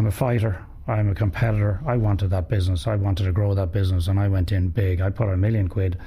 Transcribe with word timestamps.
I'm 0.00 0.06
a 0.06 0.10
fighter. 0.10 0.64
I'm 0.88 1.10
a 1.10 1.14
competitor. 1.14 1.78
I 1.86 1.98
wanted 1.98 2.30
that 2.30 2.48
business. 2.48 2.86
I 2.86 2.96
wanted 2.96 3.24
to 3.24 3.32
grow 3.32 3.52
that 3.52 3.70
business, 3.70 4.08
and 4.08 4.18
I 4.18 4.28
went 4.28 4.50
in 4.50 4.70
big. 4.70 5.02
I 5.02 5.10
put 5.10 5.28
a 5.28 5.36
million 5.36 5.68
quid, 5.68 5.98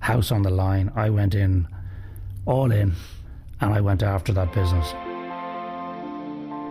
house 0.00 0.30
on 0.30 0.42
the 0.42 0.50
line. 0.50 0.92
I 0.94 1.08
went 1.08 1.34
in 1.34 1.66
all 2.44 2.70
in, 2.70 2.92
and 3.62 3.72
I 3.72 3.80
went 3.80 4.02
after 4.02 4.34
that 4.34 4.52
business. 4.52 4.90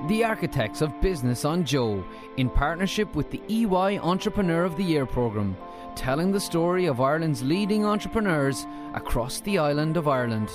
The 0.08 0.24
Architects 0.24 0.84
of 0.84 1.02
Business 1.02 1.46
on 1.46 1.66
Joe, 1.66 2.05
in 2.38 2.48
partnership 2.48 3.16
with 3.16 3.32
the 3.32 3.41
EY 3.50 3.98
Entrepreneur 3.98 4.64
of 4.64 4.78
the 4.78 4.84
Year 4.84 5.07
programme, 5.07 5.57
telling 5.96 6.32
the 6.32 6.39
story 6.39 6.86
of 6.86 7.02
Ireland's 7.02 7.41
leading 7.41 7.86
entrepreneurs 7.86 8.68
across 8.94 9.39
the 9.39 9.57
island 9.57 9.98
of 9.98 10.07
Ireland. 10.07 10.52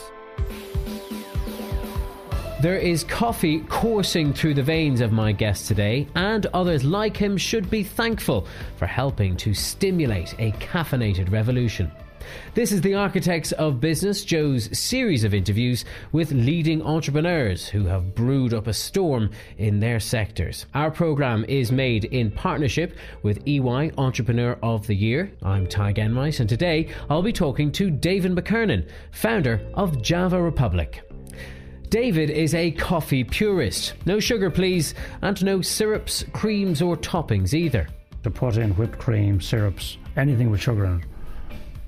There 2.62 2.79
is 2.79 3.02
coffee 3.02 3.58
coursing 3.58 4.32
through 4.32 4.54
the 4.54 4.62
veins 4.62 5.00
of 5.00 5.11
my 5.11 5.32
guest 5.32 5.66
today, 5.66 6.06
and 6.14 6.46
others 6.54 6.84
like 6.84 7.16
him 7.16 7.36
should 7.36 7.68
be 7.68 7.82
thankful 7.82 8.46
for 8.76 8.86
helping 8.86 9.36
to 9.39 9.53
stimulate 9.53 10.36
a 10.39 10.53
caffeinated 10.53 11.32
revolution. 11.32 11.90
This 12.54 12.70
is 12.70 12.80
the 12.80 12.94
Architects 12.94 13.50
of 13.50 13.80
Business, 13.80 14.25
Joe's 14.25 14.79
series 14.79 15.25
of 15.25 15.34
interviews 15.34 15.84
with 16.12 16.30
leading 16.30 16.82
entrepreneurs 16.82 17.67
who 17.67 17.86
have 17.86 18.14
brewed 18.14 18.54
up 18.54 18.68
a 18.68 18.72
storm 18.72 19.32
in 19.58 19.81
their 19.81 19.98
sectors. 19.98 20.67
Our 20.72 20.92
programme 20.92 21.44
is 21.48 21.72
made 21.72 22.04
in 22.04 22.31
partnership 22.31 22.96
with 23.25 23.44
EY 23.44 23.90
Entrepreneur 23.98 24.56
of 24.62 24.86
the 24.86 24.94
Year. 24.94 25.32
I'm 25.42 25.67
Tadhg 25.67 25.98
Enright, 25.98 26.39
and 26.39 26.48
today 26.48 26.90
I'll 27.11 27.22
be 27.22 27.32
talking 27.32 27.72
to 27.72 27.90
David 27.90 28.36
McKernan, 28.36 28.89
founder 29.11 29.61
of 29.75 30.00
Java 30.00 30.40
Republic. 30.40 31.03
David 31.93 32.31
is 32.31 32.55
a 32.55 32.70
coffee 32.70 33.23
purist. 33.23 33.92
No 34.06 34.19
sugar, 34.19 34.51
please, 34.51 34.95
and 35.20 35.45
no 35.45 35.61
syrups, 35.61 36.25
creams, 36.33 36.81
or 36.81 36.97
toppings 36.97 37.53
either. 37.53 37.87
To 38.23 38.31
put 38.31 38.56
in 38.56 38.70
whipped 38.77 38.98
cream, 38.98 39.42
syrups, 39.42 39.99
anything 40.17 40.51
with 40.51 40.62
sugar 40.62 40.87
in 40.87 41.01
it, 41.01 41.07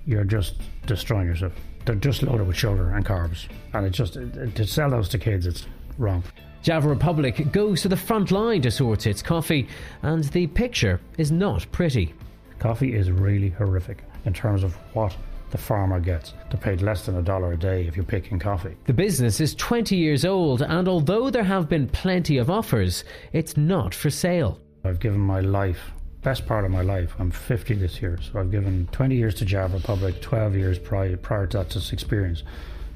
you're 0.04 0.24
just 0.24 0.56
destroying 0.84 1.26
yourself. 1.26 1.54
They're 1.86 1.94
just 1.94 2.22
loaded 2.22 2.46
with 2.46 2.54
sugar 2.54 2.90
and 2.90 3.02
carbs, 3.02 3.48
and 3.72 3.86
it's 3.86 3.96
just 3.96 4.12
to 4.12 4.66
sell 4.66 4.90
those 4.90 5.08
to 5.08 5.18
kids, 5.18 5.46
it's 5.46 5.66
wrong. 5.96 6.22
Java 6.62 6.86
Republic 6.86 7.50
goes 7.50 7.80
to 7.80 7.88
the 7.88 7.96
front 7.96 8.30
line 8.30 8.60
to 8.60 8.70
sort 8.70 9.06
its 9.06 9.22
coffee, 9.22 9.66
and 10.02 10.24
the 10.24 10.48
picture 10.48 11.00
is 11.16 11.32
not 11.32 11.64
pretty. 11.72 12.12
Coffee 12.58 12.94
is 12.94 13.10
really 13.10 13.48
horrific 13.48 14.04
in 14.26 14.34
terms 14.34 14.64
of 14.64 14.74
what 14.92 15.16
the 15.54 15.58
farmer 15.58 16.00
gets. 16.00 16.34
They're 16.50 16.58
paid 16.58 16.82
less 16.82 17.06
than 17.06 17.16
a 17.16 17.22
dollar 17.22 17.52
a 17.52 17.56
day 17.56 17.86
if 17.86 17.94
you're 17.94 18.04
picking 18.04 18.40
coffee. 18.40 18.76
The 18.86 18.92
business 18.92 19.40
is 19.40 19.54
20 19.54 19.94
years 19.94 20.24
old, 20.24 20.62
and 20.62 20.88
although 20.88 21.30
there 21.30 21.44
have 21.44 21.68
been 21.68 21.86
plenty 21.86 22.38
of 22.38 22.50
offers, 22.50 23.04
it's 23.32 23.56
not 23.56 23.94
for 23.94 24.10
sale. 24.10 24.60
I've 24.82 24.98
given 24.98 25.20
my 25.20 25.38
life, 25.38 25.92
best 26.22 26.44
part 26.44 26.64
of 26.64 26.72
my 26.72 26.82
life. 26.82 27.14
I'm 27.20 27.30
50 27.30 27.74
this 27.74 28.02
year, 28.02 28.18
so 28.20 28.40
I've 28.40 28.50
given 28.50 28.88
20 28.90 29.14
years 29.14 29.36
to 29.36 29.44
Java 29.44 29.76
Republic, 29.76 30.20
12 30.20 30.56
years 30.56 30.76
prior, 30.76 31.16
prior 31.16 31.46
to 31.46 31.58
that 31.58 31.70
to 31.70 31.92
experience. 31.92 32.42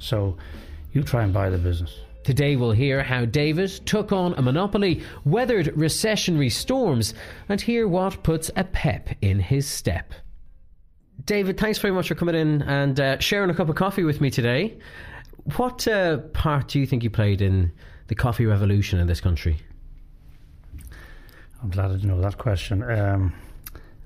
So 0.01 0.37
you 0.93 1.05
try 1.05 1.23
and 1.23 1.33
buy 1.33 1.51
the 1.51 1.59
business. 1.59 1.97
Today 2.25 2.57
we'll 2.57 2.73
hear 2.73 3.05
how 3.05 3.25
David 3.25 3.71
took 3.87 4.11
on 4.11 4.35
a 4.35 4.43
monopoly, 4.43 5.05
weathered 5.25 5.67
recessionary 5.77 6.51
storms, 6.51 7.15
and 7.49 7.61
hear 7.61 7.87
what 7.87 8.25
puts 8.25 8.51
a 8.57 8.65
pep 8.65 9.11
in 9.23 9.39
his 9.39 9.69
step. 9.69 10.13
David, 11.29 11.59
thanks 11.59 11.79
very 11.79 11.93
much 11.93 12.09
for 12.09 12.15
coming 12.15 12.35
in 12.35 12.63
and 12.63 12.99
uh, 12.99 13.19
sharing 13.19 13.51
a 13.51 13.55
cup 13.55 13.69
of 13.69 13.75
coffee 13.75 14.03
with 14.03 14.19
me 14.19 14.31
today. 14.31 14.79
What 15.57 15.87
uh, 15.87 16.17
part 16.33 16.69
do 16.69 16.81
you 16.81 16.87
think 16.87 17.03
you 17.03 17.11
played 17.11 17.43
in 17.43 17.71
the 18.07 18.15
coffee 18.15 18.47
revolution 18.47 18.99
in 18.99 19.09
this 19.09 19.21
country? 19.21 19.59
I'm 21.63 21.69
glad 21.69 21.89
to 22.01 22.07
know 22.07 22.19
that 22.23 22.39
question. 22.39 22.83
Um, 22.83 23.35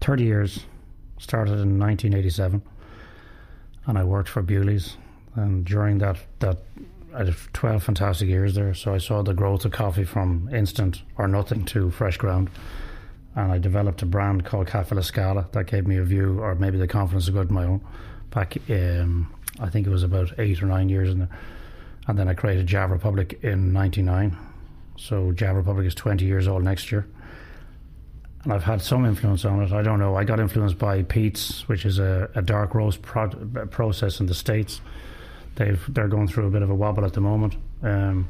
30 0.00 0.24
years, 0.24 0.66
started 1.20 1.52
in 1.52 1.78
1987, 1.78 2.60
and 3.86 3.96
I 3.96 4.02
worked 4.02 4.28
for 4.28 4.42
Bewley's. 4.42 4.96
And 5.36 5.64
during 5.64 5.98
that, 5.98 6.16
that 6.40 6.58
I 7.14 7.18
had 7.18 7.36
12 7.52 7.84
fantastic 7.84 8.28
years 8.28 8.56
there, 8.56 8.74
so 8.74 8.94
I 8.94 8.98
saw 8.98 9.22
the 9.22 9.32
growth 9.32 9.64
of 9.64 9.70
coffee 9.70 10.02
from 10.02 10.52
instant 10.52 11.02
or 11.16 11.28
nothing 11.28 11.66
to 11.66 11.92
fresh 11.92 12.16
ground 12.16 12.50
and 13.34 13.50
I 13.52 13.58
developed 13.58 14.02
a 14.02 14.06
brand 14.06 14.44
called 14.44 14.66
Cafe 14.66 14.94
La 14.94 15.02
Scala 15.02 15.48
that 15.52 15.66
gave 15.66 15.86
me 15.86 15.96
a 15.96 16.04
view, 16.04 16.40
or 16.40 16.54
maybe 16.54 16.78
the 16.78 16.88
confidence 16.88 17.26
to 17.26 17.32
go 17.32 17.44
to 17.44 17.52
my 17.52 17.64
own. 17.64 17.80
Back, 18.30 18.56
um, 18.70 19.32
I 19.60 19.68
think 19.68 19.86
it 19.86 19.90
was 19.90 20.02
about 20.02 20.38
eight 20.38 20.62
or 20.62 20.66
nine 20.66 20.88
years 20.88 21.10
in 21.10 21.20
there, 21.20 21.28
and 22.06 22.18
then 22.18 22.28
I 22.28 22.34
created 22.34 22.66
Java 22.66 22.92
Republic 22.92 23.38
in 23.42 23.72
'99. 23.72 24.36
So 24.98 25.32
Java 25.32 25.58
Republic 25.58 25.86
is 25.86 25.94
20 25.94 26.24
years 26.24 26.46
old 26.46 26.62
next 26.62 26.92
year, 26.92 27.06
and 28.44 28.52
I've 28.52 28.62
had 28.62 28.82
some 28.82 29.04
influence 29.06 29.44
on 29.44 29.62
it. 29.62 29.72
I 29.72 29.82
don't 29.82 29.98
know. 29.98 30.14
I 30.14 30.24
got 30.24 30.38
influenced 30.38 30.78
by 30.78 31.02
Pete's, 31.02 31.66
which 31.68 31.84
is 31.86 31.98
a, 31.98 32.30
a 32.34 32.42
dark 32.42 32.74
roast 32.74 33.02
pro- 33.02 33.28
process 33.70 34.20
in 34.20 34.26
the 34.26 34.34
states. 34.34 34.80
They've 35.56 35.82
they're 35.88 36.08
going 36.08 36.28
through 36.28 36.46
a 36.46 36.50
bit 36.50 36.62
of 36.62 36.70
a 36.70 36.74
wobble 36.74 37.04
at 37.04 37.14
the 37.14 37.20
moment. 37.20 37.56
Um, 37.82 38.28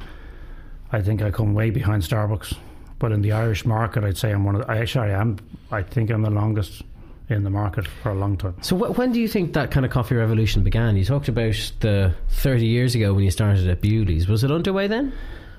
I 0.93 1.01
think 1.03 1.23
I 1.23 1.31
come 1.31 1.55
way 1.55 1.71
behind 1.71 2.03
Starbucks 2.03 2.57
but 3.03 3.11
in 3.11 3.21
the 3.21 3.33
Irish 3.33 3.65
market, 3.67 4.05
I'd 4.05 4.17
say 4.17 4.31
I'm 4.31 4.45
one 4.45 4.55
of. 4.55 4.61
The, 4.63 4.71
I 4.71 4.79
actually 4.79 5.11
I 5.11 5.21
am. 5.21 5.39
I 5.73 5.83
think 5.83 6.09
I'm 6.09 6.23
the 6.23 6.31
longest 6.31 6.83
in 7.29 7.43
the 7.43 7.51
market 7.51 7.85
for 7.89 8.11
a 8.11 8.15
long 8.15 8.37
time. 8.37 8.55
So 8.63 8.77
wh- 8.77 8.97
when 8.97 9.11
do 9.11 9.21
you 9.21 9.27
think 9.27 9.55
that 9.55 9.73
kind 9.73 9.85
of 9.85 9.91
coffee 9.91 10.15
revolution 10.15 10.63
began? 10.63 10.97
You 10.97 11.05
talked 11.05 11.27
about 11.27 11.73
the 11.81 12.15
30 12.29 12.65
years 12.65 12.95
ago 12.95 13.13
when 13.13 13.25
you 13.25 13.33
started 13.33 13.69
at 13.69 13.81
Bewley's. 13.81 14.29
Was 14.29 14.45
it 14.45 14.53
underway 14.53 14.87
then? 14.87 15.13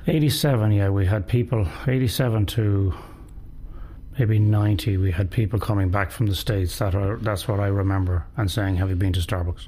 87, 0.08 0.72
yeah. 0.72 0.88
We 0.88 1.06
had 1.06 1.28
people, 1.28 1.68
87 1.86 2.46
to 2.48 2.94
maybe 4.18 4.40
90, 4.40 4.96
we 4.98 5.12
had 5.12 5.30
people 5.30 5.60
coming 5.60 5.90
back 5.90 6.12
from 6.12 6.28
the 6.28 6.36
States. 6.36 6.80
That 6.80 6.96
are, 6.96 7.18
that's 7.18 7.46
what 7.46 7.60
I 7.60 7.68
remember, 7.68 8.26
and 8.38 8.50
saying, 8.50 8.78
Have 8.78 8.90
you 8.90 8.96
been 8.96 9.12
to 9.14 9.20
Starbucks? 9.20 9.68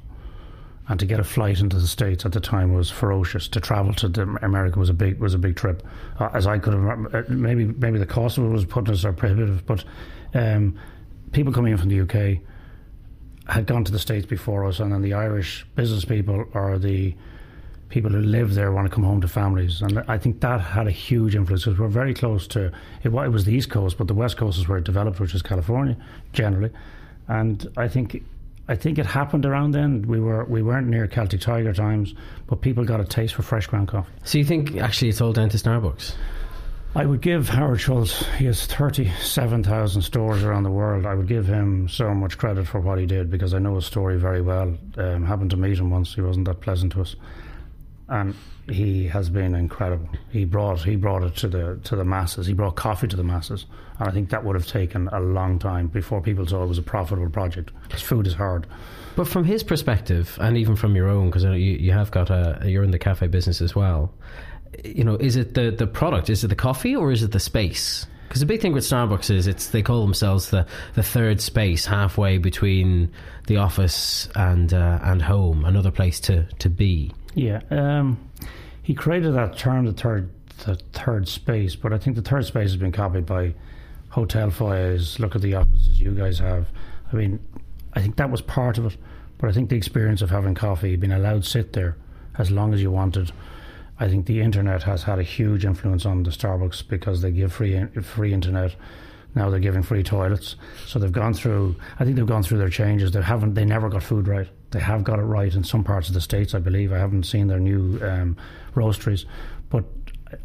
And 0.88 1.00
to 1.00 1.06
get 1.06 1.20
a 1.20 1.24
flight 1.24 1.60
into 1.60 1.78
the 1.78 1.88
states 1.88 2.26
at 2.26 2.32
the 2.32 2.40
time 2.40 2.74
was 2.74 2.92
ferocious. 2.92 3.48
To 3.50 3.60
travel 3.60 3.94
to 3.96 4.38
America 4.42 4.80
was 4.80 4.90
a 4.90 4.94
big 4.94 5.20
was 5.20 5.34
a 5.34 5.40
big 5.40 5.56
trip, 5.56 5.86
uh, 6.20 6.30
as 6.34 6.46
I 6.46 6.60
could 6.60 6.74
have. 6.74 7.16
Uh, 7.16 7.24
maybe 7.30 7.66
maybe 7.66 7.98
the 7.98 8.06
cost 8.06 8.38
of 8.38 8.46
it 8.46 8.50
was 8.50 8.66
put 8.66 8.88
us 8.90 9.04
or 9.04 9.14
prohibitive, 9.14 9.66
but 9.66 9.84
um, 10.34 10.78
people 11.32 11.52
coming 11.52 11.72
in 11.72 11.78
from 11.78 11.90
the 11.90 12.02
UK 12.02 12.40
had 13.48 13.66
gone 13.66 13.84
to 13.84 13.92
the 13.92 14.00
states 14.00 14.26
before 14.26 14.66
us, 14.66 14.80
and 14.80 14.92
then 14.92 15.02
the 15.02 15.14
Irish 15.14 15.66
business 15.76 16.06
people 16.06 16.46
or 16.54 16.78
the 16.78 17.16
people 17.90 18.12
who 18.12 18.20
live 18.20 18.56
there 18.56 18.72
want 18.72 18.88
to 18.88 18.94
come 18.94 19.04
home 19.04 19.22
to 19.22 19.28
families, 19.28 19.82
and 19.82 20.04
I 20.08 20.18
think 20.18 20.42
that 20.42 20.60
had 20.62 20.88
a 20.88 20.92
huge 20.92 21.36
influence 21.36 21.66
because 21.66 21.80
we're 21.80 21.88
very 21.88 22.14
close 22.14 22.48
to 22.48 22.66
it. 22.66 22.74
It 23.04 23.10
was 23.10 23.46
the 23.46 23.54
East 23.54 23.70
Coast, 23.70 23.98
but 23.98 24.08
the 24.08 24.14
West 24.14 24.38
Coast 24.38 24.58
is 24.58 24.68
where 24.68 24.80
it 24.80 24.84
developed, 24.84 25.20
which 25.20 25.34
is 25.34 25.42
California 25.42 25.98
generally, 26.34 26.72
and 27.28 27.68
I 27.78 27.88
think 27.88 28.24
I 28.68 28.76
think 28.76 28.98
it 28.98 29.06
happened 29.06 29.46
around 29.46 29.72
then. 29.72 30.04
We 30.08 30.20
were 30.20 30.44
we 30.46 30.64
weren't 30.64 30.88
near 30.88 31.08
Celtic 31.08 31.42
Tiger 31.42 31.74
times, 31.74 32.16
but 32.48 32.62
people 32.62 32.84
got 32.84 33.00
a 33.00 33.06
taste 33.06 33.36
for 33.36 33.44
fresh 33.44 33.68
ground 33.68 33.90
coffee. 33.90 34.12
So 34.24 34.38
you 34.38 34.46
think 34.46 34.78
actually 34.78 35.10
it's 35.10 35.22
all 35.22 35.34
down 35.34 35.50
to 35.50 35.58
Starbucks? 35.58 36.16
I 36.98 37.06
would 37.06 37.22
give 37.22 37.50
Howard 37.50 37.82
Schultz. 37.82 38.26
He 38.38 38.46
has 38.46 38.66
thirty-seven 38.66 39.64
thousand 39.64 40.02
stores 40.02 40.44
around 40.44 40.64
the 40.64 40.72
world. 40.72 41.06
I 41.06 41.14
would 41.14 41.28
give 41.28 41.46
him 41.46 41.90
so 41.90 42.14
much 42.14 42.38
credit 42.38 42.68
for 42.68 42.80
what 42.80 42.98
he 42.98 43.06
did 43.06 43.30
because 43.30 43.54
I 43.54 43.60
know 43.60 43.76
his 43.76 43.86
story 43.86 44.18
very 44.18 44.42
well. 44.42 44.78
Um, 44.98 45.26
happened 45.26 45.52
to 45.52 45.58
meet 45.58 45.78
him 45.78 45.90
once. 45.90 46.16
He 46.16 46.22
wasn't 46.22 46.46
that 46.46 46.62
pleasant 46.62 46.94
to 46.94 47.02
us, 47.02 47.18
and 48.08 48.36
he 48.70 49.08
has 49.08 49.30
been 49.30 49.56
incredible. 49.56 50.10
He 50.30 50.46
brought 50.46 50.84
he 50.84 50.96
brought 50.96 51.24
it 51.24 51.36
to 51.38 51.48
the 51.48 51.80
to 51.84 51.96
the 51.96 52.06
masses. 52.06 52.48
He 52.48 52.54
brought 52.54 52.76
coffee 52.76 53.08
to 53.08 53.16
the 53.16 53.24
masses, 53.24 53.66
and 54.00 54.08
I 54.08 54.12
think 54.12 54.30
that 54.30 54.44
would 54.44 54.56
have 54.56 54.68
taken 54.68 55.08
a 55.12 55.20
long 55.20 55.60
time 55.60 55.88
before 55.88 56.22
people 56.22 56.46
saw 56.46 56.64
it 56.64 56.68
was 56.68 56.78
a 56.78 56.84
profitable 56.84 57.30
project. 57.30 57.72
Because 57.84 58.02
food 58.02 58.28
is 58.28 58.34
hard. 58.34 58.68
But 59.16 59.28
from 59.28 59.46
his 59.46 59.64
perspective, 59.64 60.38
and 60.42 60.58
even 60.58 60.76
from 60.76 60.96
your 60.96 61.08
own, 61.08 61.30
because 61.30 61.44
you 61.44 61.52
you 61.52 61.92
have 61.92 62.12
got 62.12 62.30
a 62.30 62.62
you're 62.66 62.84
in 62.84 62.92
the 62.92 63.00
cafe 63.00 63.28
business 63.28 63.62
as 63.62 63.76
well. 63.76 64.14
You 64.84 65.04
know, 65.04 65.16
is 65.16 65.36
it 65.36 65.54
the 65.54 65.72
the 65.72 65.88
product? 65.88 66.30
Is 66.30 66.44
it 66.44 66.48
the 66.48 66.56
coffee 66.56 66.96
or 66.96 67.12
is 67.12 67.24
it 67.24 67.32
the 67.32 67.40
space? 67.40 68.06
Because 68.28 68.40
the 68.42 68.48
big 68.48 68.60
thing 68.62 68.74
with 68.74 68.84
Starbucks 68.84 69.30
is 69.30 69.48
it's 69.48 69.68
they 69.68 69.82
call 69.82 70.02
themselves 70.02 70.50
the, 70.50 70.66
the 70.96 71.04
third 71.04 71.40
space 71.40 71.86
halfway 71.86 72.38
between 72.38 73.12
the 73.48 73.58
office 73.58 74.28
and 74.36 74.74
uh, 74.74 75.00
and 75.04 75.22
home, 75.22 75.64
another 75.64 75.92
place 75.92 76.20
to, 76.22 76.44
to 76.60 76.70
be. 76.70 77.14
Yeah, 77.36 77.62
um, 77.70 78.18
he 78.82 78.94
created 78.94 79.34
that 79.36 79.58
term, 79.58 79.86
the 79.86 79.94
third 79.94 80.32
the 80.66 80.76
third 80.94 81.28
space, 81.28 81.76
but 81.76 81.92
I 81.92 81.98
think 81.98 82.16
the 82.16 82.22
third 82.22 82.46
space 82.46 82.70
has 82.70 82.78
been 82.78 82.92
copied 82.92 83.26
by 83.26 83.54
hotel 84.10 84.50
foyers. 84.50 85.20
Look 85.20 85.36
at 85.36 85.42
the 85.42 85.56
offices 85.56 86.00
you 86.00 86.12
guys 86.12 86.40
have. 86.40 86.70
I 87.12 87.16
mean, 87.16 87.40
I 87.94 88.02
think 88.02 88.16
that 88.16 88.32
was 88.32 88.42
part 88.42 88.78
of 88.78 88.86
it, 88.86 88.98
but 89.38 89.50
I 89.50 89.54
think 89.54 89.70
the 89.70 89.76
experience 89.76 90.22
of 90.22 90.30
having 90.30 90.56
coffee, 90.56 90.96
being 90.96 91.12
allowed 91.12 91.44
to 91.44 91.50
sit 91.50 91.74
there 91.74 91.98
as 92.38 92.52
long 92.52 92.74
as 92.74 92.82
you 92.82 92.90
wanted. 92.90 93.32
I 94.00 94.08
think 94.08 94.26
the 94.26 94.42
internet 94.42 94.84
has 94.84 95.04
had 95.04 95.20
a 95.20 95.24
huge 95.24 95.66
influence 95.66 96.06
on 96.06 96.24
the 96.24 96.32
Starbucks 96.32 96.88
because 96.88 97.22
they 97.22 97.32
give 97.32 97.54
free 97.54 97.86
free 98.02 98.34
internet. 98.34 98.76
Now 99.36 99.50
they're 99.50 99.60
giving 99.60 99.84
free 99.84 100.04
toilets, 100.04 100.56
so 100.86 101.00
they've 101.00 101.12
gone 101.12 101.34
through. 101.34 101.76
I 102.00 102.06
think 102.06 102.16
they've 102.16 102.26
gone 102.26 102.44
through 102.44 102.60
their 102.60 102.70
changes. 102.70 103.12
They 103.12 103.22
haven't. 103.22 103.54
They 103.54 103.66
never 103.66 103.90
got 103.90 104.04
food 104.04 104.28
right. 104.28 104.48
They 104.76 104.82
have 104.82 105.06
got 105.06 105.20
it 105.20 105.22
right 105.22 105.56
in 105.56 105.64
some 105.64 105.86
parts 105.86 106.10
of 106.10 106.16
the 106.16 106.20
states, 106.20 106.54
I 106.54 106.60
believe. 106.60 106.92
I 106.92 106.98
haven't 106.98 107.24
seen 107.24 107.48
their 107.48 107.62
new 107.62 107.98
um, 108.04 108.36
roasteries, 108.74 109.24
but 109.70 109.86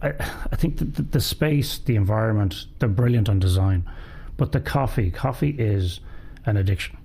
I, 0.03 0.11
I 0.53 0.55
think 0.55 0.77
the, 0.77 0.85
the, 0.85 1.03
the 1.03 1.21
space, 1.21 1.79
the 1.79 1.97
environment, 1.97 2.67
they're 2.79 2.88
brilliant 2.88 3.29
on 3.29 3.41
design, 3.41 3.91
but 4.37 4.53
the 4.53 4.61
coffee, 4.61 5.11
coffee 5.11 5.50
is 5.59 5.99
an 6.47 6.56
addiction. 6.56 6.97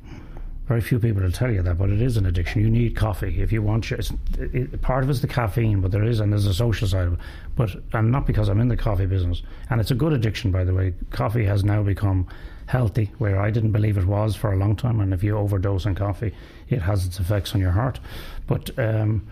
Very 0.68 0.82
few 0.82 0.98
people 1.00 1.22
will 1.22 1.32
tell 1.32 1.52
you 1.52 1.62
that, 1.62 1.78
but 1.78 1.92
it 1.92 2.02
is 2.02 2.18
an 2.18 2.26
addiction. 2.26 2.62
You 2.62 2.70
need 2.70 2.96
coffee 2.96 3.42
if 3.42 3.52
you 3.52 3.62
want. 3.62 3.92
It, 3.92 4.82
part 4.82 5.04
of 5.04 5.10
it's 5.10 5.20
the 5.20 5.28
caffeine, 5.28 5.80
but 5.80 5.92
there 5.92 6.04
is 6.04 6.20
and 6.20 6.32
there's 6.32 6.48
a 6.48 6.54
social 6.56 6.88
side 6.88 7.08
of 7.08 7.14
it. 7.14 7.20
But 7.56 7.76
and 7.94 8.12
not 8.12 8.26
because 8.26 8.50
I'm 8.50 8.60
in 8.60 8.68
the 8.68 8.78
coffee 8.78 9.06
business, 9.06 9.44
and 9.70 9.80
it's 9.80 9.92
a 9.92 9.96
good 9.96 10.14
addiction, 10.14 10.52
by 10.52 10.64
the 10.64 10.74
way. 10.74 10.94
Coffee 11.12 11.46
has 11.46 11.64
now 11.64 11.84
become 11.84 12.28
healthy, 12.66 13.12
where 13.20 13.40
I 13.40 13.52
didn't 13.52 13.74
believe 13.74 13.98
it 13.98 14.06
was 14.06 14.36
for 14.36 14.52
a 14.52 14.58
long 14.58 14.76
time. 14.76 15.00
And 15.00 15.14
if 15.14 15.24
you 15.24 15.38
overdose 15.38 15.86
on 15.86 15.94
coffee, 15.94 16.34
it 16.70 16.82
has 16.82 17.06
its 17.06 17.20
effects 17.20 17.54
on 17.54 17.62
your 17.62 17.72
heart. 17.72 18.00
But 18.48 18.72
um, 18.80 19.28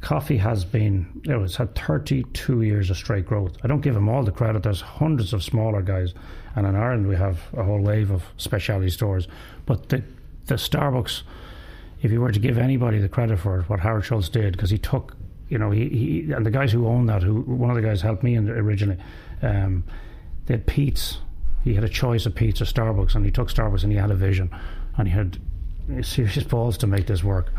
coffee 0.00 0.36
has 0.36 0.64
been, 0.64 1.20
you 1.24 1.32
know, 1.32 1.42
it's 1.42 1.56
had 1.56 1.74
32 1.74 2.62
years 2.62 2.90
of 2.90 2.96
straight 2.96 3.26
growth. 3.26 3.56
I 3.64 3.66
don't 3.66 3.80
give 3.80 3.94
them 3.94 4.08
all 4.08 4.22
the 4.22 4.30
credit. 4.30 4.62
There's 4.62 4.80
hundreds 4.80 5.32
of 5.32 5.42
smaller 5.42 5.82
guys, 5.82 6.14
and 6.54 6.64
in 6.64 6.76
Ireland 6.76 7.08
we 7.08 7.16
have 7.16 7.40
a 7.56 7.64
whole 7.64 7.80
wave 7.80 8.12
of 8.12 8.22
specialty 8.36 8.90
stores. 8.90 9.26
But 9.66 9.88
the 9.88 10.04
the 10.46 10.54
Starbucks, 10.54 11.22
if 12.02 12.12
you 12.12 12.20
were 12.20 12.32
to 12.32 12.38
give 12.38 12.58
anybody 12.58 12.98
the 12.98 13.08
credit 13.08 13.38
for 13.38 13.60
it, 13.60 13.68
what 13.68 13.80
Howard 13.80 14.04
Schultz 14.04 14.28
did, 14.28 14.52
because 14.52 14.70
he 14.70 14.78
took, 14.78 15.16
you 15.48 15.58
know, 15.58 15.70
he, 15.70 15.88
he 15.88 16.32
and 16.32 16.44
the 16.44 16.50
guys 16.50 16.72
who 16.72 16.86
owned 16.86 17.08
that, 17.08 17.22
who 17.22 17.40
one 17.42 17.70
of 17.70 17.76
the 17.76 17.82
guys 17.82 18.00
helped 18.00 18.22
me 18.22 18.34
in 18.34 18.48
originally, 18.48 18.98
um, 19.42 19.84
they 20.46 20.54
had 20.54 20.66
Pete's. 20.66 21.18
He 21.64 21.74
had 21.74 21.82
a 21.82 21.88
choice 21.88 22.26
of 22.26 22.34
Pete's 22.34 22.60
or 22.60 22.64
Starbucks, 22.64 23.14
and 23.16 23.24
he 23.24 23.30
took 23.30 23.48
Starbucks, 23.48 23.82
and 23.82 23.90
he 23.90 23.98
had 23.98 24.10
a 24.10 24.14
vision, 24.14 24.50
and 24.96 25.08
he 25.08 25.14
had 25.14 25.38
serious 26.02 26.44
balls 26.44 26.78
to 26.78 26.86
make 26.86 27.06
this 27.06 27.24
work. 27.24 27.52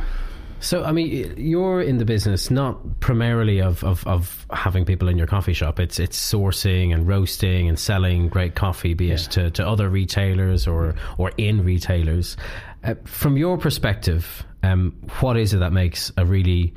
So, 0.59 0.83
I 0.83 0.91
mean, 0.91 1.35
you're 1.37 1.81
in 1.81 1.99
the 1.99 2.05
business 2.05 2.49
not 2.49 2.99
primarily 2.99 3.61
of, 3.61 3.83
of, 3.83 4.05
of, 4.07 4.45
having 4.51 4.85
people 4.85 5.07
in 5.07 5.17
your 5.17 5.27
coffee 5.27 5.53
shop. 5.53 5.79
It's 5.79 5.99
it's 5.99 6.17
sourcing 6.17 6.93
and 6.93 7.07
roasting 7.07 7.69
and 7.69 7.77
selling 7.77 8.27
great 8.27 8.55
coffee, 8.55 8.95
be 8.95 9.11
it 9.11 9.19
to, 9.31 9.51
to 9.51 9.67
other 9.67 9.87
retailers 9.87 10.65
or 10.65 10.95
or 11.19 11.31
in 11.37 11.63
retailers. 11.63 12.37
Uh, 12.83 12.95
from 13.05 13.37
your 13.37 13.57
perspective, 13.57 14.45
um, 14.63 14.95
what 15.19 15.37
is 15.37 15.53
it 15.53 15.57
that 15.57 15.73
makes 15.73 16.11
a 16.17 16.25
really 16.25 16.73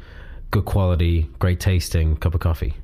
good 0.51 0.65
quality, 0.65 1.29
great 1.39 1.61
tasting 1.61 2.17
cup 2.17 2.35
of 2.35 2.41
coffee? 2.41 2.75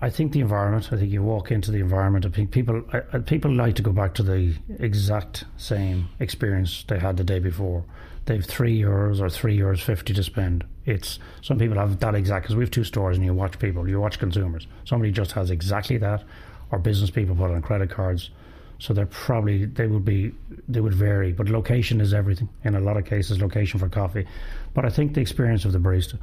I 0.00 0.10
think 0.10 0.32
the 0.32 0.40
environment. 0.40 0.92
I 0.92 0.96
think 0.96 1.10
you 1.10 1.22
walk 1.22 1.50
into 1.50 1.72
the 1.72 1.78
environment. 1.78 2.24
I 2.24 2.28
think 2.28 2.52
people 2.52 2.84
I, 2.92 3.18
people 3.18 3.52
like 3.52 3.74
to 3.76 3.82
go 3.82 3.90
back 3.90 4.14
to 4.14 4.22
the 4.22 4.54
exact 4.78 5.44
same 5.56 6.08
experience 6.20 6.84
they 6.86 6.98
had 6.98 7.16
the 7.16 7.24
day 7.24 7.40
before. 7.40 7.84
They've 8.26 8.44
three 8.44 8.80
euros 8.80 9.20
or 9.20 9.28
three 9.28 9.58
euros 9.58 9.80
fifty 9.80 10.14
to 10.14 10.22
spend. 10.22 10.64
It's 10.86 11.18
some 11.42 11.58
people 11.58 11.78
have 11.78 11.98
that 11.98 12.14
exact 12.14 12.44
because 12.44 12.54
we 12.54 12.62
have 12.62 12.70
two 12.70 12.84
stores 12.84 13.16
and 13.16 13.26
you 13.26 13.34
watch 13.34 13.58
people, 13.58 13.88
you 13.88 14.00
watch 14.00 14.20
consumers. 14.20 14.68
Somebody 14.84 15.10
just 15.10 15.32
has 15.32 15.50
exactly 15.50 15.98
that, 15.98 16.22
or 16.70 16.78
business 16.78 17.10
people 17.10 17.34
put 17.34 17.50
on 17.50 17.60
credit 17.62 17.90
cards 17.90 18.30
so 18.78 18.94
they're 18.94 19.06
probably 19.06 19.66
they 19.66 19.86
would 19.86 20.04
be 20.04 20.32
they 20.68 20.80
would 20.80 20.94
vary, 20.94 21.32
but 21.32 21.48
location 21.48 22.00
is 22.00 22.14
everything. 22.14 22.48
In 22.64 22.74
a 22.74 22.80
lot 22.80 22.96
of 22.96 23.04
cases, 23.04 23.40
location 23.40 23.80
for 23.80 23.88
coffee. 23.88 24.26
But 24.74 24.84
I 24.84 24.90
think 24.90 25.14
the 25.14 25.20
experience 25.20 25.64
of 25.64 25.72
the 25.72 25.78
barista 25.78 26.18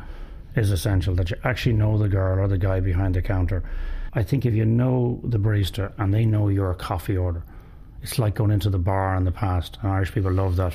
is 0.56 0.72
essential. 0.72 1.14
That 1.16 1.32
you 1.32 1.38
actually 1.44 1.74
know 1.74 1.98
the 1.98 2.08
girl 2.08 2.40
or 2.40 2.48
the 2.48 2.58
guy 2.58 2.80
behind 2.80 3.16
the 3.16 3.22
counter. 3.22 3.64
I 4.14 4.24
think 4.24 4.46
if 4.46 4.54
you 4.54 4.66
know 4.66 5.20
the 5.24 5.38
barista 5.38 5.92
and 5.98 6.14
they 6.14 6.26
know 6.26 6.48
your 6.48 6.74
coffee 6.74 7.18
order, 7.18 7.44
it's 8.02 8.18
like 8.18 8.36
going 8.36 8.52
into 8.52 8.70
the 8.70 8.80
bar 8.80 9.18
in 9.18 9.26
the 9.26 9.32
past. 9.32 9.78
And 9.82 9.92
Irish 9.92 10.14
people 10.14 10.32
love 10.32 10.56
that 10.56 10.74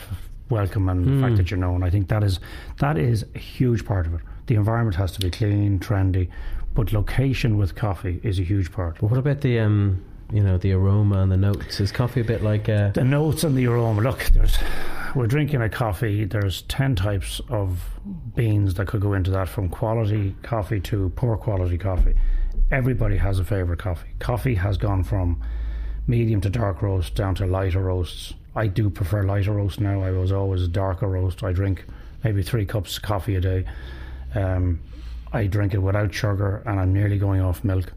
welcome 0.51 0.89
and 0.91 1.07
mm. 1.07 1.15
the 1.15 1.21
fact 1.23 1.31
hmm. 1.31 1.37
that 1.37 1.51
you're 1.51 1.61
known. 1.61 1.83
I 1.83 1.89
think 1.89 2.09
that 2.09 2.23
is 2.23 2.41
that 2.79 2.99
is 2.99 3.25
a 3.35 3.39
huge 3.39 3.87
part 3.87 4.07
of 4.07 4.15
it. 4.15 4.21
The 4.49 4.57
environment 4.57 4.97
has 4.97 5.13
to 5.13 5.21
be 5.21 5.31
clean, 5.31 5.79
trendy, 5.79 6.29
but 6.75 6.93
location 6.93 7.57
with 7.57 7.75
coffee 7.75 8.21
is 8.23 8.39
a 8.39 8.43
huge 8.43 8.71
part. 8.71 8.99
But 9.01 9.11
what 9.11 9.19
about 9.19 9.41
the 9.41 9.61
um, 9.61 10.05
you 10.33 10.43
know 10.43 10.59
the 10.59 10.73
aroma 10.73 11.23
and 11.23 11.33
the 11.33 11.37
notes. 11.37 11.81
Is 11.81 11.93
coffee 11.93 12.21
a 12.21 12.25
bit 12.25 12.43
like 12.43 12.69
uh... 12.69 12.91
the 12.91 13.05
notes 13.05 13.45
and 13.45 13.57
the 13.57 13.67
aroma? 13.67 14.03
Look, 14.03 14.25
there's 14.33 14.57
we're 15.15 15.27
drinking 15.27 15.63
a 15.63 15.69
coffee. 15.69 16.25
There's 16.25 16.63
ten 16.63 16.95
types 16.95 17.41
of 17.49 17.85
beans 18.35 18.75
that 18.75 18.87
could 18.87 19.01
go 19.01 19.15
into 19.15 19.31
that, 19.33 19.49
from 19.49 19.69
quality 19.69 20.37
coffee 20.43 20.81
to 20.81 21.11
poor 21.17 21.37
quality 21.37 21.79
coffee. 21.79 22.15
Everybody 22.71 23.17
has 23.17 23.39
a 23.39 23.45
favorite 23.45 23.81
coffee. 23.81 24.09
Coffee 24.21 24.55
has 24.55 24.77
gone 24.77 25.03
from 25.03 25.43
medium 26.07 26.41
to 26.43 26.51
dark 26.51 26.83
roast 26.83 27.15
down 27.15 27.35
to 27.37 27.47
lighter 27.47 27.81
roasts. 27.81 28.35
I 28.55 28.67
do 28.67 28.91
prefer 28.91 29.23
lighter 29.23 29.53
roast 29.53 29.81
now. 29.81 30.03
I 30.03 30.11
was 30.11 30.33
always 30.33 30.63
a 30.63 30.69
darker 30.69 31.09
roast. 31.09 31.43
I 31.43 31.53
drink 31.53 31.85
maybe 32.25 32.43
three 32.43 32.67
cups 32.67 32.97
of 32.97 33.03
coffee 33.03 33.37
a 33.37 33.41
day. 33.41 33.65
Um, 34.35 34.81
I 35.33 35.47
drink 35.47 35.75
it 35.75 35.79
without 35.79 36.13
sugar, 36.13 36.63
and 36.67 36.79
I'm 36.81 36.93
nearly 36.93 37.19
going 37.19 37.41
off 37.41 37.63
milk. 37.65 37.93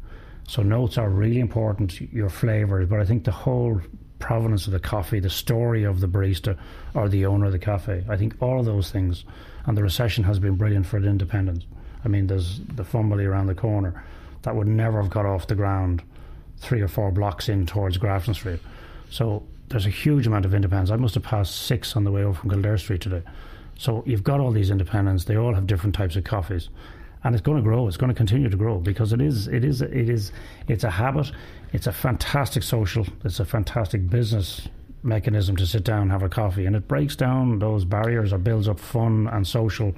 So 0.48 0.62
notes 0.62 0.98
are 0.98 1.10
really 1.10 1.40
important, 1.40 2.00
your 2.13 2.30
flavours, 2.30 2.88
but 2.90 3.00
I 3.00 3.06
think 3.06 3.24
the 3.24 3.31
whole 3.31 3.81
provenance 4.19 4.68
of 4.68 4.74
the 4.74 4.80
coffee, 4.80 5.19
the 5.19 5.30
story 5.30 5.84
of 5.84 6.00
the 6.00 6.07
barista 6.07 6.57
or 6.94 7.10
the 7.10 7.25
owner 7.25 7.48
of 7.48 7.51
the 7.51 7.60
cafe, 7.60 8.04
I 8.10 8.18
think 8.18 8.36
all 8.42 8.60
of 8.60 8.66
those 8.66 8.92
things, 8.92 9.25
and 9.66 9.78
the 9.78 9.84
recession 9.84 10.24
has 10.25 10.40
been 10.40 10.56
brilliant 10.56 10.86
for 10.86 11.00
the 11.00 11.07
independents. 11.07 11.66
I 12.06 12.07
mean, 12.07 12.28
there's 12.28 12.60
the 12.60 12.84
Fumbally 12.84 13.25
around 13.25 13.48
the 13.48 13.56
corner 13.56 14.04
that 14.44 14.56
would 14.56 14.68
never 14.68 15.01
have 15.01 15.10
got 15.10 15.25
off 15.25 15.48
the 15.48 15.56
ground 15.56 16.04
three 16.57 16.81
or 16.81 16.88
four 16.88 17.12
blocks 17.12 17.50
in 17.50 17.66
towards 17.66 17.98
Grafton 17.98 18.34
Street. 18.34 18.60
So 19.10 19.44
there's 19.69 19.86
a 19.86 19.89
huge 19.89 20.28
amount 20.28 20.46
of 20.46 20.54
independents. 20.54 20.92
I 20.92 20.98
must 20.98 21.16
have 21.16 21.24
passed 21.24 21.56
six 21.56 21.96
on 21.96 22.04
the 22.04 22.12
way 22.12 22.24
over 22.24 22.39
from 22.39 22.50
Kildare 22.50 22.78
Street 22.78 23.01
today. 23.01 23.24
So 23.78 24.04
you've 24.06 24.24
got 24.24 24.39
all 24.39 24.51
these 24.51 24.69
independents. 24.69 25.25
They 25.25 25.38
all 25.38 25.54
have 25.54 25.68
different 25.68 25.96
types 25.96 26.16
of 26.16 26.24
coffees 26.24 26.69
and 27.24 27.36
it's 27.36 27.42
going 27.42 27.58
to 27.58 27.64
grow. 27.64 27.88
It's 27.88 27.98
going 27.98 28.10
to 28.10 28.16
continue 28.16 28.50
to 28.50 28.58
grow 28.58 28.80
because 28.80 29.14
it 29.14 29.22
is, 29.22 29.48
it 29.48 29.64
is, 29.64 29.81
it 29.81 30.10
is, 30.10 30.31
it's 30.68 30.84
a 30.84 30.90
habit. 30.90 31.31
It's 31.72 31.88
a 31.88 31.92
fantastic 31.92 32.64
social. 32.64 33.08
It's 33.24 33.40
a 33.40 33.46
fantastic 33.46 34.10
business 34.10 34.68
mechanism 35.04 35.56
to 35.58 35.66
sit 35.66 35.84
down, 35.84 36.10
have 36.10 36.24
a 36.24 36.30
coffee, 36.30 36.66
and 36.66 36.75
it 36.75 36.88
breaks 36.88 37.16
down 37.16 37.60
those 37.60 37.86
barriers 37.86 38.34
or 38.34 38.38
builds 38.38 38.68
up 38.68 38.80
fun 38.80 39.28
and 39.28 39.46
social 39.46 39.94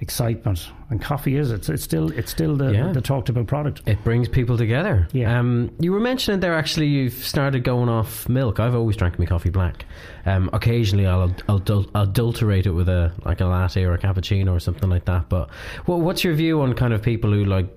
excitement. 0.00 0.68
And 0.88 1.00
coffee 1.00 1.36
is 1.36 1.52
it's 1.52 1.68
it's 1.68 1.84
still 1.84 2.10
it's 2.12 2.30
still 2.30 2.56
the, 2.56 2.72
yeah. 2.72 2.92
the 2.92 3.00
talked 3.00 3.28
about 3.28 3.46
product. 3.46 3.82
It 3.86 4.02
brings 4.02 4.28
people 4.28 4.56
together. 4.56 5.06
Yeah. 5.12 5.38
Um, 5.38 5.70
you 5.78 5.92
were 5.92 6.00
mentioning 6.00 6.40
there 6.40 6.54
actually 6.54 6.86
you've 6.86 7.12
started 7.12 7.62
going 7.62 7.88
off 7.88 8.28
milk. 8.28 8.58
I've 8.58 8.74
always 8.74 8.96
drank 8.96 9.18
my 9.18 9.26
coffee 9.26 9.50
black. 9.50 9.84
Um, 10.26 10.50
occasionally 10.52 11.06
I'll, 11.06 11.34
I'll 11.48 11.60
adul- 11.60 11.90
adulterate 11.94 12.66
it 12.66 12.72
with 12.72 12.88
a 12.88 13.12
like 13.24 13.40
a 13.40 13.46
latte 13.46 13.84
or 13.84 13.94
a 13.94 13.98
cappuccino 13.98 14.54
or 14.54 14.60
something 14.60 14.88
like 14.88 15.04
that. 15.04 15.28
But 15.28 15.50
well, 15.86 16.00
what's 16.00 16.24
your 16.24 16.34
view 16.34 16.60
on 16.62 16.74
kind 16.74 16.92
of 16.92 17.02
people 17.02 17.30
who 17.30 17.44
like 17.44 17.68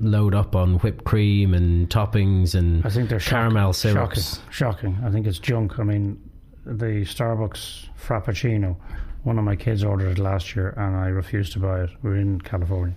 load 0.00 0.34
up 0.34 0.54
on 0.54 0.78
whipped 0.78 1.04
cream 1.04 1.52
and 1.52 1.90
toppings 1.90 2.54
and 2.54 2.86
I 2.86 2.90
think 2.90 3.10
they're 3.10 3.18
caramel 3.18 3.72
shock, 3.72 3.92
syrups? 4.14 4.40
Shocking. 4.50 4.94
shocking. 4.94 4.98
I 5.04 5.10
think 5.10 5.26
it's 5.26 5.38
junk. 5.38 5.78
I 5.78 5.82
mean, 5.82 6.20
the 6.64 7.04
Starbucks 7.04 7.88
Frappuccino 8.02 8.76
one 9.24 9.38
of 9.38 9.44
my 9.44 9.56
kids 9.56 9.82
ordered 9.82 10.12
it 10.12 10.18
last 10.18 10.54
year 10.54 10.74
and 10.76 10.96
I 10.96 11.08
refused 11.08 11.52
to 11.54 11.58
buy 11.58 11.82
it. 11.82 11.90
We're 12.02 12.16
in 12.16 12.40
California. 12.40 12.94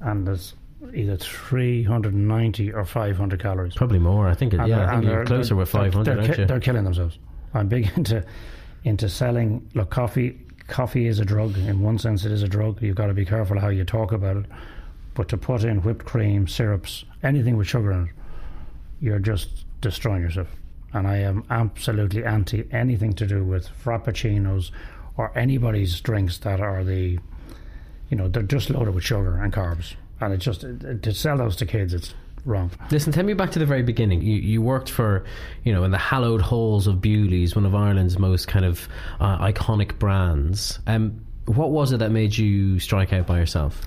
And 0.00 0.26
there's 0.26 0.54
either 0.94 1.16
390 1.16 2.72
or 2.72 2.84
500 2.84 3.42
calories. 3.42 3.74
Probably 3.74 3.98
more. 3.98 4.28
I 4.28 4.34
think, 4.34 4.54
it, 4.54 4.66
yeah, 4.66 4.86
I 4.86 4.92
think 4.92 5.04
you're 5.04 5.24
closer 5.24 5.56
with 5.56 5.68
500, 5.68 6.04
they're, 6.04 6.26
they're, 6.26 6.36
ki- 6.36 6.44
they're, 6.44 6.60
killing 6.60 6.84
themselves. 6.84 7.18
I'm 7.52 7.68
big 7.68 7.90
into 7.96 8.24
into 8.84 9.08
selling. 9.08 9.68
Look, 9.74 9.90
coffee 9.90 10.38
coffee 10.68 11.06
is 11.06 11.18
a 11.18 11.24
drug. 11.24 11.56
In 11.56 11.80
one 11.80 11.98
sense, 11.98 12.24
it 12.24 12.32
is 12.32 12.42
a 12.42 12.48
drug. 12.48 12.80
You've 12.80 12.96
got 12.96 13.06
to 13.08 13.14
be 13.14 13.24
careful 13.24 13.58
how 13.58 13.68
you 13.68 13.84
talk 13.84 14.12
about 14.12 14.36
it. 14.36 14.46
But 15.14 15.28
to 15.28 15.36
put 15.36 15.64
in 15.64 15.82
whipped 15.82 16.04
cream, 16.04 16.46
syrups, 16.48 17.04
anything 17.22 17.56
with 17.56 17.66
sugar 17.66 17.92
in 17.92 18.04
it, 18.04 18.10
you're 19.00 19.18
just 19.18 19.64
destroying 19.80 20.22
yourself. 20.22 20.48
And 20.92 21.06
I 21.06 21.18
am 21.18 21.44
absolutely 21.50 22.24
anti 22.24 22.64
anything 22.72 23.12
to 23.14 23.26
do 23.26 23.44
with 23.44 23.68
frappuccinos 23.82 24.70
or 25.16 25.36
anybody's 25.36 26.00
drinks 26.00 26.38
that 26.38 26.60
are 26.60 26.84
the, 26.84 27.18
you 28.10 28.16
know, 28.16 28.28
they're 28.28 28.42
just 28.42 28.70
loaded 28.70 28.94
with 28.94 29.04
sugar 29.04 29.36
and 29.36 29.52
carbs, 29.52 29.94
and 30.20 30.32
it's 30.34 30.44
just 30.44 30.60
to 30.62 31.14
sell 31.14 31.38
those 31.38 31.56
to 31.56 31.66
kids, 31.66 31.94
it's 31.94 32.14
wrong. 32.44 32.70
Listen, 32.90 33.12
take 33.12 33.24
me 33.24 33.34
back 33.34 33.50
to 33.52 33.58
the 33.58 33.66
very 33.66 33.82
beginning. 33.82 34.22
You, 34.22 34.36
you 34.36 34.62
worked 34.62 34.90
for, 34.90 35.24
you 35.64 35.72
know, 35.72 35.84
in 35.84 35.90
the 35.90 35.98
hallowed 35.98 36.40
halls 36.40 36.86
of 36.86 37.00
Bewley's, 37.00 37.56
one 37.56 37.64
of 37.64 37.74
Ireland's 37.74 38.18
most 38.18 38.48
kind 38.48 38.64
of 38.64 38.88
uh, 39.20 39.38
iconic 39.38 39.98
brands. 39.98 40.78
Um, 40.86 41.24
what 41.46 41.70
was 41.70 41.92
it 41.92 41.98
that 41.98 42.10
made 42.10 42.36
you 42.36 42.78
strike 42.78 43.12
out 43.12 43.26
by 43.26 43.38
yourself? 43.38 43.80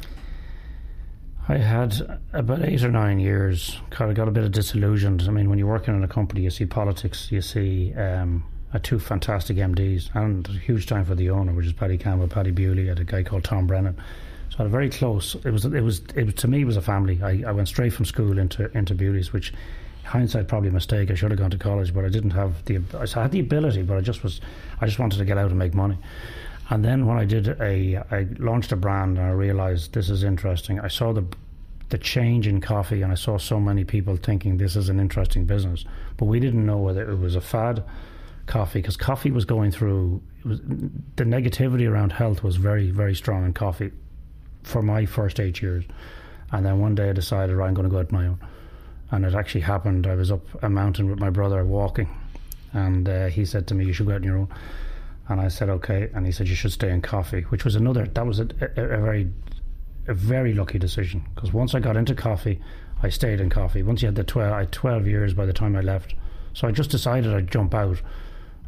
I 1.49 1.57
had 1.57 2.19
about 2.33 2.63
eight 2.63 2.83
or 2.83 2.91
nine 2.91 3.19
years. 3.19 3.79
Kind 3.89 4.11
of 4.11 4.17
got 4.17 4.27
a 4.27 4.31
bit 4.31 4.43
of 4.43 4.51
disillusioned. 4.51 5.23
I 5.27 5.31
mean, 5.31 5.49
when 5.49 5.57
you're 5.57 5.67
working 5.67 5.95
in 5.95 6.03
a 6.03 6.07
company, 6.07 6.41
you 6.41 6.49
see 6.49 6.65
politics, 6.65 7.31
you 7.31 7.41
see 7.41 7.93
um, 7.93 8.43
had 8.71 8.83
two 8.83 8.99
fantastic 8.99 9.57
MDs 9.57 10.13
and 10.13 10.47
a 10.47 10.51
huge 10.51 10.87
time 10.87 11.05
for 11.05 11.15
the 11.15 11.29
owner, 11.29 11.53
which 11.53 11.65
is 11.65 11.73
Paddy 11.73 11.97
Campbell, 11.97 12.27
Paddy 12.27 12.51
Bewley, 12.51 12.89
and 12.89 12.99
a 12.99 13.03
guy 13.03 13.23
called 13.23 13.43
Tom 13.43 13.65
Brennan. 13.65 13.95
So 14.49 14.55
I 14.55 14.63
had 14.63 14.67
a 14.67 14.69
very 14.69 14.89
close. 14.89 15.35
It 15.35 15.51
was 15.51 15.65
it 15.65 15.81
was 15.81 16.01
it 16.15 16.37
to 16.37 16.47
me 16.47 16.61
it 16.61 16.65
was 16.65 16.77
a 16.77 16.81
family. 16.81 17.21
I, 17.23 17.43
I 17.47 17.51
went 17.51 17.67
straight 17.67 17.93
from 17.93 18.05
school 18.05 18.37
into 18.37 18.69
into 18.77 18.93
Bewley's, 18.93 19.31
which 19.31 19.53
hindsight 20.03 20.47
probably 20.47 20.69
a 20.69 20.73
mistake. 20.73 21.11
I 21.11 21.15
should 21.15 21.31
have 21.31 21.39
gone 21.39 21.51
to 21.51 21.57
college, 21.57 21.93
but 21.93 22.05
I 22.05 22.09
didn't 22.09 22.31
have 22.31 22.63
the. 22.65 22.79
I 22.93 23.07
had 23.21 23.31
the 23.31 23.39
ability, 23.39 23.83
but 23.83 23.97
I 23.97 24.01
just 24.01 24.23
was. 24.23 24.41
I 24.81 24.85
just 24.85 24.99
wanted 24.99 25.17
to 25.17 25.25
get 25.25 25.37
out 25.37 25.49
and 25.49 25.59
make 25.59 25.73
money. 25.73 25.97
And 26.69 26.83
then 26.83 27.05
when 27.05 27.17
I 27.17 27.23
did 27.23 27.47
a, 27.61 28.03
I 28.11 28.27
launched 28.39 28.73
a 28.73 28.75
brand 28.75 29.17
and 29.17 29.27
I 29.27 29.31
realized 29.31 29.93
this 29.93 30.09
is 30.09 30.23
interesting. 30.23 30.79
I 30.79 30.89
saw 30.89 31.13
the 31.13 31.25
the 31.89 31.97
change 31.97 32.47
in 32.47 32.59
coffee, 32.59 33.01
and 33.01 33.11
I 33.13 33.15
saw 33.15 33.37
so 33.37 33.61
many 33.61 33.85
people 33.85 34.17
thinking 34.17 34.57
this 34.57 34.75
is 34.75 34.89
an 34.89 34.99
interesting 34.99 35.45
business, 35.45 35.85
but 36.17 36.25
we 36.25 36.39
didn't 36.41 36.65
know 36.65 36.79
whether 36.79 37.09
it 37.09 37.17
was 37.17 37.35
a 37.35 37.41
fad 37.41 37.83
coffee 38.47 38.79
because 38.79 38.97
coffee 38.97 39.31
was 39.31 39.45
going 39.45 39.71
through 39.71 40.21
was, 40.43 40.59
the 40.61 41.23
negativity 41.23 41.89
around 41.89 42.11
health 42.11 42.43
was 42.43 42.55
very 42.55 42.89
very 42.91 43.13
strong 43.13 43.45
in 43.45 43.53
coffee 43.53 43.91
for 44.63 44.81
my 44.81 45.05
first 45.05 45.39
eight 45.39 45.61
years, 45.61 45.85
and 46.51 46.65
then 46.65 46.79
one 46.79 46.95
day 46.95 47.09
I 47.09 47.13
decided 47.13 47.55
right, 47.55 47.67
I'm 47.67 47.73
going 47.73 47.87
to 47.87 47.91
go 47.91 47.99
out 47.99 48.11
my 48.11 48.27
own, 48.27 48.39
and 49.11 49.25
it 49.25 49.33
actually 49.33 49.61
happened. 49.61 50.07
I 50.07 50.15
was 50.15 50.31
up 50.31 50.41
a 50.63 50.69
mountain 50.69 51.09
with 51.09 51.19
my 51.19 51.29
brother 51.29 51.63
walking, 51.63 52.09
and 52.73 53.07
uh, 53.07 53.27
he 53.27 53.45
said 53.45 53.67
to 53.67 53.75
me, 53.75 53.85
"You 53.85 53.93
should 53.93 54.07
go 54.07 54.13
out 54.13 54.17
on 54.17 54.23
your 54.23 54.37
own." 54.37 54.49
And 55.29 55.41
I 55.41 55.49
said, 55.49 55.69
okay. 55.69 56.09
And 56.13 56.25
he 56.25 56.31
said, 56.31 56.47
you 56.47 56.55
should 56.55 56.71
stay 56.71 56.89
in 56.89 57.01
coffee, 57.01 57.41
which 57.41 57.65
was 57.65 57.75
another, 57.75 58.05
that 58.05 58.25
was 58.25 58.39
a, 58.39 58.47
a, 58.61 58.81
a 58.81 58.97
very, 59.01 59.31
a 60.07 60.13
very 60.13 60.53
lucky 60.53 60.79
decision. 60.79 61.25
Because 61.35 61.51
once 61.51 61.75
I 61.75 61.79
got 61.79 61.97
into 61.97 62.15
coffee, 62.15 62.61
I 63.03 63.09
stayed 63.09 63.41
in 63.41 63.49
coffee. 63.49 63.83
Once 63.83 64.01
you 64.01 64.07
had 64.07 64.15
the 64.15 64.23
12, 64.23 64.53
I 64.53 64.59
had 64.59 64.71
12 64.71 65.07
years 65.07 65.33
by 65.33 65.45
the 65.45 65.53
time 65.53 65.75
I 65.75 65.81
left. 65.81 66.15
So 66.53 66.67
I 66.67 66.71
just 66.71 66.89
decided 66.89 67.33
I'd 67.33 67.51
jump 67.51 67.73
out. 67.75 68.01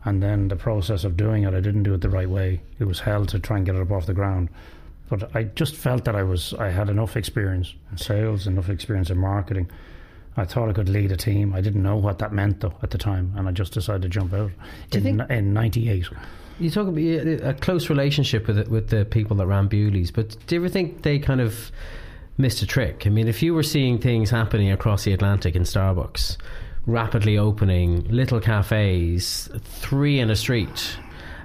And 0.05 0.23
then 0.23 0.47
the 0.47 0.55
process 0.55 1.03
of 1.03 1.17
doing 1.17 1.43
it, 1.43 1.53
I 1.53 1.59
didn't 1.59 1.83
do 1.83 1.93
it 1.93 2.01
the 2.01 2.09
right 2.09 2.29
way. 2.29 2.61
It 2.79 2.85
was 2.85 3.01
hell 3.01 3.25
to 3.27 3.39
try 3.39 3.57
and 3.57 3.65
get 3.65 3.75
it 3.75 3.81
up 3.81 3.91
off 3.91 4.05
the 4.05 4.13
ground. 4.13 4.49
But 5.09 5.35
I 5.35 5.43
just 5.43 5.75
felt 5.75 6.05
that 6.05 6.15
I 6.15 6.23
was, 6.23 6.53
I 6.53 6.69
had 6.69 6.89
enough 6.89 7.17
experience 7.17 7.73
in 7.91 7.97
sales, 7.97 8.47
enough 8.47 8.69
experience 8.69 9.09
in 9.09 9.17
marketing. 9.17 9.69
I 10.37 10.45
thought 10.45 10.69
I 10.69 10.73
could 10.73 10.87
lead 10.87 11.11
a 11.11 11.17
team. 11.17 11.53
I 11.53 11.61
didn't 11.61 11.83
know 11.83 11.97
what 11.97 12.19
that 12.19 12.31
meant 12.31 12.61
though 12.61 12.73
at 12.81 12.91
the 12.91 12.97
time, 12.97 13.33
and 13.35 13.47
I 13.47 13.51
just 13.51 13.73
decided 13.73 14.03
to 14.03 14.09
jump 14.09 14.33
out 14.33 14.51
Do 14.89 14.99
in, 14.99 15.19
in 15.29 15.53
'98. 15.53 16.07
You 16.59 16.69
talk 16.69 16.87
about 16.87 16.97
a 16.97 17.55
close 17.59 17.89
relationship 17.89 18.47
with 18.47 18.57
the, 18.57 18.69
with 18.69 18.89
the 18.89 19.05
people 19.05 19.37
that 19.37 19.47
ran 19.47 19.67
Bewley's, 19.67 20.11
but 20.11 20.37
do 20.47 20.55
you 20.55 20.61
ever 20.61 20.69
think 20.69 21.01
they 21.01 21.19
kind 21.19 21.41
of 21.41 21.71
missed 22.37 22.61
a 22.61 22.65
trick? 22.65 23.03
I 23.05 23.09
mean, 23.09 23.27
if 23.27 23.41
you 23.41 23.53
were 23.53 23.63
seeing 23.63 23.97
things 23.97 24.29
happening 24.29 24.71
across 24.71 25.03
the 25.03 25.13
Atlantic 25.13 25.55
in 25.55 25.63
Starbucks, 25.63 26.37
rapidly 26.91 27.37
opening 27.37 28.03
little 28.09 28.39
cafes, 28.39 29.49
three 29.63 30.19
in 30.19 30.29
a 30.29 30.35
street, 30.35 30.97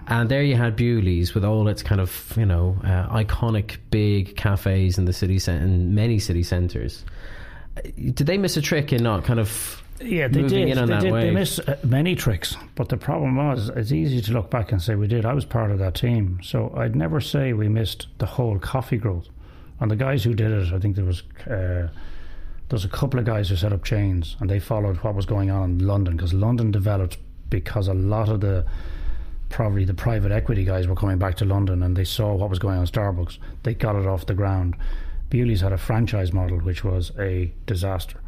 and 0.07 0.29
there 0.29 0.43
you 0.43 0.57
had 0.57 0.77
Bewley's 0.77 1.35
with 1.35 1.45
all 1.45 1.69
its 1.69 1.83
kind 1.83 2.01
of 2.01 2.33
you 2.37 2.47
know 2.47 2.77
uh, 2.85 3.09
iconic 3.15 3.77
big 3.91 4.37
cafes 4.37 4.99
in 4.99 5.05
the 5.05 5.13
city 5.13 5.39
cen- 5.39 5.63
in 5.63 5.95
many 5.95 6.19
city 6.19 6.43
centres. 6.43 7.05
Did 7.97 8.17
they 8.27 8.39
miss 8.39 8.57
a 8.57 8.63
trick 8.63 8.93
in 8.93 9.03
not 9.03 9.25
kind 9.25 9.41
of 9.41 9.83
Yeah, 10.01 10.29
they 10.29 10.43
moving 10.43 10.67
did. 10.69 10.77
in 10.77 10.79
on 10.79 10.89
they 10.89 10.95
that 10.95 11.01
did. 11.03 11.13
wave? 11.13 11.23
They 11.25 11.31
missed 11.33 11.61
uh, 11.69 11.77
many 11.85 12.15
tricks, 12.15 12.57
but 12.77 12.89
the 12.89 12.97
problem 12.97 13.37
was 13.37 13.69
it's 13.71 13.91
easy 13.93 14.21
to 14.23 14.33
look 14.33 14.51
back 14.51 14.71
and 14.73 14.81
say 14.81 14.95
we 14.95 15.09
did. 15.09 15.25
I 15.27 15.33
was 15.35 15.45
part 15.45 15.71
of 15.71 15.79
that 15.81 15.95
team, 15.95 16.39
so 16.43 16.73
I'd 16.77 16.95
never 16.97 17.21
say 17.21 17.53
we 17.53 17.69
missed 17.69 18.07
the 18.19 18.27
whole 18.27 18.59
coffee 18.59 18.97
growth. 18.99 19.29
And 19.81 19.91
the 19.91 19.97
guys 19.97 20.23
who 20.23 20.35
did 20.35 20.53
it, 20.53 20.73
I 20.73 20.79
think 20.79 20.95
there 20.95 21.05
was 21.05 21.23
uh, 21.49 21.89
there's 22.69 22.85
a 22.85 22.89
couple 22.89 23.21
of 23.21 23.27
guys 23.27 23.49
who 23.49 23.57
set 23.57 23.73
up 23.73 23.85
chains, 23.85 24.37
and 24.41 24.49
they 24.49 24.59
followed 24.59 24.97
what 24.99 25.15
was 25.15 25.27
going 25.27 25.51
on 25.51 25.71
in 25.71 25.87
London 25.87 26.17
because 26.17 26.33
London 26.33 26.71
developed 26.71 27.19
because 27.51 27.89
a 27.89 27.95
lot 27.95 28.29
of 28.29 28.41
the 28.41 28.65
probably 29.51 29.85
the 29.85 29.95
private 29.95 30.33
equity 30.33 30.65
guys 30.65 30.89
were 30.89 30.97
coming 30.97 31.19
back 31.19 31.37
to 31.37 31.45
London 31.45 31.83
and 31.83 31.97
they 31.97 32.05
saw 32.05 32.35
what 32.35 32.51
was 32.51 32.59
going 32.59 32.77
on 32.77 32.81
in 32.81 32.89
Starbucks. 32.89 33.39
They 33.63 33.75
got 33.75 33.95
it 33.95 34.07
off 34.07 34.27
the 34.27 34.35
ground. 34.35 34.75
Bewley's 35.31 35.61
had 35.61 35.73
a 35.73 35.79
franchise 35.79 36.33
model 36.33 36.59
which 36.59 36.83
was 36.83 37.13
a 37.21 37.53
disaster. 37.65 38.21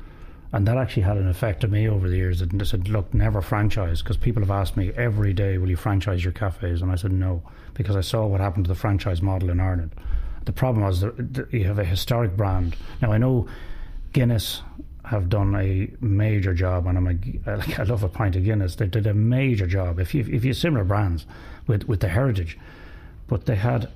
And 0.53 0.69
that 0.69 0.77
actually 0.77 1.03
had 1.03 1.17
an 1.17 1.29
effect 1.29 1.65
on 1.65 1.73
me 1.73 1.89
over 1.89 2.09
the 2.09 2.17
years. 2.17 2.41
And 2.41 2.61
they 2.61 2.65
said, 2.65 2.89
look, 2.89 3.13
never 3.13 3.43
franchise. 3.43 4.01
Because 4.01 4.17
people 4.17 4.43
have 4.43 4.53
asked 4.53 4.77
me 4.77 4.93
every 4.97 5.33
day, 5.33 5.59
will 5.59 5.69
you 5.69 5.77
franchise 5.77 6.23
your 6.23 6.33
cafes? 6.33 6.81
And 6.81 6.93
I 6.93 6.95
said, 6.95 7.11
no, 7.11 7.43
because 7.75 7.97
I 7.97 8.01
saw 8.03 8.27
what 8.27 8.41
happened 8.41 8.67
to 8.67 8.69
the 8.69 8.77
franchise 8.77 9.21
model 9.21 9.51
in 9.51 9.59
Ireland. 9.59 9.91
The 10.45 10.53
problem 10.53 10.85
was 10.85 11.01
that 11.01 11.35
that 11.35 11.53
you 11.53 11.65
have 11.65 11.81
a 11.81 11.85
historic 11.85 12.37
brand. 12.37 12.77
Now, 13.03 13.13
I 13.13 13.19
know 13.19 13.49
Guinness 14.13 14.63
have 15.05 15.29
done 15.29 15.55
a 15.55 15.89
major 16.01 16.53
job, 16.53 16.87
and 16.87 16.99
I'm 16.99 17.07
a, 17.07 17.51
I 17.51 17.55
like- 17.57 17.79
I 17.79 17.85
love 17.85 18.03
a 18.03 18.09
pint 18.09 18.37
of 18.37 18.45
Guinness. 18.45 18.77
They 18.77 18.87
did 18.87 19.07
a 19.07 19.15
major 19.15 19.67
job. 19.67 19.99
If 20.01 20.15
you 20.15 20.27
if 20.31 20.45
you 20.45 20.53
similar 20.53 20.85
brands 20.85 21.27
with 21.67 21.87
with 21.89 22.01
the 22.01 22.09
heritage, 22.09 22.59
but 23.29 23.47
they 23.47 23.57
had 23.57 23.89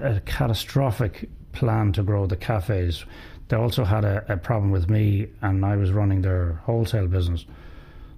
a 0.00 0.20
catastrophic 0.20 1.28
plan 1.52 1.92
to 1.92 2.02
grow 2.02 2.26
the 2.26 2.36
cafes. 2.36 3.04
They 3.48 3.56
also 3.56 3.84
had 3.84 4.04
a, 4.04 4.24
a 4.32 4.36
problem 4.36 4.70
with 4.70 4.88
me, 4.88 5.28
and 5.42 5.64
I 5.64 5.76
was 5.76 5.90
running 5.92 6.22
their 6.22 6.60
wholesale 6.64 7.06
business. 7.06 7.44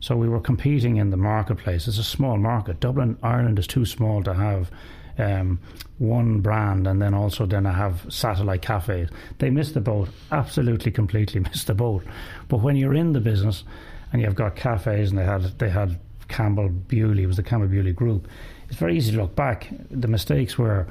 So 0.00 0.16
we 0.16 0.28
were 0.28 0.40
competing 0.40 0.96
in 0.96 1.10
the 1.10 1.16
marketplace. 1.16 1.88
It's 1.88 1.98
a 1.98 2.04
small 2.04 2.36
market. 2.36 2.78
Dublin, 2.78 3.16
Ireland 3.22 3.58
is 3.58 3.66
too 3.66 3.86
small 3.86 4.22
to 4.24 4.34
have 4.34 4.70
um, 5.18 5.59
one 5.99 6.40
brand 6.40 6.87
and 6.87 7.00
then 7.00 7.14
also 7.14 7.47
then 7.47 7.66
I 7.66 7.73
have 7.73 8.06
satellite 8.09 8.62
cafes. 8.62 9.09
They 9.38 9.50
missed 9.50 9.75
the 9.75 9.80
boat, 9.80 10.09
absolutely, 10.33 10.90
completely 10.90 11.40
missed 11.49 11.66
the 11.66 11.75
boat. 11.75 12.04
But 12.49 12.59
when 12.59 12.76
you're 12.76 12.94
in 12.94 13.12
the 13.12 13.21
business 13.21 13.64
and 14.12 14.21
you've 14.23 14.35
got 14.35 14.56
cafes 14.56 15.11
and 15.11 15.18
they 15.18 15.25
had 15.25 15.59
they 15.59 15.71
had 15.71 15.99
Campbell 16.28 16.68
Bewley, 16.68 17.25
it 17.25 17.26
was 17.26 17.37
the 17.37 17.42
Campbell 17.42 17.68
Bewley 17.68 17.92
group. 17.92 18.26
It's 18.68 18.78
very 18.78 18.97
easy 18.97 19.12
to 19.12 19.18
look 19.18 19.37
back. 19.37 19.68
The 19.90 20.09
mistakes 20.09 20.59
were 20.59 20.87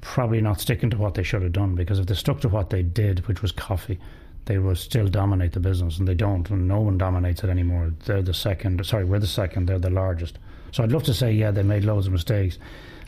probably 0.00 0.40
not 0.40 0.60
sticking 0.60 0.90
to 0.90 0.98
what 0.98 1.14
they 1.14 1.22
should 1.22 1.42
have 1.42 1.52
done 1.52 1.74
because 1.74 1.98
if 1.98 2.06
they 2.06 2.14
stuck 2.14 2.40
to 2.40 2.48
what 2.48 2.70
they 2.70 2.82
did, 2.82 3.26
which 3.28 3.40
was 3.40 3.52
coffee, 3.52 3.98
they 4.46 4.58
would 4.58 4.76
still 4.76 5.06
dominate 5.06 5.52
the 5.52 5.60
business, 5.60 5.98
and 5.98 6.08
they 6.08 6.14
don't, 6.14 6.50
and 6.50 6.66
no 6.66 6.80
one 6.80 6.98
dominates 6.98 7.44
it 7.44 7.50
anymore. 7.50 7.92
They're 8.04 8.22
the 8.22 8.34
second. 8.34 8.84
Sorry, 8.84 9.04
we're 9.04 9.20
the 9.20 9.26
second. 9.26 9.66
They're 9.66 9.78
the 9.78 9.90
largest. 9.90 10.38
So 10.72 10.82
I'd 10.82 10.90
love 10.90 11.04
to 11.04 11.14
say, 11.14 11.32
yeah, 11.32 11.52
they 11.52 11.62
made 11.62 11.84
loads 11.84 12.06
of 12.06 12.12
mistakes. 12.12 12.58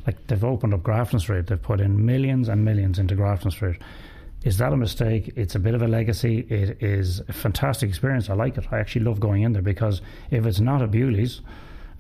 Like 0.06 0.26
they've 0.26 0.44
opened 0.44 0.75
up 0.75 0.82
Grafton 0.82 1.18
Street, 1.20 1.46
they've 1.46 1.61
put 1.61 1.80
in 1.80 2.04
millions 2.04 2.49
and 2.49 2.64
millions 2.64 2.99
into 2.99 3.14
Grafton 3.14 3.50
Street. 3.50 3.80
Is 4.42 4.58
that 4.58 4.73
a 4.73 4.76
mistake? 4.76 5.32
It's 5.37 5.54
a 5.54 5.58
bit 5.58 5.75
of 5.75 5.80
a 5.80 5.88
legacy. 5.88 6.40
It 6.50 6.82
is 6.82 7.20
a 7.28 7.32
fantastic 7.32 7.88
experience. 7.88 8.28
I 8.28 8.34
like 8.34 8.58
it. 8.58 8.66
I 8.70 8.78
actually 8.78 9.06
love 9.06 9.18
going 9.18 9.42
in 9.42 9.52
there 9.52 9.62
because 9.62 10.02
if 10.30 10.44
it's 10.44 10.61
not 10.61 10.82
a 10.82 10.87
Bewley's, 10.87 11.40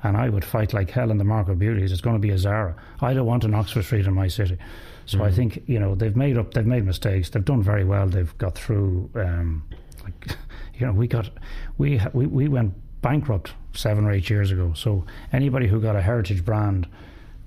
and 0.02 0.18
I 0.18 0.28
would 0.28 0.44
fight 0.44 0.74
like 0.74 0.90
hell 0.90 1.10
in 1.10 1.16
the 1.16 1.24
market 1.24 1.52
of 1.52 1.58
Bewley's, 1.58 1.90
it's 1.90 2.02
going 2.02 2.16
to 2.16 2.20
be 2.20 2.28
a 2.30 2.38
Zara. 2.38 2.76
I 3.00 3.14
don't 3.14 3.24
want 3.24 3.44
an 3.44 3.54
Oxford 3.54 3.84
Street 3.84 4.06
in 4.06 4.12
my 4.12 4.28
city. 4.28 4.58
So 5.06 5.22
I 5.22 5.30
think 5.30 5.62
you 5.66 5.78
know 5.78 5.94
they've 5.94 6.16
made 6.16 6.38
up, 6.38 6.52
they've 6.54 6.66
made 6.66 6.84
mistakes. 6.84 7.30
They've 7.30 7.44
done 7.44 7.62
very 7.62 7.84
well. 7.84 8.06
They've 8.06 8.36
got 8.38 8.54
through. 8.54 9.10
Um, 9.14 9.64
like, 10.02 10.36
you 10.78 10.86
know, 10.86 10.92
we 10.92 11.06
got 11.06 11.30
we 11.78 12.00
we 12.12 12.26
we 12.26 12.48
went 12.48 12.74
bankrupt 13.00 13.54
seven 13.74 14.04
or 14.04 14.12
eight 14.12 14.28
years 14.30 14.50
ago. 14.50 14.72
So 14.74 15.04
anybody 15.32 15.66
who 15.66 15.80
got 15.80 15.96
a 15.96 16.02
heritage 16.02 16.44
brand, 16.44 16.86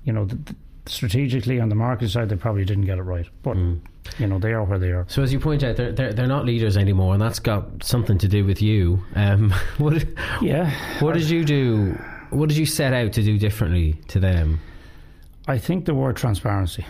you 0.08 0.14
know, 0.14 0.24
th- 0.24 0.42
th- 0.46 0.56
strategically 0.86 1.60
on 1.60 1.68
the 1.68 1.74
market 1.74 2.08
side, 2.08 2.30
they 2.30 2.36
probably 2.36 2.64
didn't 2.64 2.86
get 2.86 2.96
it 2.96 3.02
right. 3.02 3.26
But 3.42 3.58
you 3.58 4.26
know, 4.26 4.38
they 4.38 4.54
are 4.54 4.64
where 4.64 4.78
they 4.78 4.90
are. 4.90 5.04
So 5.06 5.22
as 5.22 5.34
you 5.34 5.38
point 5.38 5.62
out, 5.62 5.76
they're, 5.76 5.92
they're 5.92 6.14
they're 6.14 6.26
not 6.26 6.46
leaders 6.46 6.78
anymore, 6.78 7.12
and 7.12 7.20
that's 7.20 7.38
got 7.38 7.84
something 7.84 8.16
to 8.18 8.26
do 8.26 8.46
with 8.46 8.62
you. 8.62 9.04
Um, 9.14 9.50
what 9.76 10.02
Yeah, 10.40 10.72
what 11.00 11.12
did 11.12 11.28
you 11.28 11.44
do? 11.44 11.92
What 12.30 12.48
did 12.48 12.56
you 12.56 12.64
set 12.64 12.94
out 12.94 13.12
to 13.12 13.22
do 13.22 13.38
differently 13.38 14.00
to 14.08 14.18
them? 14.18 14.60
I 15.46 15.58
think 15.58 15.84
the 15.84 15.94
word 15.94 16.16
transparency, 16.16 16.86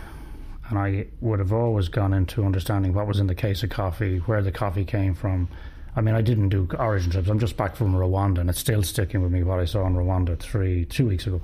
and 0.70 0.78
I 0.78 1.08
would 1.20 1.40
have 1.40 1.52
always 1.52 1.88
gone 1.88 2.12
into 2.12 2.44
understanding 2.44 2.94
what 2.94 3.08
was 3.08 3.18
in 3.18 3.26
the 3.26 3.34
case 3.34 3.64
of 3.64 3.70
coffee, 3.70 4.18
where 4.18 4.42
the 4.42 4.52
coffee 4.52 4.84
came 4.84 5.12
from. 5.12 5.48
I 5.96 6.02
mean, 6.02 6.14
I 6.14 6.22
didn't 6.22 6.50
do 6.50 6.68
origin 6.78 7.10
trips. 7.10 7.28
I'm 7.28 7.40
just 7.40 7.56
back 7.56 7.74
from 7.74 7.94
Rwanda, 7.94 8.38
and 8.38 8.48
it's 8.48 8.60
still 8.60 8.84
sticking 8.84 9.22
with 9.22 9.32
me 9.32 9.42
what 9.42 9.58
I 9.58 9.64
saw 9.64 9.84
in 9.88 9.94
Rwanda 9.94 10.38
three, 10.38 10.84
two 10.84 11.08
weeks 11.08 11.26
ago. 11.26 11.40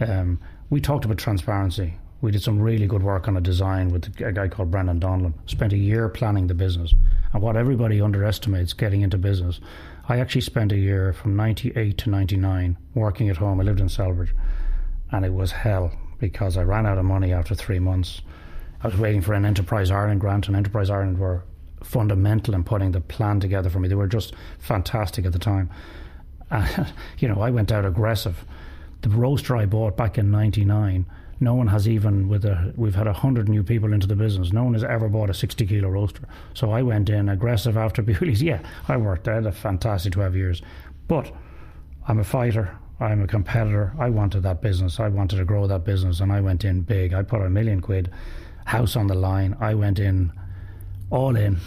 Um, 0.00 0.40
we 0.72 0.80
talked 0.80 1.04
about 1.04 1.18
transparency. 1.18 1.92
We 2.22 2.30
did 2.30 2.42
some 2.42 2.58
really 2.58 2.86
good 2.86 3.02
work 3.02 3.28
on 3.28 3.36
a 3.36 3.42
design 3.42 3.90
with 3.90 4.06
a 4.22 4.32
guy 4.32 4.48
called 4.48 4.70
Brendan 4.70 5.00
Donlan. 5.00 5.34
Spent 5.44 5.74
a 5.74 5.76
year 5.76 6.08
planning 6.08 6.46
the 6.46 6.54
business, 6.54 6.94
and 7.34 7.42
what 7.42 7.58
everybody 7.58 8.00
underestimates 8.00 8.72
getting 8.72 9.02
into 9.02 9.18
business. 9.18 9.60
I 10.08 10.18
actually 10.18 10.40
spent 10.40 10.72
a 10.72 10.78
year 10.78 11.12
from 11.12 11.36
'98 11.36 11.98
to 11.98 12.08
'99 12.08 12.78
working 12.94 13.28
at 13.28 13.36
home. 13.36 13.60
I 13.60 13.64
lived 13.64 13.80
in 13.80 13.88
Celbridge, 13.88 14.32
and 15.10 15.26
it 15.26 15.34
was 15.34 15.52
hell 15.52 15.92
because 16.18 16.56
I 16.56 16.62
ran 16.62 16.86
out 16.86 16.96
of 16.96 17.04
money 17.04 17.34
after 17.34 17.54
three 17.54 17.78
months. 17.78 18.22
I 18.82 18.88
was 18.88 18.96
waiting 18.96 19.20
for 19.20 19.34
an 19.34 19.44
Enterprise 19.44 19.90
Ireland 19.90 20.22
grant, 20.22 20.46
and 20.46 20.56
Enterprise 20.56 20.88
Ireland 20.88 21.18
were 21.18 21.44
fundamental 21.82 22.54
in 22.54 22.64
putting 22.64 22.92
the 22.92 23.02
plan 23.02 23.40
together 23.40 23.68
for 23.68 23.78
me. 23.78 23.88
They 23.88 23.94
were 23.94 24.06
just 24.06 24.32
fantastic 24.58 25.26
at 25.26 25.34
the 25.34 25.38
time. 25.38 25.68
And, 26.50 26.90
you 27.18 27.28
know, 27.28 27.42
I 27.42 27.50
went 27.50 27.70
out 27.70 27.84
aggressive. 27.84 28.46
The 29.02 29.10
roaster 29.10 29.56
I 29.56 29.66
bought 29.66 29.96
back 29.96 30.16
in 30.18 30.30
'99, 30.30 31.06
no 31.40 31.54
one 31.54 31.66
has 31.68 31.88
even 31.88 32.28
with 32.28 32.44
a. 32.44 32.72
We've 32.76 32.94
had 32.94 33.06
hundred 33.08 33.48
new 33.48 33.62
people 33.62 33.92
into 33.92 34.06
the 34.06 34.16
business. 34.16 34.52
No 34.52 34.64
one 34.64 34.74
has 34.74 34.84
ever 34.84 35.08
bought 35.08 35.30
a 35.30 35.34
sixty 35.34 35.66
kilo 35.66 35.88
roaster. 35.88 36.22
So 36.54 36.70
I 36.70 36.82
went 36.82 37.10
in 37.10 37.28
aggressive 37.28 37.76
after 37.76 38.00
Bewley's. 38.08 38.42
Yeah, 38.42 38.60
I 38.88 38.96
worked. 38.96 39.28
I 39.28 39.34
had 39.34 39.46
a 39.46 39.52
fantastic 39.52 40.12
twelve 40.12 40.36
years, 40.36 40.62
but 41.08 41.32
I'm 42.06 42.18
a 42.18 42.24
fighter. 42.24 42.78
I'm 43.00 43.22
a 43.22 43.26
competitor. 43.26 43.92
I 43.98 44.10
wanted 44.10 44.44
that 44.44 44.60
business. 44.60 45.00
I 45.00 45.08
wanted 45.08 45.36
to 45.36 45.44
grow 45.44 45.66
that 45.66 45.84
business, 45.84 46.20
and 46.20 46.32
I 46.32 46.40
went 46.40 46.64
in 46.64 46.82
big. 46.82 47.12
I 47.12 47.22
put 47.22 47.42
a 47.42 47.50
million 47.50 47.80
quid, 47.80 48.10
house 48.64 48.94
on 48.94 49.08
the 49.08 49.14
line. 49.14 49.56
I 49.60 49.74
went 49.74 49.98
in 49.98 50.32
all 51.10 51.34
in, 51.34 51.58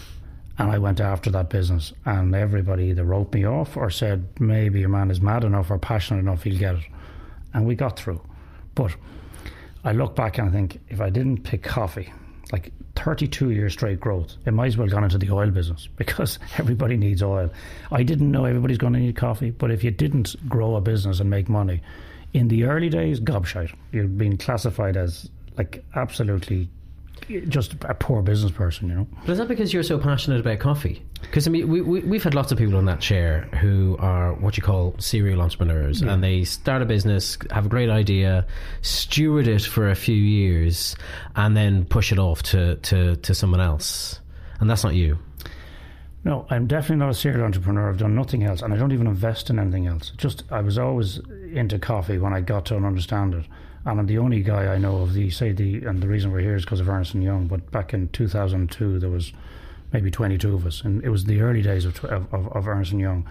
and 0.58 0.72
I 0.72 0.78
went 0.78 1.02
after 1.02 1.30
that 1.32 1.50
business. 1.50 1.92
And 2.06 2.34
everybody 2.34 2.86
either 2.86 3.04
wrote 3.04 3.34
me 3.34 3.46
off 3.46 3.76
or 3.76 3.90
said 3.90 4.28
maybe 4.40 4.80
your 4.80 4.90
man 4.90 5.12
is 5.12 5.20
mad 5.20 5.44
enough 5.44 5.70
or 5.70 5.78
passionate 5.78 6.22
enough, 6.22 6.44
he'll 6.44 6.58
get 6.58 6.76
it. 6.76 6.84
And 7.56 7.66
we 7.66 7.74
got 7.74 7.98
through. 7.98 8.22
But 8.76 8.96
I 9.84 9.94
look 9.94 10.16
back 10.16 10.38
and 10.38 10.50
I 10.50 10.52
think 10.52 10.80
if 10.90 11.02
I 11.02 11.10
didn't 11.10 11.44
pick 11.44 11.64
coffee, 11.64 12.14
like 12.52 12.72
32 12.96 13.52
years 13.52 13.74
straight 13.74 14.00
growth. 14.00 14.36
It 14.46 14.52
might 14.52 14.68
as 14.68 14.78
well 14.78 14.88
gone 14.88 15.04
into 15.04 15.18
the 15.18 15.32
oil 15.32 15.50
business 15.50 15.88
because 15.96 16.38
everybody 16.58 16.98
needs 16.98 17.24
oil. 17.24 17.50
I 17.92 18.04
didn't 18.04 18.32
know 18.32 18.46
everybody's 18.46 18.78
going 18.78 18.94
to 18.94 19.00
need 19.00 19.16
coffee, 19.16 19.50
but 19.50 19.72
if 19.72 19.84
you 19.84 19.92
didn't 19.92 20.36
grow 20.48 20.76
a 20.76 20.82
business 20.82 21.20
and 21.20 21.30
make 21.30 21.50
money, 21.50 21.82
in 22.34 22.50
the 22.50 22.66
early 22.66 22.90
days, 22.90 23.22
gobshite. 23.22 23.74
You've 23.94 24.18
been 24.18 24.38
classified 24.38 24.98
as 24.98 25.30
like 25.58 25.86
absolutely 25.96 26.70
just 27.48 27.76
a 27.82 27.94
poor 27.94 28.22
business 28.22 28.52
person, 28.52 28.90
you 28.90 28.96
know. 28.96 29.08
But 29.26 29.32
is 29.32 29.38
that 29.38 29.48
because 29.48 29.74
you're 29.74 29.84
so 29.84 29.98
passionate 29.98 30.40
about 30.40 30.60
coffee? 30.60 31.04
Because 31.22 31.48
I 31.48 31.52
mean, 31.52 31.68
we, 31.68 31.82
we 31.82 32.02
we've 32.02 32.24
had 32.24 32.34
lots 32.34 32.52
of 32.52 32.58
people 32.58 32.78
in 32.78 32.86
that 32.86 33.02
chair 33.02 33.42
who 33.60 33.98
are 34.00 34.34
what 34.34 34.58
you 34.58 34.64
call 34.64 34.96
serial 35.00 35.42
entrepreneurs, 35.42 36.02
yeah. 36.02 36.14
and 36.14 36.24
they 36.24 36.44
start 36.44 36.82
a 36.82 36.86
business, 36.86 37.38
have 37.52 37.66
a 37.66 37.70
great 37.70 37.90
idea, 37.90 38.46
steward 38.82 39.48
it 39.48 39.64
for 39.64 39.90
a 39.90 39.96
few 39.96 40.16
years, 40.16 40.96
and 41.36 41.56
then 41.58 41.86
push 41.86 42.12
it 42.12 42.20
off 42.20 42.44
to 42.44 42.76
to 42.78 43.16
to 43.18 43.34
someone 43.34 43.62
else. 43.62 44.20
And 44.60 44.70
that's 44.70 44.84
not 44.84 44.96
you. 44.96 45.18
No, 46.24 46.48
I'm 46.50 46.66
definitely 46.66 46.98
not 46.98 47.10
a 47.10 47.14
serial 47.14 47.46
entrepreneur. 47.46 47.90
I've 47.90 48.00
done 48.00 48.16
nothing 48.16 48.44
else, 48.44 48.62
and 48.62 48.74
I 48.74 48.78
don't 48.78 48.92
even 48.92 49.06
invest 49.06 49.50
in 49.50 49.60
anything 49.60 49.88
else. 49.88 50.12
Just 50.18 50.44
I 50.52 50.62
was 50.62 50.78
always 50.78 51.20
into 51.54 51.78
coffee 51.80 52.18
when 52.18 52.34
I 52.34 52.42
got 52.42 52.66
to 52.68 52.76
understand 52.76 53.36
it 53.36 53.46
and 53.86 54.00
I'm 54.00 54.08
the 54.08 54.18
only 54.18 54.42
guy 54.42 54.74
I 54.74 54.78
know 54.78 54.98
of 54.98 55.14
the 55.14 55.30
say 55.30 55.52
the 55.52 55.86
and 55.86 56.02
the 56.02 56.08
reason 56.08 56.32
we're 56.32 56.40
here 56.40 56.56
is 56.56 56.66
because 56.66 56.80
of 56.80 56.90
Ernst 56.90 57.14
and 57.14 57.24
Young. 57.24 57.48
But 57.48 57.72
back 57.72 57.94
in 57.94 58.10
2002, 58.10 59.00
there 59.00 59.10
was 59.10 59.32
maybe 59.94 60.10
22 60.10 60.56
of 60.56 60.66
us, 60.66 60.82
and 60.82 61.04
it 61.04 61.10
was 61.10 61.26
the 61.26 61.42
early 61.42 61.62
days 61.62 61.86
of 61.86 62.04
of, 62.06 62.34
of 62.34 62.68
Ernst 62.68 62.92
and 62.92 63.02
Young. 63.02 63.30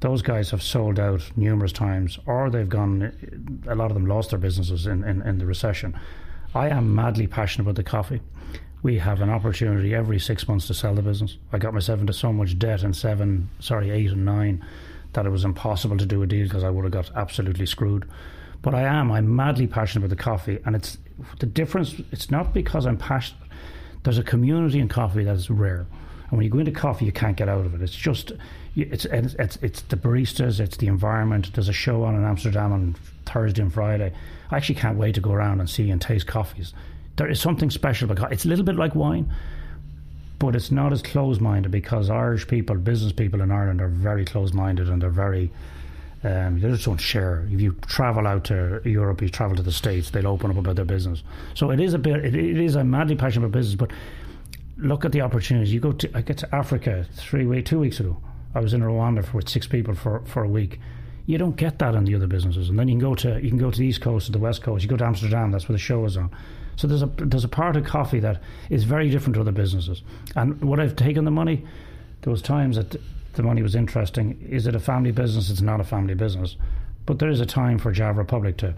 Those 0.00 0.20
guys 0.20 0.50
have 0.50 0.62
sold 0.62 1.00
out 1.00 1.22
numerous 1.36 1.72
times, 1.72 2.18
or 2.26 2.50
they've 2.50 2.68
gone. 2.68 3.62
A 3.66 3.74
lot 3.74 3.90
of 3.90 3.94
them 3.94 4.06
lost 4.06 4.30
their 4.30 4.38
businesses 4.38 4.86
in, 4.86 5.02
in, 5.04 5.22
in 5.22 5.38
the 5.38 5.46
recession. 5.46 5.98
I 6.54 6.68
am 6.68 6.94
madly 6.94 7.26
passionate 7.26 7.64
about 7.64 7.76
the 7.76 7.82
coffee. 7.82 8.20
We 8.82 8.98
have 8.98 9.22
an 9.22 9.30
opportunity 9.30 9.94
every 9.94 10.18
six 10.18 10.46
months 10.46 10.66
to 10.66 10.74
sell 10.74 10.94
the 10.94 11.02
business. 11.02 11.38
I 11.52 11.58
got 11.58 11.72
myself 11.72 12.00
into 12.00 12.12
so 12.12 12.32
much 12.32 12.58
debt 12.58 12.82
in 12.82 12.92
seven, 12.92 13.48
sorry, 13.58 13.90
eight 13.90 14.10
and 14.10 14.26
nine, 14.26 14.64
that 15.14 15.24
it 15.24 15.30
was 15.30 15.44
impossible 15.44 15.96
to 15.96 16.06
do 16.06 16.22
a 16.22 16.26
deal 16.26 16.44
because 16.44 16.62
I 16.62 16.70
would 16.70 16.84
have 16.84 16.92
got 16.92 17.10
absolutely 17.16 17.66
screwed. 17.66 18.06
But 18.62 18.74
I 18.74 18.82
am. 18.82 19.12
I'm 19.12 19.34
madly 19.34 19.66
passionate 19.66 20.04
about 20.04 20.16
the 20.16 20.22
coffee, 20.22 20.58
and 20.64 20.74
it's 20.74 20.98
the 21.38 21.46
difference. 21.46 21.94
It's 22.12 22.30
not 22.30 22.52
because 22.52 22.86
I'm 22.86 22.96
passionate. 22.96 23.42
There's 24.02 24.18
a 24.18 24.22
community 24.22 24.78
in 24.78 24.88
coffee 24.88 25.24
that 25.24 25.34
is 25.34 25.50
rare, 25.50 25.86
and 26.30 26.32
when 26.32 26.42
you 26.42 26.50
go 26.50 26.58
into 26.58 26.72
coffee, 26.72 27.04
you 27.04 27.12
can't 27.12 27.36
get 27.36 27.48
out 27.48 27.66
of 27.66 27.74
it. 27.74 27.82
It's 27.82 27.94
just 27.94 28.32
it's 28.76 29.04
it's 29.06 29.56
it's, 29.62 29.82
the 29.82 29.96
baristas, 29.96 30.60
it's 30.60 30.76
the 30.76 30.86
environment. 30.86 31.52
There's 31.54 31.68
a 31.68 31.72
show 31.72 32.04
on 32.04 32.14
in 32.14 32.24
Amsterdam 32.24 32.72
on 32.72 32.96
Thursday 33.24 33.62
and 33.62 33.72
Friday. 33.72 34.12
I 34.50 34.56
actually 34.56 34.74
can't 34.76 34.98
wait 34.98 35.14
to 35.14 35.20
go 35.20 35.32
around 35.32 35.60
and 35.60 35.68
see 35.68 35.90
and 35.90 36.00
taste 36.00 36.26
coffees. 36.26 36.74
There 37.16 37.28
is 37.28 37.40
something 37.40 37.70
special 37.70 38.10
about 38.10 38.32
It's 38.32 38.44
a 38.44 38.48
little 38.48 38.64
bit 38.64 38.76
like 38.76 38.94
wine, 38.94 39.32
but 40.38 40.54
it's 40.54 40.70
not 40.70 40.92
as 40.92 41.02
close-minded 41.02 41.70
because 41.70 42.10
Irish 42.10 42.46
people, 42.46 42.76
business 42.76 43.12
people 43.12 43.40
in 43.40 43.50
Ireland, 43.50 43.80
are 43.80 43.88
very 43.88 44.24
close-minded 44.24 44.88
and 44.88 45.00
they're 45.00 45.08
very 45.08 45.50
um, 46.26 46.60
they 46.60 46.68
just 46.68 46.84
don't 46.84 47.00
share. 47.00 47.46
If 47.50 47.60
you 47.60 47.72
travel 47.86 48.26
out 48.26 48.44
to 48.44 48.80
Europe, 48.84 49.22
you 49.22 49.28
travel 49.28 49.56
to 49.56 49.62
the 49.62 49.72
States, 49.72 50.10
they'll 50.10 50.26
open 50.26 50.50
up 50.50 50.56
about 50.56 50.76
their 50.76 50.84
business. 50.84 51.22
So 51.54 51.70
it 51.70 51.80
is 51.80 51.94
a 51.94 51.98
bit. 51.98 52.24
It, 52.24 52.34
it 52.34 52.58
is. 52.58 52.76
a 52.76 52.84
madly 52.84 53.16
passionate 53.16 53.50
business, 53.50 53.74
but 53.74 53.90
look 54.76 55.04
at 55.04 55.12
the 55.12 55.20
opportunities. 55.20 55.72
You 55.72 55.80
go 55.80 55.92
to. 55.92 56.10
I 56.16 56.22
get 56.22 56.38
to 56.38 56.54
Africa 56.54 57.06
three 57.14 57.62
two 57.62 57.78
weeks 57.78 58.00
ago. 58.00 58.16
I 58.54 58.60
was 58.60 58.72
in 58.72 58.80
Rwanda 58.80 59.24
for, 59.24 59.36
with 59.36 59.48
six 59.48 59.66
people 59.66 59.94
for, 59.94 60.20
for 60.24 60.42
a 60.42 60.48
week. 60.48 60.80
You 61.26 61.38
don't 61.38 61.56
get 61.56 61.78
that 61.80 61.94
in 61.94 62.04
the 62.04 62.14
other 62.14 62.26
businesses. 62.26 62.70
And 62.70 62.78
then 62.78 62.88
you 62.88 62.94
can 62.94 63.00
go 63.00 63.14
to 63.16 63.40
you 63.42 63.50
can 63.50 63.58
go 63.58 63.70
to 63.70 63.78
the 63.78 63.86
east 63.86 64.00
coast, 64.00 64.26
to 64.26 64.32
the 64.32 64.38
west 64.38 64.62
coast. 64.62 64.82
You 64.82 64.88
go 64.88 64.96
to 64.96 65.04
Amsterdam. 65.04 65.50
That's 65.50 65.68
where 65.68 65.74
the 65.74 65.78
show 65.78 66.04
is 66.04 66.16
on. 66.16 66.30
So 66.76 66.86
there's 66.86 67.02
a 67.02 67.06
there's 67.06 67.44
a 67.44 67.48
part 67.48 67.76
of 67.76 67.84
coffee 67.84 68.20
that 68.20 68.40
is 68.70 68.84
very 68.84 69.10
different 69.10 69.34
to 69.34 69.40
other 69.40 69.52
businesses. 69.52 70.02
And 70.34 70.62
what 70.62 70.80
I've 70.80 70.96
taken 70.96 71.24
the 71.24 71.30
money, 71.30 71.64
there 72.22 72.30
was 72.30 72.42
times 72.42 72.76
that 72.76 72.96
the 73.36 73.42
money 73.42 73.62
was 73.62 73.74
interesting. 73.74 74.40
Is 74.48 74.66
it 74.66 74.74
a 74.74 74.80
family 74.80 75.12
business? 75.12 75.50
It's 75.50 75.60
not 75.60 75.80
a 75.80 75.84
family 75.84 76.14
business. 76.14 76.56
But 77.06 77.20
there 77.20 77.30
is 77.30 77.40
a 77.40 77.46
time 77.46 77.78
for 77.78 77.92
Java 77.92 78.18
Republic 78.18 78.56
to 78.58 78.74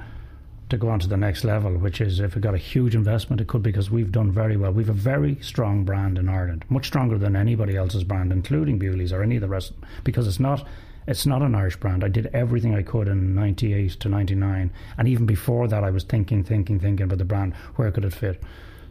to 0.68 0.76
go 0.76 0.90
on 0.90 0.98
to 0.98 1.08
the 1.08 1.16
next 1.16 1.44
level, 1.44 1.72
which 1.78 1.98
is 1.98 2.20
if 2.20 2.36
it 2.36 2.40
got 2.40 2.54
a 2.54 2.58
huge 2.58 2.94
investment, 2.94 3.40
it 3.40 3.48
could 3.48 3.62
because 3.62 3.90
we've 3.90 4.12
done 4.12 4.30
very 4.30 4.54
well. 4.56 4.70
We've 4.70 4.90
a 4.90 4.92
very 4.92 5.38
strong 5.40 5.84
brand 5.84 6.18
in 6.18 6.28
Ireland, 6.28 6.66
much 6.68 6.86
stronger 6.86 7.16
than 7.16 7.36
anybody 7.36 7.74
else's 7.74 8.04
brand, 8.04 8.32
including 8.32 8.78
Bewley's 8.78 9.10
or 9.10 9.22
any 9.22 9.36
of 9.36 9.40
the 9.40 9.48
rest, 9.48 9.72
because 10.04 10.28
it's 10.28 10.40
not 10.40 10.66
it's 11.06 11.24
not 11.24 11.40
an 11.40 11.54
Irish 11.54 11.76
brand. 11.76 12.04
I 12.04 12.08
did 12.08 12.26
everything 12.34 12.74
I 12.74 12.82
could 12.82 13.08
in 13.08 13.34
'98 13.34 13.92
to 13.92 14.08
'99, 14.10 14.70
and 14.98 15.08
even 15.08 15.24
before 15.24 15.66
that, 15.68 15.82
I 15.82 15.90
was 15.90 16.04
thinking, 16.04 16.44
thinking, 16.44 16.78
thinking 16.78 17.04
about 17.04 17.18
the 17.18 17.24
brand. 17.24 17.54
Where 17.76 17.90
could 17.90 18.04
it 18.04 18.12
fit? 18.12 18.42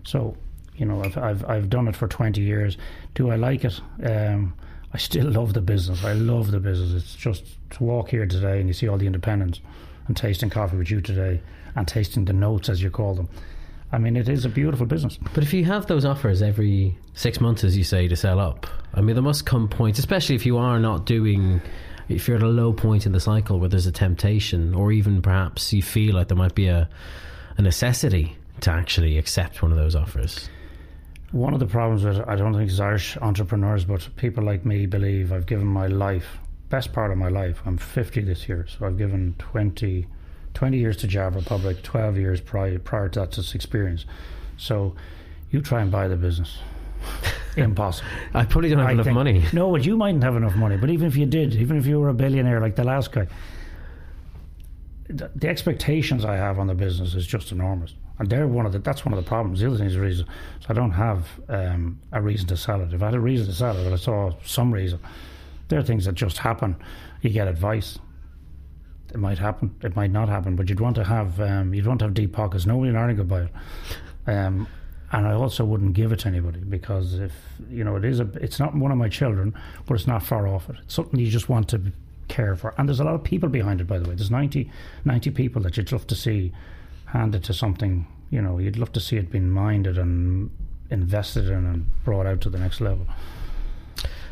So, 0.03 0.35
you 0.75 0.85
know, 0.87 1.03
I've 1.03 1.17
I've, 1.17 1.45
I've 1.45 1.69
done 1.69 1.87
it 1.87 1.95
for 1.95 2.07
20 2.07 2.41
years. 2.41 2.75
Do 3.13 3.29
I 3.29 3.35
like 3.35 3.65
it? 3.65 3.79
Um, 4.03 4.55
I 4.93 4.97
still 4.97 5.29
love 5.29 5.53
the 5.53 5.61
business. 5.61 6.03
I 6.03 6.13
love 6.13 6.51
the 6.51 6.59
business. 6.59 6.93
It's 7.03 7.15
just 7.15 7.43
to 7.71 7.83
walk 7.83 8.09
here 8.09 8.25
today 8.25 8.59
and 8.59 8.67
you 8.67 8.73
see 8.73 8.87
all 8.87 8.97
the 8.97 9.05
independents 9.05 9.59
and 10.07 10.15
tasting 10.15 10.49
coffee 10.49 10.77
with 10.77 10.89
you 10.89 11.01
today 11.01 11.41
and 11.75 11.87
tasting 11.87 12.25
the 12.25 12.33
notes 12.33 12.69
as 12.69 12.81
you 12.81 12.89
call 12.89 13.15
them. 13.15 13.29
I 13.91 13.97
mean, 13.97 14.17
it 14.17 14.27
is 14.27 14.43
a 14.43 14.49
beautiful 14.49 14.85
business. 14.85 15.17
But 15.33 15.43
if 15.43 15.53
you 15.53 15.63
have 15.65 15.87
those 15.87 16.03
offers 16.03 16.41
every 16.41 16.97
six 17.13 17.39
months, 17.39 17.63
as 17.63 17.77
you 17.77 17.83
say, 17.83 18.07
to 18.07 18.15
sell 18.15 18.39
up, 18.39 18.67
I 18.93 19.01
mean, 19.01 19.15
there 19.15 19.23
must 19.23 19.45
come 19.45 19.69
points, 19.69 19.99
especially 19.99 20.35
if 20.35 20.45
you 20.45 20.57
are 20.57 20.79
not 20.79 21.05
doing, 21.05 21.61
if 22.09 22.27
you're 22.27 22.37
at 22.37 22.43
a 22.43 22.47
low 22.47 22.73
point 22.73 23.05
in 23.05 23.13
the 23.13 23.19
cycle 23.19 23.59
where 23.59 23.69
there's 23.69 23.85
a 23.85 23.91
temptation, 23.91 24.73
or 24.73 24.91
even 24.91 25.21
perhaps 25.21 25.71
you 25.71 25.81
feel 25.81 26.15
like 26.15 26.27
there 26.27 26.37
might 26.37 26.55
be 26.55 26.67
a, 26.67 26.89
a 27.57 27.61
necessity 27.61 28.35
to 28.61 28.71
actually 28.71 29.17
accept 29.17 29.61
one 29.61 29.71
of 29.71 29.77
those 29.77 29.95
offers. 29.95 30.49
One 31.31 31.53
of 31.53 31.59
the 31.59 31.65
problems 31.65 32.05
with 32.05 32.19
I 32.27 32.35
don't 32.35 32.53
think 32.53 32.69
it's 32.69 32.79
Irish 32.79 33.17
entrepreneurs, 33.17 33.83
but 33.83 34.07
people 34.15 34.43
like 34.45 34.65
me 34.65 34.85
believe 34.85 35.33
I've 35.33 35.45
given 35.45 35.67
my 35.67 35.87
life, 35.87 36.37
best 36.69 36.93
part 36.93 37.11
of 37.11 37.17
my 37.17 37.27
life. 37.27 37.61
I'm 37.65 37.77
50 37.77 38.21
this 38.21 38.47
year, 38.47 38.65
so 38.67 38.85
I've 38.85 38.97
given 38.97 39.35
20, 39.37 40.07
20 40.53 40.77
years 40.77 40.95
to 40.97 41.07
Java 41.07 41.39
Republic, 41.39 41.83
12 41.83 42.17
years 42.17 42.39
prior, 42.39 42.79
prior 42.79 43.09
to 43.09 43.19
that 43.19 43.33
to 43.33 43.55
experience. 43.55 44.05
So 44.55 44.95
you 45.51 45.61
try 45.61 45.81
and 45.81 45.91
buy 45.91 46.07
the 46.07 46.15
business. 46.15 46.59
Impossible. 47.57 48.09
I 48.33 48.45
probably 48.45 48.69
don't 48.69 48.79
have 48.79 48.87
I 48.87 48.91
enough 48.93 49.05
think, 49.05 49.15
money. 49.15 49.43
No, 49.51 49.69
but 49.71 49.85
you 49.85 49.97
mightn't 49.97 50.23
have 50.23 50.37
enough 50.37 50.55
money. 50.55 50.77
But 50.77 50.91
even 50.91 51.07
if 51.07 51.17
you 51.17 51.25
did, 51.25 51.55
even 51.55 51.77
if 51.77 51.85
you 51.85 51.99
were 51.99 52.09
a 52.09 52.13
billionaire 52.13 52.61
like 52.61 52.77
the 52.77 52.85
last 52.85 53.11
guy, 53.11 53.27
the, 55.09 55.29
the 55.35 55.49
expectations 55.49 56.23
I 56.23 56.37
have 56.37 56.57
on 56.57 56.67
the 56.67 56.75
business 56.75 57.15
is 57.15 57.27
just 57.27 57.51
enormous 57.51 57.95
and 58.19 58.29
they're 58.29 58.47
one 58.47 58.65
of 58.65 58.71
the 58.71 58.79
that's 58.79 59.05
one 59.05 59.13
of 59.13 59.23
the 59.23 59.27
problems. 59.27 59.59
The 59.59 59.67
other 59.67 59.77
thing 59.77 59.87
is 59.87 59.97
reason. 59.97 60.25
So 60.61 60.67
I 60.69 60.73
don't 60.73 60.91
have 60.91 61.27
um, 61.49 61.99
a 62.11 62.21
reason 62.21 62.47
to 62.47 62.57
sell 62.57 62.81
it. 62.81 62.93
If 62.93 63.01
I 63.01 63.05
had 63.05 63.15
a 63.15 63.19
reason 63.19 63.45
to 63.47 63.53
sell 63.53 63.77
it, 63.77 63.83
well, 63.83 63.93
I 63.93 63.97
saw 63.97 64.31
some 64.43 64.73
reason. 64.73 64.99
There 65.67 65.79
are 65.79 65.83
things 65.83 66.05
that 66.05 66.15
just 66.15 66.37
happen. 66.37 66.75
You 67.21 67.29
get 67.29 67.47
advice. 67.47 67.99
It 69.13 69.17
might 69.17 69.37
happen. 69.37 69.75
It 69.83 69.95
might 69.95 70.11
not 70.11 70.29
happen. 70.29 70.55
But 70.55 70.69
you'd 70.69 70.79
want 70.79 70.95
to 70.95 71.03
have 71.03 71.39
um, 71.39 71.73
you'd 71.73 71.87
want 71.87 71.99
to 71.99 72.05
have 72.05 72.13
deep 72.13 72.33
pockets. 72.33 72.65
Nobody 72.65 72.89
in 72.89 72.95
Ireland 72.95 73.19
could 73.19 73.27
buy 73.27 73.41
it. 73.43 73.51
Um, 74.27 74.67
and 75.11 75.25
I 75.25 75.33
also 75.33 75.63
wouldn't 75.63 75.93
give 75.93 76.11
it 76.11 76.19
to 76.19 76.27
anybody 76.27 76.59
because 76.59 77.13
if 77.13 77.31
you 77.69 77.83
know 77.83 77.95
it 77.95 78.03
is 78.03 78.19
a 78.19 78.29
it's 78.41 78.59
not 78.59 78.75
one 78.75 78.91
of 78.91 78.97
my 78.97 79.09
children, 79.09 79.53
but 79.85 79.93
it's 79.93 80.07
not 80.07 80.23
far 80.23 80.47
off 80.47 80.69
it. 80.69 80.75
It's 80.83 80.95
something 80.95 81.19
you 81.19 81.29
just 81.29 81.49
want 81.49 81.69
to 81.69 81.81
care 82.27 82.55
for. 82.55 82.73
And 82.77 82.89
there's 82.89 82.99
a 82.99 83.03
lot 83.03 83.15
of 83.15 83.23
people 83.23 83.49
behind 83.49 83.81
it, 83.81 83.87
by 83.87 83.99
the 83.99 84.09
way. 84.09 84.15
There's 84.15 84.31
90, 84.31 84.69
90 85.05 85.31
people 85.31 85.61
that 85.61 85.77
you'd 85.77 85.91
love 85.91 86.07
to 86.07 86.15
see 86.15 86.51
handed 87.07 87.43
to 87.45 87.53
something, 87.53 88.07
you 88.29 88.41
know, 88.41 88.59
you'd 88.59 88.77
love 88.77 88.91
to 88.93 88.99
see 88.99 89.17
it 89.17 89.31
being 89.31 89.49
minded 89.49 89.97
and 89.97 90.49
invested 90.89 91.47
in 91.47 91.65
and 91.65 91.85
brought 92.03 92.25
out 92.25 92.41
to 92.41 92.49
the 92.49 92.59
next 92.59 92.81
level. 92.81 93.07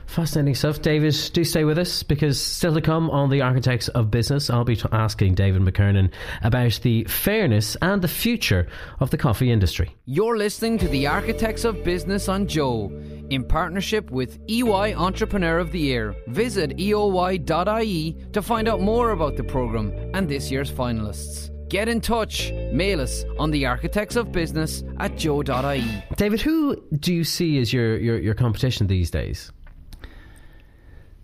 Fascinating 0.07 0.55
stuff. 0.55 0.81
David, 0.81 1.15
do 1.33 1.43
stay 1.43 1.63
with 1.63 1.77
us 1.77 2.03
because 2.03 2.39
still 2.39 2.73
to 2.75 2.81
come 2.81 3.09
on 3.09 3.29
the 3.29 3.41
Architects 3.41 3.88
of 3.89 4.11
Business, 4.11 4.49
I'll 4.49 4.63
be 4.63 4.75
t- 4.75 4.88
asking 4.91 5.33
David 5.33 5.61
McKernan 5.61 6.11
about 6.43 6.79
the 6.83 7.03
fairness 7.05 7.75
and 7.81 8.01
the 8.01 8.07
future 8.07 8.67
of 8.99 9.09
the 9.09 9.17
coffee 9.17 9.51
industry. 9.51 9.93
You're 10.05 10.38
listening 10.38 10.77
to 10.77 10.88
the 10.88 11.07
Architects 11.07 11.65
of 11.65 11.83
Business 11.83 12.29
on 12.29 12.47
Joe 12.47 12.91
in 13.29 13.43
partnership 13.43 14.11
with 14.11 14.39
EY 14.47 14.93
Entrepreneur 14.93 15.57
of 15.57 15.71
the 15.71 15.79
Year. 15.79 16.15
Visit 16.27 16.77
eoy.ie 16.77 18.17
to 18.31 18.41
find 18.41 18.67
out 18.67 18.81
more 18.81 19.09
about 19.09 19.35
the 19.35 19.43
programme 19.43 19.91
and 20.13 20.29
this 20.29 20.51
year's 20.51 20.71
finalists. 20.71 21.55
Get 21.69 21.89
in 21.89 22.01
touch. 22.01 22.51
Mail 22.71 23.01
us 23.01 23.23
on 23.39 23.51
the 23.51 23.65
architects 23.65 24.15
of 24.15 24.32
business 24.32 24.84
at 24.99 25.17
joe.ie. 25.17 26.04
David, 26.15 26.41
who 26.41 26.75
do 26.99 27.13
you 27.13 27.23
see 27.23 27.60
as 27.60 27.73
your, 27.73 27.97
your, 27.97 28.19
your 28.19 28.34
competition 28.34 28.88
these 28.88 29.10
days? 29.10 29.51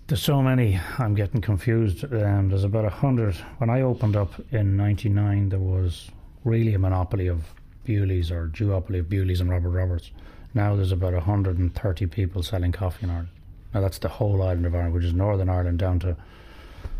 There's 0.08 0.22
so 0.22 0.42
many. 0.42 0.80
I'm 0.98 1.16
getting 1.16 1.42
confused. 1.42 2.04
Um, 2.04 2.50
there's 2.50 2.64
about 2.64 2.86
a 2.86 2.90
hundred. 2.90 3.36
When 3.60 3.70
I 3.70 3.82
opened 3.82 4.18
up 4.18 4.34
in 4.52 4.76
'99, 4.76 5.50
there 5.50 5.60
was 5.60 6.10
really 6.44 6.74
a 6.74 6.80
monopoly 6.80 7.28
of 7.28 7.46
Bewley's 7.86 8.32
or 8.32 8.48
duopoly 8.48 9.00
of 9.00 9.10
Bewley's 9.10 9.40
and 9.40 9.50
Robert 9.50 9.70
Roberts. 9.70 10.12
Now 10.54 10.76
there's 10.76 10.92
about 10.92 11.14
130 11.14 12.06
people 12.08 12.44
selling 12.44 12.72
coffee 12.72 13.06
in 13.06 13.10
Ireland. 13.10 13.30
Now 13.74 13.82
that's 13.82 14.00
the 14.00 14.10
whole 14.10 14.42
island 14.42 14.66
of 14.66 14.76
Ireland, 14.76 14.94
which 14.94 15.06
is 15.06 15.14
Northern 15.14 15.50
Ireland 15.50 15.80
down 15.80 16.00
to 16.00 16.18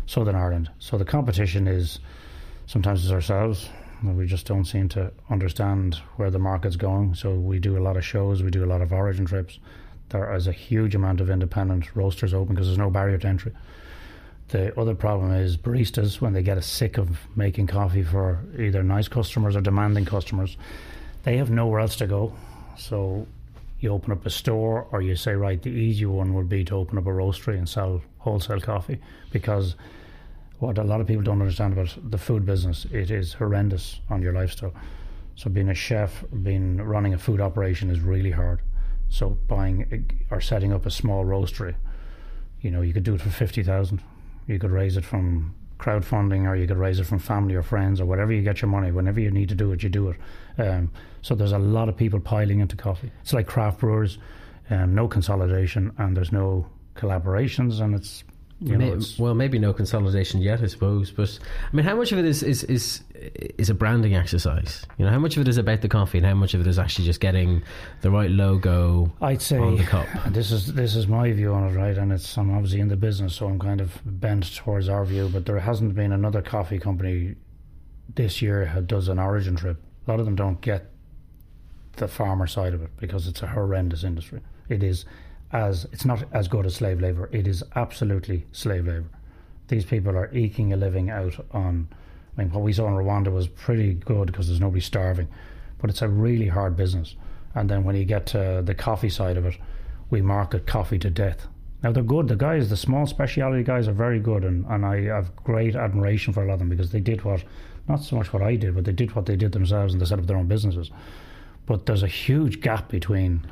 Southern 0.06 0.34
Ireland. 0.34 0.70
So 0.78 0.96
the 0.96 1.04
competition 1.04 1.68
is 1.68 1.98
Sometimes 2.66 3.04
it's 3.04 3.12
ourselves, 3.12 3.68
We 4.02 4.26
just 4.26 4.46
don't 4.46 4.64
seem 4.64 4.88
to 4.90 5.12
understand 5.30 5.96
where 6.16 6.30
the 6.30 6.38
market's 6.38 6.76
going. 6.76 7.14
So 7.14 7.34
we 7.34 7.58
do 7.58 7.76
a 7.76 7.82
lot 7.82 7.96
of 7.96 8.04
shows, 8.04 8.42
we 8.42 8.50
do 8.50 8.64
a 8.64 8.66
lot 8.66 8.82
of 8.82 8.92
origin 8.92 9.26
trips. 9.26 9.58
There 10.08 10.34
is 10.34 10.46
a 10.46 10.52
huge 10.52 10.94
amount 10.94 11.20
of 11.20 11.30
independent 11.30 11.94
roasters 11.94 12.34
open 12.34 12.54
because 12.54 12.68
there's 12.68 12.78
no 12.78 12.90
barrier 12.90 13.18
to 13.18 13.28
entry. 13.28 13.52
The 14.48 14.78
other 14.78 14.94
problem 14.94 15.32
is 15.32 15.56
baristas 15.56 16.20
when 16.20 16.34
they 16.34 16.42
get 16.42 16.62
sick 16.62 16.98
of 16.98 17.18
making 17.36 17.68
coffee 17.68 18.02
for 18.02 18.44
either 18.58 18.82
nice 18.82 19.08
customers 19.08 19.56
or 19.56 19.62
demanding 19.62 20.04
customers, 20.04 20.56
they 21.22 21.38
have 21.38 21.50
nowhere 21.50 21.80
else 21.80 21.96
to 21.96 22.06
go. 22.06 22.34
So 22.76 23.26
you 23.80 23.90
open 23.90 24.12
up 24.12 24.26
a 24.26 24.30
store 24.30 24.86
or 24.92 25.00
you 25.00 25.16
say, 25.16 25.32
right, 25.32 25.60
the 25.60 25.70
easy 25.70 26.06
one 26.06 26.34
would 26.34 26.48
be 26.48 26.64
to 26.64 26.74
open 26.74 26.98
up 26.98 27.06
a 27.06 27.10
roastery 27.10 27.56
and 27.56 27.68
sell 27.68 28.02
wholesale 28.18 28.60
coffee 28.60 29.00
because 29.30 29.74
what 30.62 30.78
a 30.78 30.84
lot 30.84 31.00
of 31.00 31.08
people 31.08 31.24
don't 31.24 31.40
understand 31.40 31.72
about 31.72 31.92
the 32.08 32.16
food 32.16 32.46
business, 32.46 32.86
it 32.92 33.10
is 33.10 33.32
horrendous 33.32 34.00
on 34.08 34.22
your 34.22 34.32
lifestyle. 34.32 34.72
So 35.34 35.50
being 35.50 35.68
a 35.68 35.74
chef, 35.74 36.24
being 36.44 36.76
running 36.76 37.14
a 37.14 37.18
food 37.18 37.40
operation 37.40 37.90
is 37.90 37.98
really 37.98 38.30
hard. 38.30 38.60
So 39.08 39.30
buying 39.48 40.08
or 40.30 40.40
setting 40.40 40.72
up 40.72 40.86
a 40.86 40.90
small 40.90 41.24
roastery, 41.24 41.74
you 42.60 42.70
know, 42.70 42.80
you 42.80 42.92
could 42.92 43.02
do 43.02 43.14
it 43.14 43.20
for 43.20 43.30
fifty 43.30 43.64
thousand. 43.64 44.02
You 44.46 44.60
could 44.60 44.70
raise 44.70 44.96
it 44.96 45.04
from 45.04 45.56
crowdfunding, 45.80 46.48
or 46.48 46.54
you 46.54 46.68
could 46.68 46.78
raise 46.78 47.00
it 47.00 47.06
from 47.06 47.18
family 47.18 47.56
or 47.56 47.62
friends, 47.62 48.00
or 48.00 48.06
whatever 48.06 48.32
you 48.32 48.42
get 48.42 48.62
your 48.62 48.70
money. 48.70 48.92
Whenever 48.92 49.18
you 49.18 49.32
need 49.32 49.48
to 49.48 49.56
do 49.56 49.72
it, 49.72 49.82
you 49.82 49.88
do 49.88 50.10
it. 50.10 50.16
Um, 50.58 50.92
so 51.22 51.34
there's 51.34 51.50
a 51.50 51.58
lot 51.58 51.88
of 51.88 51.96
people 51.96 52.20
piling 52.20 52.60
into 52.60 52.76
coffee. 52.76 53.10
It's 53.22 53.32
like 53.32 53.48
craft 53.48 53.80
brewers, 53.80 54.18
um, 54.70 54.94
no 54.94 55.08
consolidation, 55.08 55.92
and 55.98 56.16
there's 56.16 56.30
no 56.30 56.66
collaborations, 56.94 57.80
and 57.80 57.96
it's 57.96 58.22
you 58.64 58.76
know, 58.76 59.00
well, 59.18 59.34
maybe 59.34 59.58
no 59.58 59.72
consolidation 59.72 60.40
yet, 60.40 60.62
I 60.62 60.66
suppose. 60.66 61.10
But 61.10 61.38
I 61.70 61.76
mean, 61.76 61.84
how 61.84 61.96
much 61.96 62.12
of 62.12 62.18
it 62.18 62.24
is, 62.24 62.42
is 62.42 62.62
is 62.64 63.02
is 63.14 63.68
a 63.70 63.74
branding 63.74 64.14
exercise? 64.14 64.86
You 64.98 65.04
know, 65.04 65.10
how 65.10 65.18
much 65.18 65.36
of 65.36 65.42
it 65.42 65.48
is 65.48 65.58
about 65.58 65.80
the 65.80 65.88
coffee, 65.88 66.18
and 66.18 66.26
how 66.26 66.34
much 66.34 66.54
of 66.54 66.60
it 66.60 66.66
is 66.66 66.78
actually 66.78 67.06
just 67.06 67.20
getting 67.20 67.62
the 68.02 68.10
right 68.10 68.30
logo? 68.30 69.12
I'd 69.20 69.42
say 69.42 69.58
on 69.58 69.76
the 69.76 69.84
cup. 69.84 70.06
This 70.30 70.52
is 70.52 70.72
this 70.74 70.94
is 70.94 71.08
my 71.08 71.32
view 71.32 71.52
on 71.52 71.68
it, 71.68 71.76
right? 71.76 71.96
And 71.98 72.12
it's 72.12 72.38
I'm 72.38 72.54
obviously 72.54 72.80
in 72.80 72.88
the 72.88 72.96
business, 72.96 73.34
so 73.34 73.46
I'm 73.46 73.58
kind 73.58 73.80
of 73.80 74.00
bent 74.04 74.54
towards 74.54 74.88
our 74.88 75.04
view. 75.04 75.28
But 75.28 75.46
there 75.46 75.58
hasn't 75.58 75.94
been 75.94 76.12
another 76.12 76.42
coffee 76.42 76.78
company 76.78 77.34
this 78.14 78.40
year 78.42 78.70
that 78.74 78.86
does 78.86 79.08
an 79.08 79.18
origin 79.18 79.56
trip. 79.56 79.82
A 80.06 80.10
lot 80.10 80.20
of 80.20 80.26
them 80.26 80.36
don't 80.36 80.60
get 80.60 80.90
the 81.96 82.08
farmer 82.08 82.46
side 82.46 82.74
of 82.74 82.82
it 82.82 82.90
because 82.96 83.26
it's 83.26 83.42
a 83.42 83.46
horrendous 83.46 84.04
industry. 84.04 84.40
It 84.68 84.82
is 84.82 85.04
as 85.52 85.86
it's 85.92 86.04
not 86.04 86.24
as 86.32 86.48
good 86.48 86.66
as 86.66 86.74
slave 86.74 87.00
labor. 87.00 87.28
It 87.32 87.46
is 87.46 87.62
absolutely 87.76 88.46
slave 88.52 88.86
labor. 88.86 89.08
These 89.68 89.84
people 89.84 90.16
are 90.16 90.32
eking 90.34 90.72
a 90.72 90.76
living 90.76 91.10
out 91.10 91.36
on. 91.52 91.88
I 92.36 92.42
mean, 92.42 92.50
what 92.50 92.62
we 92.62 92.72
saw 92.72 92.88
in 92.88 92.94
Rwanda 92.94 93.30
was 93.30 93.46
pretty 93.46 93.94
good 93.94 94.26
because 94.26 94.48
there's 94.48 94.60
nobody 94.60 94.80
starving, 94.80 95.28
but 95.78 95.90
it's 95.90 96.02
a 96.02 96.08
really 96.08 96.48
hard 96.48 96.76
business. 96.76 97.14
And 97.54 97.68
then 97.68 97.84
when 97.84 97.94
you 97.94 98.06
get 98.06 98.26
to 98.26 98.62
the 98.64 98.74
coffee 98.74 99.10
side 99.10 99.36
of 99.36 99.44
it, 99.44 99.58
we 100.08 100.22
market 100.22 100.66
coffee 100.66 100.98
to 101.00 101.10
death. 101.10 101.46
Now 101.82 101.92
they're 101.92 102.02
good. 102.02 102.28
The 102.28 102.36
guys, 102.36 102.70
the 102.70 102.76
small 102.76 103.06
specialty 103.06 103.62
guys, 103.62 103.88
are 103.88 103.92
very 103.92 104.20
good, 104.20 104.44
and, 104.44 104.64
and 104.66 104.86
I 104.86 105.02
have 105.02 105.34
great 105.36 105.74
admiration 105.74 106.32
for 106.32 106.42
a 106.42 106.46
lot 106.46 106.54
of 106.54 106.58
them 106.60 106.68
because 106.68 106.92
they 106.92 107.00
did 107.00 107.24
what, 107.24 107.44
not 107.88 108.02
so 108.02 108.16
much 108.16 108.32
what 108.32 108.42
I 108.42 108.56
did, 108.56 108.74
but 108.74 108.84
they 108.84 108.92
did 108.92 109.14
what 109.14 109.26
they 109.26 109.36
did 109.36 109.52
themselves 109.52 109.92
and 109.92 110.00
they 110.00 110.06
set 110.06 110.18
up 110.18 110.26
their 110.26 110.36
own 110.36 110.46
businesses. 110.46 110.90
But 111.66 111.86
there's 111.86 112.02
a 112.02 112.08
huge 112.08 112.60
gap 112.60 112.88
between 112.88 113.46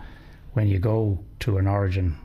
when 0.52 0.68
you 0.68 0.78
go 0.78 1.24
to 1.40 1.58
an 1.58 1.66
origin 1.66 2.16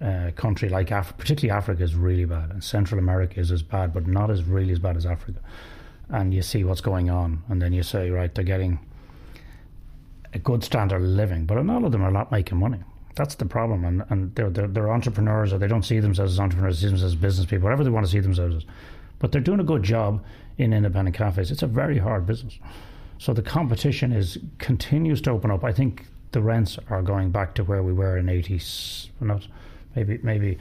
uh, 0.00 0.30
country 0.34 0.68
like 0.68 0.90
Africa, 0.90 1.18
particularly 1.18 1.56
Africa 1.56 1.82
is 1.82 1.94
really 1.94 2.24
bad, 2.24 2.50
and 2.50 2.62
Central 2.62 2.98
America 2.98 3.38
is 3.40 3.50
as 3.50 3.62
bad, 3.62 3.92
but 3.92 4.06
not 4.06 4.30
as 4.30 4.44
really 4.44 4.72
as 4.72 4.78
bad 4.78 4.96
as 4.96 5.06
Africa. 5.06 5.40
And 6.08 6.34
you 6.34 6.42
see 6.42 6.64
what's 6.64 6.80
going 6.80 7.10
on, 7.10 7.42
and 7.48 7.62
then 7.62 7.72
you 7.72 7.82
say, 7.82 8.10
right, 8.10 8.34
they're 8.34 8.44
getting 8.44 8.78
a 10.34 10.38
good 10.38 10.64
standard 10.64 10.96
of 10.96 11.02
living, 11.02 11.46
but 11.46 11.62
not 11.62 11.76
all 11.76 11.86
of 11.86 11.92
them 11.92 12.02
are 12.02 12.10
not 12.10 12.32
making 12.32 12.58
money. 12.58 12.80
That's 13.14 13.34
the 13.34 13.44
problem, 13.44 13.84
and 13.84 14.04
and 14.10 14.34
they're, 14.34 14.50
they're, 14.50 14.68
they're 14.68 14.92
entrepreneurs, 14.92 15.52
or 15.52 15.58
they 15.58 15.68
don't 15.68 15.84
see 15.84 16.00
themselves 16.00 16.32
as 16.32 16.40
entrepreneurs, 16.40 16.80
they 16.80 16.86
see 16.86 16.90
themselves 16.90 17.14
as 17.14 17.20
business 17.20 17.46
people, 17.46 17.64
whatever 17.64 17.84
they 17.84 17.90
want 17.90 18.06
to 18.06 18.12
see 18.12 18.20
themselves 18.20 18.56
as. 18.56 18.64
But 19.18 19.30
they're 19.30 19.40
doing 19.40 19.60
a 19.60 19.64
good 19.64 19.82
job 19.82 20.24
in 20.58 20.72
independent 20.72 21.16
cafes. 21.16 21.50
It's 21.50 21.62
a 21.62 21.66
very 21.66 21.98
hard 21.98 22.26
business. 22.26 22.58
So 23.18 23.32
the 23.32 23.42
competition 23.42 24.12
is 24.12 24.38
continues 24.58 25.20
to 25.22 25.30
open 25.30 25.50
up. 25.50 25.62
I 25.62 25.72
think 25.72 26.06
the 26.32 26.42
rents 26.42 26.78
are 26.90 27.02
going 27.02 27.30
back 27.30 27.54
to 27.54 27.64
where 27.64 27.82
we 27.82 27.92
were 27.92 28.16
in 28.16 28.28
eighties. 28.28 29.10
Not 29.20 29.46
maybe 29.94 30.18
maybe 30.22 30.58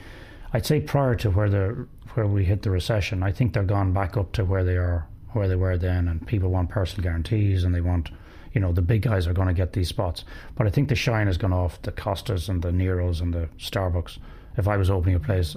I'd 0.54 0.66
say 0.66 0.82
prior 0.82 1.16
to 1.16 1.30
where 1.30 1.50
the 1.50 1.88
where 2.14 2.28
we 2.28 2.46
hit 2.46 2.62
the 2.62 2.70
recession. 2.70 3.24
I 3.24 3.32
think 3.32 3.54
they're 3.54 3.64
gone 3.64 3.94
back 3.94 4.18
up 4.18 4.34
to 4.34 4.46
where 4.46 4.64
they 4.64 4.78
are 4.78 5.08
where 5.34 5.48
they 5.48 5.56
were 5.56 5.78
then, 5.78 6.08
and 6.08 6.28
people 6.28 6.50
want 6.50 6.70
personal 6.70 7.04
guarantees 7.04 7.64
and 7.64 7.74
they 7.74 7.82
want. 7.82 8.12
You 8.54 8.60
know 8.60 8.74
the 8.74 8.82
big 8.82 9.04
guys 9.04 9.28
are 9.28 9.34
going 9.34 9.48
to 9.48 9.54
get 9.54 9.72
these 9.72 9.88
spots, 9.88 10.26
but 10.56 10.68
I 10.68 10.70
think 10.70 10.90
the 10.90 10.96
shine 10.96 11.28
has 11.28 11.38
gone 11.38 11.54
off 11.54 11.82
the 11.84 11.92
Costas 11.94 12.50
and 12.50 12.62
the 12.62 12.72
Neros 12.72 13.22
and 13.22 13.34
the 13.34 13.48
Starbucks. 13.58 14.18
If 14.58 14.68
I 14.68 14.76
was 14.76 14.90
opening 14.90 15.16
a 15.16 15.22
place, 15.22 15.56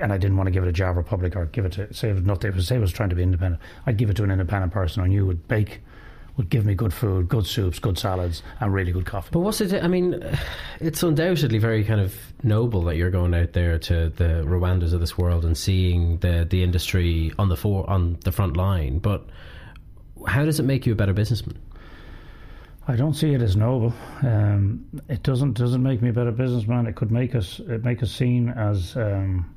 and 0.00 0.12
I 0.12 0.18
didn't 0.18 0.36
want 0.36 0.48
to 0.48 0.50
give 0.50 0.64
it 0.64 0.68
a 0.68 0.72
Java 0.72 0.98
Republic 0.98 1.36
or 1.36 1.46
give 1.46 1.64
it 1.64 1.72
to 1.72 1.94
say 1.94 2.10
it 2.10 2.14
was 2.14 2.24
nothing, 2.24 2.60
say 2.60 2.76
it 2.76 2.80
was 2.80 2.92
trying 2.92 3.10
to 3.10 3.14
be 3.14 3.22
independent, 3.22 3.62
I'd 3.86 3.96
give 3.96 4.10
it 4.10 4.16
to 4.16 4.24
an 4.24 4.32
independent 4.32 4.72
person 4.72 5.04
I 5.04 5.06
knew 5.06 5.24
would 5.24 5.46
bake 5.46 5.82
would 6.36 6.50
give 6.50 6.66
me 6.66 6.74
good 6.74 6.92
food, 6.92 7.28
good 7.28 7.46
soups, 7.46 7.78
good 7.78 7.98
salads, 7.98 8.42
and 8.60 8.72
really 8.72 8.92
good 8.92 9.06
coffee. 9.06 9.30
But 9.32 9.40
what's 9.40 9.60
it? 9.60 9.72
I 9.82 9.88
mean, 9.88 10.22
it's 10.80 11.02
undoubtedly 11.02 11.58
very 11.58 11.82
kind 11.84 12.00
of 12.00 12.14
noble 12.42 12.82
that 12.84 12.96
you're 12.96 13.10
going 13.10 13.34
out 13.34 13.52
there 13.52 13.78
to 13.78 14.10
the 14.10 14.44
Rwandas 14.44 14.92
of 14.92 15.00
this 15.00 15.16
world 15.16 15.44
and 15.44 15.56
seeing 15.56 16.18
the 16.18 16.46
the 16.48 16.62
industry 16.62 17.32
on 17.38 17.48
the 17.48 17.56
for, 17.56 17.88
on 17.88 18.18
the 18.24 18.32
front 18.32 18.56
line. 18.56 18.98
But 18.98 19.26
how 20.26 20.44
does 20.44 20.60
it 20.60 20.64
make 20.64 20.86
you 20.86 20.92
a 20.92 20.96
better 20.96 21.14
businessman? 21.14 21.58
I 22.88 22.94
don't 22.94 23.14
see 23.14 23.32
it 23.34 23.42
as 23.42 23.56
noble. 23.56 23.92
Um, 24.22 24.84
it 25.08 25.22
doesn't 25.22 25.54
doesn't 25.54 25.82
make 25.82 26.02
me 26.02 26.10
a 26.10 26.12
better 26.12 26.30
businessman. 26.30 26.86
It 26.86 26.94
could 26.94 27.10
make 27.10 27.34
us 27.34 27.60
it 27.60 27.82
make 27.82 28.02
us 28.02 28.12
seen 28.12 28.50
as 28.50 28.96
um, 28.96 29.55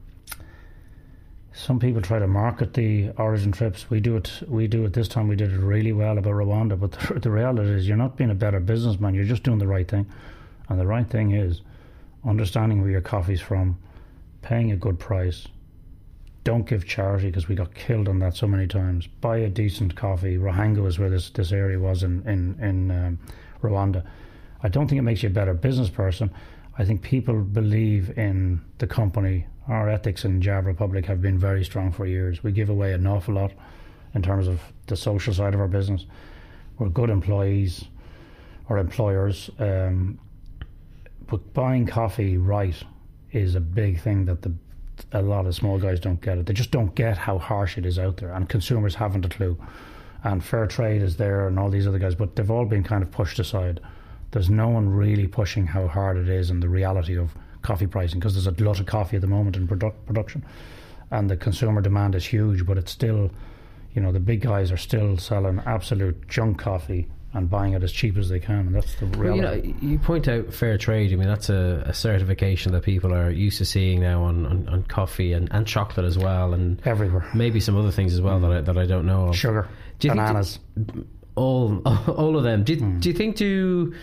some 1.59 1.77
people 1.77 2.01
try 2.01 2.19
to 2.19 2.27
market 2.27 2.73
the 2.73 3.09
origin 3.17 3.51
trips. 3.51 3.89
We 3.89 3.99
do 3.99 4.15
it. 4.15 4.41
We 4.47 4.67
do 4.67 4.85
it 4.85 4.93
this 4.93 5.09
time. 5.09 5.27
We 5.27 5.35
did 5.35 5.51
it 5.51 5.59
really 5.59 5.91
well 5.91 6.17
about 6.17 6.33
Rwanda. 6.33 6.79
But 6.79 6.93
the, 6.93 7.19
the 7.19 7.31
reality 7.31 7.69
is, 7.69 7.87
you're 7.87 7.97
not 7.97 8.15
being 8.15 8.29
a 8.29 8.35
better 8.35 8.61
businessman. 8.61 9.13
You're 9.13 9.25
just 9.25 9.43
doing 9.43 9.59
the 9.59 9.67
right 9.67 9.87
thing, 9.87 10.07
and 10.69 10.79
the 10.79 10.87
right 10.87 11.07
thing 11.07 11.31
is 11.31 11.61
understanding 12.25 12.81
where 12.81 12.89
your 12.89 13.01
coffee's 13.01 13.41
from, 13.41 13.77
paying 14.41 14.71
a 14.71 14.77
good 14.77 14.99
price. 14.99 15.47
Don't 16.45 16.65
give 16.65 16.87
charity 16.87 17.27
because 17.27 17.49
we 17.49 17.55
got 17.55 17.75
killed 17.75 18.07
on 18.07 18.19
that 18.19 18.37
so 18.37 18.47
many 18.47 18.65
times. 18.65 19.07
Buy 19.19 19.39
a 19.39 19.49
decent 19.49 19.97
coffee. 19.97 20.37
Ruhango 20.37 20.87
is 20.87 20.97
where 20.97 21.09
this 21.09 21.29
this 21.29 21.51
area 21.51 21.77
was 21.77 22.03
in 22.03 22.25
in 22.25 22.57
in 22.63 22.91
um, 22.91 23.19
Rwanda. 23.61 24.05
I 24.63 24.69
don't 24.69 24.87
think 24.87 24.99
it 24.99 25.03
makes 25.03 25.23
you 25.23 25.29
a 25.29 25.33
better 25.33 25.53
business 25.53 25.89
person. 25.89 26.31
I 26.77 26.85
think 26.85 27.01
people 27.01 27.41
believe 27.41 28.17
in 28.17 28.61
the 28.77 28.87
company 28.87 29.45
our 29.69 29.87
ethics 29.87 30.25
in 30.25 30.41
Java 30.41 30.67
Republic 30.67 31.05
have 31.05 31.21
been 31.21 31.37
very 31.37 31.63
strong 31.63 31.91
for 31.91 32.05
years. 32.05 32.43
We 32.43 32.51
give 32.51 32.69
away 32.69 32.93
an 32.93 33.05
awful 33.05 33.35
lot 33.35 33.51
in 34.13 34.21
terms 34.21 34.47
of 34.47 34.59
the 34.87 34.97
social 34.97 35.33
side 35.33 35.53
of 35.53 35.59
our 35.59 35.67
business. 35.67 36.05
We're 36.77 36.89
good 36.89 37.09
employees 37.09 37.85
or 38.67 38.79
employers, 38.79 39.49
um, 39.59 40.19
but 41.27 41.53
buying 41.53 41.85
coffee 41.85 42.37
right 42.37 42.75
is 43.31 43.53
a 43.53 43.59
big 43.59 44.01
thing 44.01 44.25
that 44.25 44.41
the 44.41 44.53
a 45.13 45.21
lot 45.21 45.45
of 45.45 45.55
small 45.55 45.79
guys 45.79 45.99
don't 45.99 46.21
get 46.21 46.37
it. 46.37 46.45
They 46.45 46.53
just 46.53 46.71
don't 46.71 46.93
get 46.93 47.17
how 47.17 47.37
harsh 47.37 47.77
it 47.77 47.85
is 47.85 47.97
out 47.97 48.17
there, 48.17 48.33
and 48.33 48.49
consumers 48.49 48.95
haven't 48.95 49.25
a 49.25 49.29
clue. 49.29 49.57
And 50.23 50.43
fair 50.43 50.67
trade 50.67 51.01
is 51.01 51.15
there, 51.15 51.47
and 51.47 51.57
all 51.57 51.69
these 51.69 51.87
other 51.87 51.99
guys, 51.99 52.15
but 52.15 52.35
they've 52.35 52.51
all 52.51 52.65
been 52.65 52.83
kind 52.83 53.01
of 53.01 53.11
pushed 53.11 53.39
aside. 53.39 53.79
There's 54.31 54.49
no 54.49 54.67
one 54.67 54.89
really 54.89 55.27
pushing 55.27 55.67
how 55.67 55.87
hard 55.87 56.17
it 56.17 56.27
is 56.27 56.49
and 56.49 56.61
the 56.61 56.69
reality 56.69 57.17
of 57.17 57.33
coffee 57.61 57.87
pricing 57.87 58.19
because 58.19 58.33
there's 58.33 58.47
a 58.47 58.63
lot 58.63 58.79
of 58.79 58.85
coffee 58.85 59.17
at 59.17 59.21
the 59.21 59.27
moment 59.27 59.55
in 59.55 59.67
produ- 59.67 59.93
production, 60.05 60.45
and 61.11 61.29
the 61.29 61.37
consumer 61.37 61.81
demand 61.81 62.15
is 62.15 62.25
huge. 62.25 62.65
But 62.65 62.77
it's 62.77 62.91
still, 62.91 63.31
you 63.93 64.01
know, 64.01 64.11
the 64.11 64.19
big 64.19 64.41
guys 64.41 64.71
are 64.71 64.77
still 64.77 65.17
selling 65.17 65.61
absolute 65.65 66.27
junk 66.27 66.59
coffee 66.59 67.07
and 67.33 67.49
buying 67.49 67.73
it 67.73 67.83
as 67.83 67.91
cheap 67.91 68.17
as 68.17 68.29
they 68.29 68.39
can, 68.39 68.59
and 68.59 68.75
that's 68.75 68.95
the 68.95 69.05
reality. 69.05 69.41
Well, 69.43 69.55
you, 69.65 69.73
know, 69.73 69.77
you 69.81 69.99
point 69.99 70.27
out 70.27 70.51
fair 70.51 70.77
trade. 70.77 71.13
I 71.13 71.15
mean, 71.15 71.27
that's 71.27 71.49
a, 71.49 71.83
a, 71.85 71.93
certification 71.93 72.71
that 72.71 72.83
people 72.83 73.13
are 73.13 73.29
used 73.29 73.59
to 73.59 73.65
seeing 73.65 73.99
now 73.99 74.23
on, 74.23 74.47
on, 74.47 74.67
on, 74.67 74.83
coffee 74.83 75.33
and, 75.33 75.47
and 75.51 75.67
chocolate 75.67 76.07
as 76.07 76.17
well, 76.17 76.53
and 76.53 76.81
everywhere. 76.85 77.29
Maybe 77.35 77.59
some 77.59 77.77
other 77.77 77.91
things 77.91 78.15
as 78.15 78.21
well 78.21 78.39
mm. 78.39 78.41
that 78.41 78.51
I, 78.51 78.61
that 78.61 78.77
I 78.79 78.85
don't 78.85 79.05
know 79.05 79.27
of. 79.27 79.35
Sugar, 79.35 79.67
bananas, 79.99 80.57
all 81.35 81.77
all 82.07 82.35
of 82.35 82.43
them. 82.43 82.63
Do, 82.63 82.77
mm. 82.77 82.99
do 82.99 83.09
you 83.09 83.15
think 83.15 83.35
do 83.35 83.93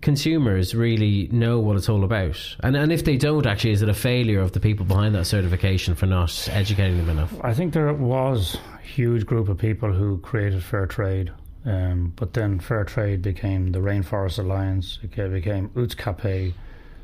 consumers 0.00 0.74
really 0.74 1.28
know 1.32 1.58
what 1.60 1.76
it's 1.76 1.88
all 1.88 2.04
about? 2.04 2.56
And 2.60 2.76
and 2.76 2.92
if 2.92 3.04
they 3.04 3.16
don't, 3.16 3.46
actually, 3.46 3.72
is 3.72 3.82
it 3.82 3.88
a 3.88 3.94
failure 3.94 4.40
of 4.40 4.52
the 4.52 4.60
people 4.60 4.86
behind 4.86 5.14
that 5.14 5.26
certification 5.26 5.94
for 5.94 6.06
not 6.06 6.48
educating 6.50 6.98
them 6.98 7.10
enough? 7.10 7.34
I 7.42 7.54
think 7.54 7.72
there 7.72 7.92
was 7.92 8.56
a 8.74 8.86
huge 8.86 9.26
group 9.26 9.48
of 9.48 9.58
people 9.58 9.92
who 9.92 10.18
created 10.18 10.62
fair 10.62 10.86
trade. 10.86 11.32
Um, 11.64 12.12
but 12.16 12.32
then 12.32 12.60
fair 12.60 12.84
trade 12.84 13.20
became 13.20 13.72
the 13.72 13.80
Rainforest 13.80 14.38
Alliance, 14.38 14.98
it 15.02 15.10
became 15.10 15.68
UTZ 15.70 15.96
Kapeh. 15.96 16.54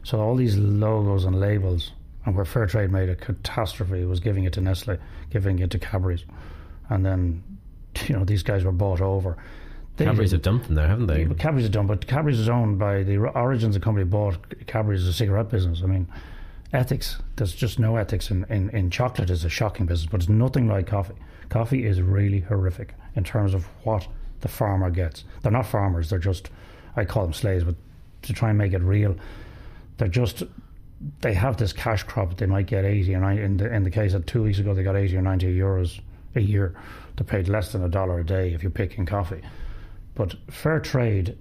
So 0.05 0.21
all 0.21 0.37
these 0.37 0.57
logos 0.57 1.25
and 1.25 1.39
labels, 1.39 1.93
and 2.25 2.37
where 2.37 2.45
fair 2.45 2.67
trade 2.67 2.91
made 2.91 3.09
a 3.09 3.17
catastrophe 3.17 4.05
was 4.05 4.21
giving 4.21 4.45
it 4.45 4.53
to 4.55 4.61
Nestle, 4.61 4.99
giving 5.31 5.59
it 5.59 5.71
to 5.73 5.79
Cadbury's. 5.79 6.25
And 6.89 7.05
then 7.05 7.43
you 8.07 8.17
know 8.17 8.25
these 8.25 8.43
guys 8.43 8.65
were 8.65 8.73
bought 8.73 9.01
over. 9.01 9.37
They 9.97 10.07
Cadbury's 10.07 10.33
have 10.33 10.43
dumped 10.43 10.67
them 10.67 10.75
there, 10.75 10.89
haven't 10.89 11.07
they? 11.07 11.23
Yeah, 11.23 11.35
Cadbury's 11.35 11.67
have 11.67 11.73
done, 11.73 11.87
but 11.87 12.07
Cadbury's 12.07 12.41
is 12.41 12.49
owned 12.49 12.79
by 12.79 13.05
the 13.05 13.19
origins 13.19 13.77
of 13.77 13.81
the 13.81 13.85
company 13.85 14.05
bought 14.05 14.39
Cadbury's 14.67 15.03
is 15.03 15.09
a 15.09 15.13
cigarette 15.13 15.51
business. 15.51 15.83
I 15.83 15.87
mean, 15.87 16.09
ethics. 16.73 17.19
There's 17.37 17.55
just 17.55 17.79
no 17.79 17.97
ethics 17.97 18.31
in, 18.31 18.45
in, 18.49 18.71
in 18.71 18.91
chocolate 18.91 19.31
is 19.31 19.45
a 19.45 19.49
shocking 19.49 19.87
business, 19.87 20.09
but 20.11 20.21
it's 20.21 20.29
nothing 20.29 20.67
like 20.67 20.89
coffee. 20.89 21.15
Coffee 21.49 21.87
is 21.87 22.01
really 22.03 22.41
horrific 22.41 22.95
in 23.15 23.23
terms 23.23 23.55
of 23.55 23.67
what 23.85 24.09
the 24.41 24.49
farmer 24.49 24.91
gets. 24.91 25.25
They're 25.43 25.53
not 25.53 25.67
farmers. 25.67 26.11
They're 26.11 26.19
just 26.19 26.51
I 26.97 27.05
call 27.05 27.23
them 27.25 27.33
slaves, 27.33 27.65
but 27.65 27.77
to 28.23 28.33
try 28.33 28.51
and 28.51 28.59
make 28.59 28.73
it 28.73 28.83
real, 28.83 29.17
they're 29.99 30.09
just 30.09 30.43
they 31.21 31.35
have 31.35 31.57
this 31.57 31.73
cash 31.73 32.03
crop. 32.03 32.37
They 32.37 32.47
might 32.47 32.67
get 32.67 32.85
eighty 32.85 33.15
or 33.15 33.21
ninety. 33.21 33.43
In 33.43 33.57
the 33.57 33.73
in 33.73 33.85
the 33.85 33.91
case 33.91 34.13
of 34.15 34.27
two 34.27 34.43
weeks 34.43 34.59
ago, 34.59 34.75
they 34.75 34.83
got 34.83 34.97
eighty 34.97 35.17
or 35.17 35.23
ninety 35.23 35.57
euros 35.57 36.01
a 36.35 36.41
year. 36.41 36.75
They 37.17 37.25
paid 37.25 37.49
less 37.49 37.71
than 37.71 37.85
a 37.85 37.89
dollar 37.89 38.19
a 38.19 38.25
day 38.25 38.53
if 38.53 38.63
you're 38.63 38.71
picking 38.71 39.07
coffee. 39.07 39.43
But 40.15 40.37
fair 40.51 40.81
trade 40.81 41.37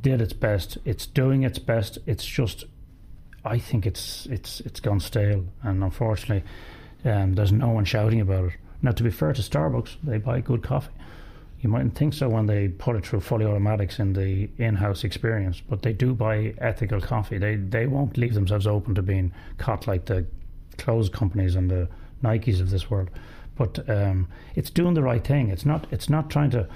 did 0.00 0.20
its 0.20 0.32
best. 0.32 0.78
It's 0.84 1.06
doing 1.06 1.42
its 1.42 1.58
best. 1.58 1.98
It's 2.06 2.24
just, 2.24 2.64
I 3.44 3.58
think 3.58 3.86
it's 3.86 4.26
it's 4.26 4.60
it's 4.60 4.80
gone 4.80 5.00
stale, 5.00 5.44
and 5.62 5.82
unfortunately, 5.82 6.48
um, 7.04 7.34
there's 7.34 7.52
no 7.52 7.70
one 7.70 7.84
shouting 7.84 8.20
about 8.20 8.44
it. 8.46 8.52
Now, 8.80 8.92
to 8.92 9.02
be 9.02 9.10
fair 9.10 9.32
to 9.32 9.42
Starbucks, 9.42 9.96
they 10.02 10.18
buy 10.18 10.40
good 10.40 10.62
coffee. 10.62 10.92
You 11.60 11.68
mightn't 11.68 11.94
think 11.94 12.14
so 12.14 12.28
when 12.28 12.46
they 12.46 12.68
put 12.68 12.96
it 12.96 13.06
through 13.06 13.20
fully 13.20 13.44
automatics 13.44 14.00
in 14.00 14.14
the 14.14 14.50
in-house 14.58 15.04
experience, 15.04 15.60
but 15.60 15.82
they 15.82 15.92
do 15.92 16.12
buy 16.12 16.54
ethical 16.58 17.00
coffee. 17.00 17.38
They 17.38 17.56
they 17.56 17.86
won't 17.86 18.16
leave 18.16 18.34
themselves 18.34 18.66
open 18.66 18.94
to 18.96 19.02
being 19.02 19.32
caught 19.58 19.86
like 19.86 20.06
the 20.06 20.26
clothes 20.78 21.08
companies 21.08 21.54
and 21.54 21.70
the 21.70 21.88
Nikes 22.22 22.60
of 22.60 22.70
this 22.70 22.90
world. 22.90 23.10
But 23.56 23.88
um, 23.88 24.28
it's 24.54 24.70
doing 24.70 24.94
the 24.94 25.02
right 25.02 25.24
thing. 25.24 25.50
It's 25.50 25.66
not. 25.66 25.86
It's 25.90 26.08
not 26.08 26.30
trying 26.30 26.50
to. 26.50 26.68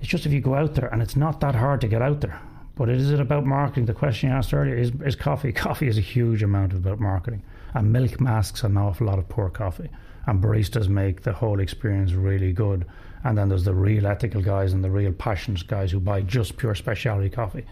It's 0.00 0.08
just 0.08 0.26
if 0.26 0.32
you 0.32 0.40
go 0.40 0.54
out 0.54 0.74
there, 0.74 0.88
and 0.88 1.02
it's 1.02 1.16
not 1.16 1.40
that 1.40 1.54
hard 1.54 1.80
to 1.82 1.88
get 1.88 2.02
out 2.02 2.20
there. 2.20 2.40
But 2.74 2.90
is 2.90 3.10
it 3.10 3.20
about 3.20 3.46
marketing? 3.46 3.86
The 3.86 3.94
question 3.94 4.28
you 4.28 4.34
asked 4.34 4.52
earlier 4.52 4.76
is: 4.76 4.92
Is 5.04 5.16
coffee? 5.16 5.52
Coffee 5.66 5.88
is 5.88 5.98
a 5.98 6.02
huge 6.02 6.42
amount 6.42 6.72
about 6.72 7.00
marketing, 7.00 7.42
and 7.74 7.92
milk 7.92 8.20
masks 8.20 8.62
an 8.62 8.76
awful 8.76 9.06
lot 9.06 9.18
of 9.18 9.28
poor 9.28 9.48
coffee. 9.48 9.90
And 10.26 10.42
baristas 10.42 10.88
make 10.88 11.22
the 11.22 11.32
whole 11.32 11.60
experience 11.60 12.12
really 12.12 12.52
good 12.52 12.84
and 13.26 13.36
then 13.36 13.48
there's 13.48 13.64
the 13.64 13.74
real 13.74 14.06
ethical 14.06 14.40
guys 14.40 14.72
and 14.72 14.84
the 14.84 14.90
real 14.90 15.12
passionate 15.12 15.66
guys 15.66 15.90
who 15.90 15.98
buy 15.98 16.20
just 16.20 16.56
pure 16.56 16.76
specialty 16.76 17.28
coffee. 17.28 17.64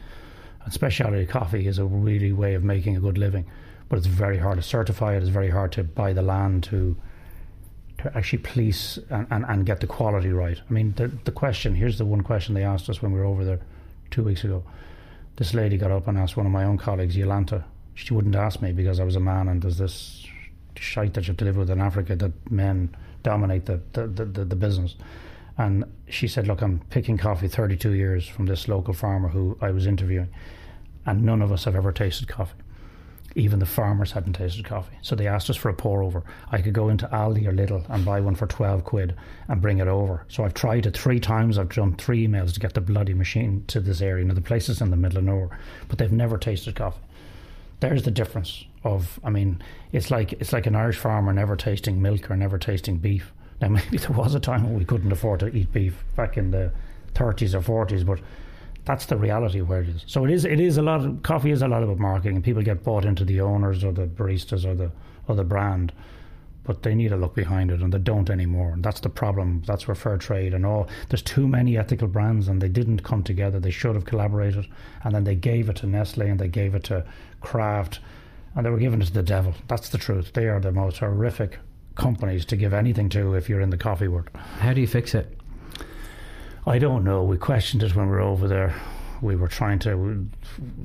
And 0.64 0.72
specialty 0.72 1.26
coffee 1.26 1.68
is 1.68 1.78
a 1.78 1.84
really 1.84 2.32
way 2.32 2.54
of 2.54 2.64
making 2.64 2.96
a 2.96 3.00
good 3.00 3.18
living, 3.18 3.46
but 3.88 3.96
it's 3.96 4.08
very 4.08 4.36
hard 4.36 4.56
to 4.56 4.62
certify 4.62 5.14
it. 5.14 5.18
It's 5.18 5.28
very 5.28 5.50
hard 5.50 5.70
to 5.72 5.84
buy 5.84 6.12
the 6.12 6.22
land 6.22 6.64
to 6.64 6.96
actually 8.14 8.40
police 8.40 8.98
and, 9.10 9.26
and, 9.30 9.44
and 9.48 9.66
get 9.66 9.80
the 9.80 9.86
quality 9.86 10.30
right. 10.30 10.60
I 10.68 10.72
mean, 10.72 10.94
the 10.96 11.08
the 11.24 11.32
question 11.32 11.74
here's 11.74 11.98
the 11.98 12.04
one 12.04 12.22
question 12.22 12.54
they 12.54 12.64
asked 12.64 12.88
us 12.88 13.02
when 13.02 13.12
we 13.12 13.18
were 13.18 13.26
over 13.26 13.44
there 13.44 13.60
two 14.10 14.22
weeks 14.22 14.44
ago. 14.44 14.62
This 15.36 15.54
lady 15.54 15.76
got 15.76 15.90
up 15.90 16.06
and 16.06 16.16
asked 16.16 16.36
one 16.36 16.46
of 16.46 16.52
my 16.52 16.64
own 16.64 16.78
colleagues, 16.78 17.16
Yolanta. 17.16 17.64
She 17.94 18.14
wouldn't 18.14 18.36
ask 18.36 18.62
me 18.62 18.72
because 18.72 19.00
I 19.00 19.04
was 19.04 19.16
a 19.16 19.20
man, 19.20 19.48
and 19.48 19.62
there's 19.62 19.78
this 19.78 20.26
shite 20.76 21.14
that 21.14 21.22
you 21.26 21.32
have 21.32 21.36
to 21.38 21.44
live 21.44 21.56
with 21.56 21.70
in 21.70 21.80
Africa 21.80 22.16
that 22.16 22.50
men 22.50 22.94
dominate 23.22 23.66
the, 23.66 23.80
the, 23.92 24.06
the, 24.06 24.44
the 24.44 24.56
business. 24.56 24.96
And 25.56 25.84
she 26.08 26.28
said, 26.28 26.46
Look, 26.46 26.62
I'm 26.62 26.80
picking 26.90 27.16
coffee 27.16 27.48
32 27.48 27.92
years 27.92 28.26
from 28.26 28.46
this 28.46 28.68
local 28.68 28.94
farmer 28.94 29.28
who 29.28 29.56
I 29.60 29.70
was 29.70 29.86
interviewing, 29.86 30.28
and 31.06 31.22
none 31.22 31.42
of 31.42 31.52
us 31.52 31.64
have 31.64 31.76
ever 31.76 31.92
tasted 31.92 32.28
coffee. 32.28 32.56
Even 33.36 33.58
the 33.58 33.66
farmers 33.66 34.12
hadn't 34.12 34.34
tasted 34.34 34.64
coffee. 34.64 34.96
So 35.02 35.16
they 35.16 35.26
asked 35.26 35.50
us 35.50 35.56
for 35.56 35.68
a 35.68 35.74
pour 35.74 36.02
over. 36.02 36.22
I 36.52 36.60
could 36.62 36.72
go 36.72 36.88
into 36.88 37.06
Aldi 37.08 37.46
or 37.46 37.52
Lidl 37.52 37.84
and 37.88 38.04
buy 38.04 38.20
one 38.20 38.36
for 38.36 38.46
12 38.46 38.84
quid 38.84 39.14
and 39.48 39.60
bring 39.60 39.78
it 39.78 39.88
over. 39.88 40.24
So 40.28 40.44
I've 40.44 40.54
tried 40.54 40.86
it 40.86 40.96
three 40.96 41.18
times. 41.18 41.58
I've 41.58 41.74
done 41.74 41.96
three 41.96 42.26
emails 42.26 42.54
to 42.54 42.60
get 42.60 42.74
the 42.74 42.80
bloody 42.80 43.14
machine 43.14 43.64
to 43.68 43.80
this 43.80 44.00
area. 44.00 44.24
Now, 44.24 44.34
the 44.34 44.40
place 44.40 44.68
is 44.68 44.80
in 44.80 44.90
the 44.90 44.96
middle 44.96 45.18
of 45.18 45.24
nowhere, 45.24 45.58
but 45.88 45.98
they've 45.98 46.12
never 46.12 46.38
tasted 46.38 46.76
coffee. 46.76 47.00
There's 47.80 48.04
the 48.04 48.10
difference 48.10 48.64
of, 48.84 49.18
I 49.24 49.30
mean, 49.30 49.62
it's 49.92 50.10
like 50.10 50.32
it's 50.34 50.52
like 50.52 50.66
an 50.66 50.76
Irish 50.76 50.96
farmer 50.96 51.32
never 51.32 51.56
tasting 51.56 52.00
milk 52.00 52.30
or 52.30 52.36
never 52.36 52.56
tasting 52.56 52.98
beef 52.98 53.32
now, 53.60 53.68
maybe 53.84 53.98
there 53.98 54.10
was 54.10 54.34
a 54.34 54.40
time 54.40 54.64
when 54.64 54.74
we 54.78 54.84
couldn't 54.84 55.12
afford 55.12 55.40
to 55.40 55.54
eat 55.54 55.72
beef 55.72 56.04
back 56.16 56.36
in 56.36 56.50
the 56.50 56.72
30s 57.14 57.54
or 57.54 57.86
40s, 57.86 58.04
but 58.04 58.20
that's 58.84 59.06
the 59.06 59.16
reality 59.16 59.60
where 59.60 59.82
it 59.82 59.88
is. 59.88 60.04
So 60.06 60.24
it 60.24 60.30
is. 60.30 60.44
It 60.44 60.60
is 60.60 60.76
a 60.76 60.82
lot. 60.82 61.04
Of, 61.04 61.22
coffee 61.22 61.50
is 61.50 61.62
a 61.62 61.68
lot 61.68 61.82
about 61.82 61.98
marketing, 61.98 62.36
and 62.36 62.44
people 62.44 62.62
get 62.62 62.84
bought 62.84 63.04
into 63.04 63.24
the 63.24 63.40
owners 63.40 63.82
or 63.82 63.92
the 63.92 64.06
baristas 64.06 64.64
or 64.64 64.74
the 64.74 64.90
or 65.26 65.34
the 65.34 65.44
brand, 65.44 65.92
but 66.64 66.82
they 66.82 66.94
need 66.94 67.08
to 67.08 67.16
look 67.16 67.34
behind 67.34 67.70
it, 67.70 67.80
and 67.80 67.92
they 67.92 67.98
don't 67.98 68.28
anymore. 68.28 68.72
And 68.72 68.84
that's 68.84 69.00
the 69.00 69.08
problem. 69.08 69.62
That's 69.66 69.88
where 69.88 69.94
fair 69.94 70.18
trade 70.18 70.52
and 70.52 70.66
all. 70.66 70.88
There's 71.08 71.22
too 71.22 71.48
many 71.48 71.78
ethical 71.78 72.08
brands, 72.08 72.46
and 72.48 72.60
they 72.60 72.68
didn't 72.68 73.02
come 73.02 73.22
together. 73.22 73.58
They 73.58 73.70
should 73.70 73.94
have 73.94 74.04
collaborated, 74.04 74.66
and 75.02 75.14
then 75.14 75.24
they 75.24 75.34
gave 75.34 75.70
it 75.70 75.76
to 75.76 75.86
Nestle 75.86 76.28
and 76.28 76.38
they 76.38 76.48
gave 76.48 76.74
it 76.74 76.84
to 76.84 77.04
Kraft, 77.40 78.00
and 78.54 78.66
they 78.66 78.70
were 78.70 78.78
giving 78.78 79.00
it 79.00 79.06
to 79.06 79.12
the 79.14 79.22
devil. 79.22 79.54
That's 79.66 79.88
the 79.88 79.98
truth. 79.98 80.32
They 80.34 80.48
are 80.48 80.60
the 80.60 80.72
most 80.72 80.98
horrific 80.98 81.58
companies 81.94 82.44
to 82.46 82.56
give 82.56 82.74
anything 82.74 83.08
to 83.08 83.34
if 83.34 83.48
you're 83.48 83.60
in 83.60 83.70
the 83.70 83.78
coffee 83.78 84.08
world. 84.08 84.28
How 84.58 84.74
do 84.74 84.80
you 84.80 84.86
fix 84.86 85.14
it? 85.14 85.38
I 86.66 86.78
don't 86.78 87.04
know. 87.04 87.22
We 87.22 87.36
questioned 87.36 87.82
it 87.82 87.94
when 87.94 88.06
we 88.06 88.12
were 88.12 88.20
over 88.20 88.48
there. 88.48 88.74
We 89.20 89.36
were 89.36 89.48
trying 89.48 89.78
to. 89.80 90.28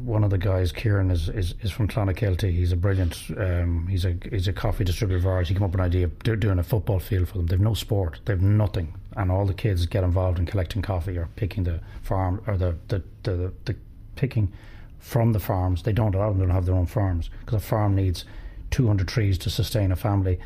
One 0.03 0.23
of 0.23 0.29
the 0.29 0.37
guys, 0.37 0.71
Kieran, 0.71 1.09
is 1.09 1.29
is, 1.29 1.55
is 1.61 1.71
from 1.71 1.87
Clonakilty. 1.87 2.51
He's 2.51 2.71
a 2.71 2.75
brilliant. 2.75 3.17
Um, 3.37 3.87
he's 3.87 4.05
a 4.05 4.15
he's 4.29 4.47
a 4.47 4.53
coffee 4.53 4.83
distributor. 4.83 5.41
He 5.41 5.53
came 5.53 5.63
up 5.63 5.71
with 5.71 5.79
an 5.79 5.85
idea 5.85 6.05
of 6.05 6.39
doing 6.39 6.59
a 6.59 6.63
football 6.63 6.99
field 6.99 7.29
for 7.29 7.37
them. 7.37 7.47
They've 7.47 7.59
no 7.59 7.73
sport. 7.73 8.19
They've 8.25 8.41
nothing, 8.41 8.95
and 9.15 9.31
all 9.31 9.45
the 9.45 9.53
kids 9.53 9.85
get 9.85 10.03
involved 10.03 10.37
in 10.37 10.45
collecting 10.45 10.81
coffee 10.81 11.17
or 11.17 11.29
picking 11.35 11.63
the 11.63 11.79
farm 12.01 12.43
or 12.45 12.57
the 12.57 12.75
the 12.89 13.03
the, 13.23 13.31
the, 13.31 13.53
the 13.65 13.75
picking 14.15 14.51
from 14.99 15.31
the 15.31 15.39
farms. 15.39 15.83
They 15.83 15.93
don't. 15.93 16.13
A 16.13 16.17
lot 16.17 16.29
of 16.29 16.37
them 16.37 16.47
don't 16.47 16.55
have 16.55 16.65
their 16.65 16.75
own 16.75 16.87
farms 16.87 17.29
because 17.39 17.55
a 17.55 17.65
farm 17.65 17.95
needs 17.95 18.25
200 18.71 19.07
trees 19.07 19.37
to 19.39 19.49
sustain 19.49 19.91
a 19.91 19.95
family 19.95 20.39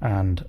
and 0.00 0.44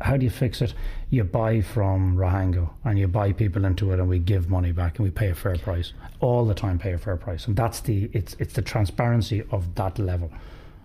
how 0.00 0.16
do 0.16 0.24
you 0.24 0.30
fix 0.30 0.62
it? 0.62 0.74
You 1.10 1.24
buy 1.24 1.60
from 1.60 2.16
Ruhango 2.16 2.70
and 2.84 2.98
you 2.98 3.08
buy 3.08 3.32
people 3.32 3.64
into 3.64 3.92
it, 3.92 3.98
and 3.98 4.08
we 4.08 4.18
give 4.18 4.48
money 4.48 4.72
back 4.72 4.98
and 4.98 5.04
we 5.04 5.10
pay 5.10 5.28
a 5.28 5.34
fair 5.34 5.56
price 5.56 5.92
all 6.20 6.44
the 6.46 6.54
time. 6.54 6.78
Pay 6.78 6.92
a 6.92 6.98
fair 6.98 7.16
price, 7.16 7.46
and 7.46 7.56
that's 7.56 7.80
the 7.80 8.10
it's 8.12 8.34
it's 8.38 8.54
the 8.54 8.62
transparency 8.62 9.42
of 9.50 9.74
that 9.74 9.98
level, 9.98 10.30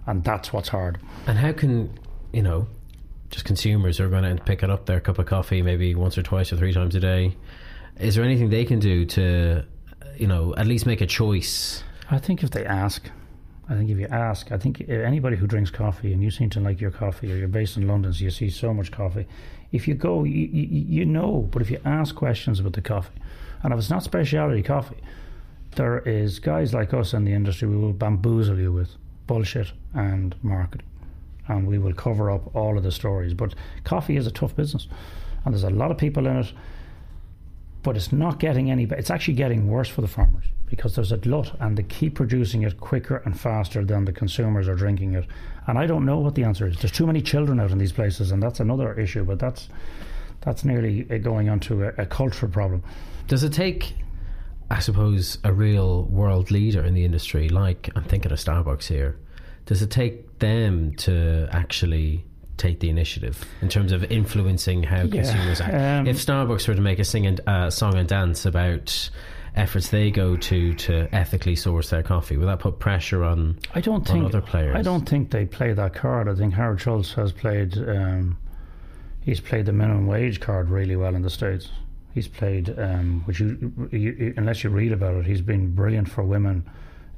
and 0.07 0.23
that's 0.23 0.51
what's 0.51 0.69
hard. 0.69 0.99
And 1.27 1.37
how 1.37 1.51
can 1.51 1.97
you 2.35 2.41
know, 2.41 2.67
just 3.29 3.45
consumers 3.45 4.01
are 4.01 4.09
going 4.09 4.23
to 4.35 4.43
pick 4.43 4.61
it 4.61 4.69
up 4.69 4.85
their 4.85 4.99
cup 4.99 5.17
of 5.19 5.25
coffee 5.25 5.61
maybe 5.61 5.95
once 5.95 6.17
or 6.17 6.21
twice 6.21 6.51
or 6.51 6.57
three 6.57 6.73
times 6.73 6.93
a 6.93 6.99
day? 6.99 7.35
Is 7.97 8.15
there 8.15 8.25
anything 8.25 8.49
they 8.49 8.65
can 8.65 8.79
do 8.79 9.05
to, 9.05 9.63
you 10.17 10.27
know, 10.27 10.53
at 10.57 10.67
least 10.67 10.85
make 10.85 10.99
a 10.99 11.05
choice? 11.05 11.81
I 12.11 12.19
think 12.19 12.43
if 12.43 12.51
they 12.51 12.65
ask, 12.65 13.09
I 13.67 13.73
think 13.73 13.89
if 13.89 13.97
you 13.97 14.07
ask, 14.07 14.51
I 14.51 14.57
think 14.57 14.87
anybody 14.89 15.35
who 15.35 15.47
drinks 15.47 15.71
coffee 15.71 16.13
and 16.13 16.21
you 16.21 16.29
seem 16.29 16.51
to 16.51 16.59
like 16.59 16.79
your 16.79 16.91
coffee, 16.91 17.31
or 17.31 17.35
you're 17.35 17.47
based 17.47 17.77
in 17.77 17.87
London, 17.87 18.13
so 18.13 18.23
you 18.23 18.29
see 18.29 18.49
so 18.49 18.73
much 18.73 18.91
coffee. 18.91 19.27
If 19.71 19.87
you 19.87 19.95
go, 19.95 20.23
you, 20.23 20.47
you, 20.47 20.85
you 20.87 21.05
know, 21.05 21.49
but 21.51 21.61
if 21.63 21.71
you 21.71 21.79
ask 21.83 22.13
questions 22.13 22.59
about 22.59 22.73
the 22.73 22.81
coffee, 22.81 23.19
and 23.63 23.73
if 23.73 23.79
it's 23.79 23.89
not 23.89 24.03
specialty 24.03 24.61
coffee, 24.61 25.01
there 25.75 25.99
is 25.99 26.37
guys 26.39 26.73
like 26.73 26.93
us 26.93 27.13
in 27.13 27.25
the 27.25 27.33
industry 27.33 27.67
we 27.67 27.75
will 27.75 27.91
bamboozle 27.91 28.59
you 28.59 28.71
with 28.71 28.91
bullshit 29.25 29.71
and 29.95 30.35
marketing, 30.43 30.87
and 31.47 31.67
we 31.67 31.79
will 31.79 31.93
cover 31.93 32.29
up 32.29 32.55
all 32.55 32.77
of 32.77 32.83
the 32.83 32.91
stories. 32.91 33.33
But 33.33 33.55
coffee 33.83 34.15
is 34.15 34.27
a 34.27 34.31
tough 34.31 34.55
business, 34.55 34.87
and 35.43 35.53
there's 35.53 35.63
a 35.63 35.71
lot 35.71 35.89
of 35.89 35.97
people 35.97 36.27
in 36.27 36.37
it, 36.37 36.53
but 37.81 37.97
it's 37.97 38.11
not 38.11 38.39
getting 38.39 38.69
any. 38.69 38.83
It's 38.83 39.09
actually 39.09 39.33
getting 39.33 39.67
worse 39.67 39.89
for 39.89 40.01
the 40.01 40.07
farmers 40.07 40.45
because 40.75 40.95
there's 40.95 41.11
a 41.11 41.17
glut 41.17 41.55
and 41.59 41.77
they 41.77 41.83
keep 41.83 42.15
producing 42.15 42.63
it 42.63 42.79
quicker 42.79 43.17
and 43.25 43.39
faster 43.39 43.83
than 43.83 44.05
the 44.05 44.11
consumers 44.11 44.67
are 44.67 44.75
drinking 44.75 45.13
it. 45.15 45.25
And 45.67 45.77
I 45.77 45.85
don't 45.85 46.05
know 46.05 46.19
what 46.19 46.35
the 46.35 46.43
answer 46.43 46.67
is. 46.67 46.77
There's 46.77 46.91
too 46.91 47.07
many 47.07 47.21
children 47.21 47.59
out 47.59 47.71
in 47.71 47.77
these 47.77 47.93
places, 47.93 48.31
and 48.31 48.43
that's 48.43 48.59
another 48.59 48.93
issue. 48.99 49.23
But 49.23 49.39
that's 49.39 49.69
that's 50.41 50.63
nearly 50.63 51.03
going 51.03 51.49
on 51.49 51.59
to 51.61 51.85
a, 51.85 51.93
a 51.97 52.05
cultural 52.05 52.51
problem. 52.51 52.83
Does 53.27 53.43
it 53.43 53.53
take, 53.53 53.95
I 54.69 54.79
suppose, 54.79 55.39
a 55.43 55.51
real 55.51 56.03
world 56.03 56.51
leader 56.51 56.83
in 56.83 56.93
the 56.93 57.03
industry, 57.03 57.49
like 57.49 57.89
I'm 57.95 58.03
thinking 58.03 58.31
of 58.31 58.37
Starbucks 58.37 58.85
here? 58.87 59.17
Does 59.65 59.81
it 59.81 59.89
take 59.89 60.37
them 60.39 60.93
to 60.97 61.47
actually 61.51 62.25
take 62.57 62.79
the 62.79 62.89
initiative 62.89 63.43
in 63.61 63.67
terms 63.67 63.91
of 63.91 64.03
influencing 64.05 64.83
how 64.83 65.03
yeah, 65.03 65.23
consumers 65.23 65.61
act? 65.61 65.73
Um, 65.73 66.07
if 66.07 66.17
Starbucks 66.17 66.67
were 66.67 66.75
to 66.75 66.81
make 66.81 66.99
a 66.99 67.03
sing 67.03 67.25
and 67.25 67.41
uh, 67.47 67.69
song 67.71 67.95
and 67.97 68.07
dance 68.07 68.45
about 68.45 69.09
efforts 69.55 69.89
they 69.89 70.11
go 70.11 70.35
to 70.35 70.73
to 70.73 71.07
ethically 71.15 71.55
source 71.55 71.89
their 71.89 72.03
coffee? 72.03 72.37
Will 72.37 72.47
that 72.47 72.59
put 72.59 72.79
pressure 72.79 73.23
on? 73.23 73.57
I 73.73 73.81
don't 73.81 74.05
think 74.05 74.25
other 74.25 74.41
players. 74.41 74.75
I 74.75 74.81
don't 74.81 75.07
think 75.07 75.31
they 75.31 75.45
play 75.45 75.73
that 75.73 75.93
card. 75.93 76.27
I 76.27 76.35
think 76.35 76.53
Howard 76.53 76.81
Schultz 76.81 77.13
has 77.13 77.31
played. 77.31 77.77
Um, 77.77 78.37
he's 79.21 79.39
played 79.39 79.65
the 79.65 79.73
minimum 79.73 80.07
wage 80.07 80.39
card 80.39 80.69
really 80.69 80.95
well 80.95 81.15
in 81.15 81.21
the 81.21 81.29
states. 81.29 81.69
He's 82.13 82.27
played, 82.27 82.73
um, 82.79 83.23
which 83.25 83.41
you, 83.41 83.89
you, 83.91 84.33
unless 84.37 84.63
you 84.63 84.69
read 84.69 84.93
about 84.93 85.15
it, 85.15 85.25
he's 85.25 85.41
been 85.41 85.75
brilliant 85.75 86.09
for 86.09 86.23
women 86.23 86.63